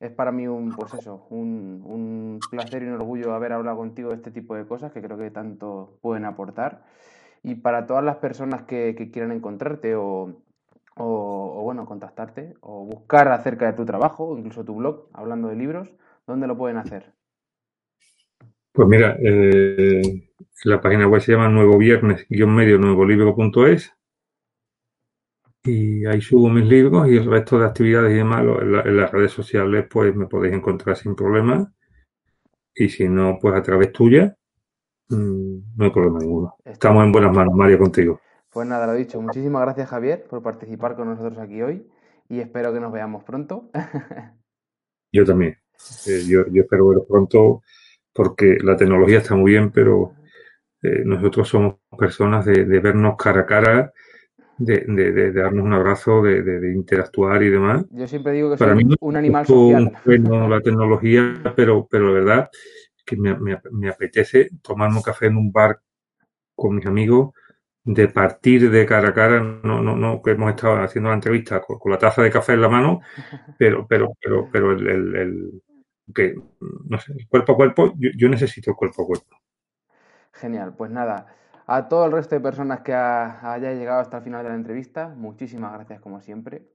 es 0.00 0.12
para 0.12 0.32
mí 0.32 0.46
un, 0.46 0.72
pues 0.74 0.94
eso, 0.94 1.26
un, 1.30 2.38
placer 2.50 2.82
y 2.82 2.86
un 2.86 2.94
orgullo 2.94 3.34
haber 3.34 3.52
hablado 3.52 3.76
contigo 3.78 4.10
de 4.10 4.16
este 4.16 4.30
tipo 4.30 4.54
de 4.54 4.66
cosas 4.66 4.92
que 4.92 5.02
creo 5.02 5.18
que 5.18 5.30
tanto 5.30 5.98
pueden 6.00 6.24
aportar. 6.24 6.84
Y 7.42 7.56
para 7.56 7.86
todas 7.86 8.04
las 8.04 8.16
personas 8.16 8.62
que, 8.62 8.94
quieran 9.12 9.32
encontrarte 9.32 9.94
o, 9.96 10.42
bueno, 10.96 11.84
contactarte 11.86 12.54
o 12.60 12.84
buscar 12.84 13.28
acerca 13.28 13.66
de 13.66 13.72
tu 13.72 13.84
trabajo, 13.84 14.36
incluso 14.38 14.64
tu 14.64 14.76
blog, 14.76 15.08
hablando 15.12 15.48
de 15.48 15.56
libros, 15.56 15.88
¿dónde 16.26 16.46
lo 16.46 16.56
pueden 16.56 16.78
hacer? 16.78 17.12
Pues 18.72 18.88
mira, 18.88 19.16
eh, 19.20 20.30
la 20.64 20.80
página 20.80 21.08
web 21.08 21.20
se 21.20 21.32
llama 21.32 21.48
nuevo 21.48 21.76
viernes-medio 21.78 22.78
nuevolibro.es 22.78 23.97
y 25.68 26.06
ahí 26.06 26.20
subo 26.20 26.48
mis 26.48 26.64
libros 26.64 27.08
y 27.08 27.16
el 27.16 27.30
resto 27.30 27.58
de 27.58 27.66
actividades 27.66 28.12
y 28.12 28.16
demás 28.16 28.42
en, 28.42 28.96
las 28.96 29.10
redes 29.10 29.32
sociales 29.32 29.86
pues 29.90 30.14
me 30.14 30.26
podéis 30.26 30.54
encontrar 30.54 30.96
sin 30.96 31.14
problema 31.14 31.72
y 32.74 32.88
si 32.88 33.08
no 33.08 33.38
pues 33.40 33.54
a 33.54 33.62
través 33.62 33.92
tuya 33.92 34.36
mm, 35.08 35.76
no 35.76 35.84
hay 35.84 35.90
problema 35.90 36.18
ninguno. 36.20 36.56
Estamos 36.64 37.04
en 37.04 37.12
buenas 37.12 37.34
manos, 37.34 37.54
Mario, 37.54 37.78
contigo. 37.78 38.20
Pues 38.50 38.66
nada, 38.66 38.86
lo 38.86 38.94
dicho. 38.94 39.20
Muchísimas 39.20 39.62
gracias 39.62 39.88
Javier 39.88 40.26
por 40.28 40.42
participar 40.42 40.96
con 40.96 41.08
nosotros 41.08 41.38
aquí 41.38 41.60
hoy 41.60 41.86
y 42.28 42.40
espero 42.40 42.72
que 42.72 42.80
nos 42.80 42.92
veamos 42.92 43.24
pronto. 43.24 43.70
yo 45.12 45.24
también. 45.24 45.56
Eh, 46.06 46.22
yo, 46.26 46.42
espero 46.54 46.88
veros 46.88 47.04
pronto 47.06 47.62
porque 48.12 48.56
la 48.62 48.76
tecnología 48.76 49.18
está 49.18 49.36
muy 49.36 49.52
bien, 49.52 49.70
pero 49.70 50.14
eh, 50.82 51.02
nosotros 51.04 51.48
somos 51.48 51.76
personas 51.96 52.44
de 52.44 52.80
vernos 52.80 53.16
cara 53.16 53.42
a 53.42 53.46
cara 53.46 53.92
de, 54.58 54.84
de, 54.86 55.12
de, 55.12 55.32
darnos 55.32 55.64
un 55.64 55.72
abrazo, 55.72 56.22
de, 56.22 56.72
interactuar 56.74 57.42
y 57.42 57.50
demás. 57.50 57.84
Yo 57.90 58.06
siempre 58.06 58.32
digo 58.32 58.50
que 58.50 58.56
Para 58.56 58.74
soy 58.74 58.84
mí 58.84 58.94
un 59.00 59.16
animal 59.16 59.46
social. 59.46 59.92
Bueno, 60.04 60.48
la 60.48 60.60
tecnología, 60.60 61.40
pero, 61.56 61.86
pero 61.90 62.08
la 62.08 62.12
verdad 62.12 62.50
que 63.04 63.16
me, 63.16 63.36
me, 63.72 63.88
apetece 63.88 64.50
tomarme 64.60 64.96
un 64.96 65.02
café 65.02 65.26
en 65.26 65.36
un 65.36 65.50
bar 65.50 65.80
con 66.54 66.76
mis 66.76 66.86
amigos 66.86 67.32
de 67.84 68.08
partir 68.08 68.70
de 68.70 68.84
cara 68.84 69.08
a 69.08 69.14
cara, 69.14 69.40
no, 69.40 69.80
no, 69.80 69.96
no 69.96 70.20
que 70.20 70.32
hemos 70.32 70.50
estado 70.50 70.76
haciendo 70.82 71.08
la 71.08 71.14
entrevista 71.14 71.62
con, 71.62 71.90
la 71.90 71.96
taza 71.96 72.22
de 72.22 72.30
café 72.30 72.52
en 72.52 72.60
la 72.60 72.68
mano, 72.68 73.00
pero, 73.58 73.86
pero, 73.86 74.12
pero, 74.20 74.48
pero 74.52 74.72
el, 74.72 75.16
el, 75.16 75.62
que, 76.14 76.34
no 76.60 76.98
sé, 76.98 77.14
cuerpo 77.28 77.52
a 77.52 77.56
cuerpo, 77.56 77.94
yo, 77.96 78.28
necesito 78.28 78.70
el 78.70 78.76
cuerpo 78.76 79.02
a 79.02 79.06
cuerpo. 79.06 79.36
Genial, 80.32 80.74
pues 80.76 80.90
nada, 80.90 81.34
a 81.70 81.86
todo 81.86 82.06
el 82.06 82.12
resto 82.12 82.34
de 82.34 82.40
personas 82.40 82.80
que 82.80 82.94
haya 82.94 83.74
llegado 83.74 84.00
hasta 84.00 84.16
el 84.16 84.22
final 84.22 84.42
de 84.42 84.48
la 84.48 84.54
entrevista, 84.54 85.14
muchísimas 85.14 85.74
gracias 85.74 86.00
como 86.00 86.22
siempre. 86.22 86.66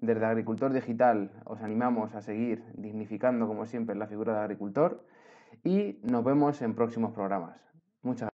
Desde 0.00 0.24
Agricultor 0.24 0.72
Digital 0.72 1.30
os 1.44 1.60
animamos 1.60 2.14
a 2.14 2.22
seguir 2.22 2.64
dignificando 2.72 3.46
como 3.46 3.66
siempre 3.66 3.94
la 3.94 4.06
figura 4.06 4.32
del 4.32 4.44
agricultor 4.44 5.04
y 5.64 6.00
nos 6.02 6.24
vemos 6.24 6.62
en 6.62 6.74
próximos 6.74 7.12
programas. 7.12 7.60
Muchas 8.00 8.30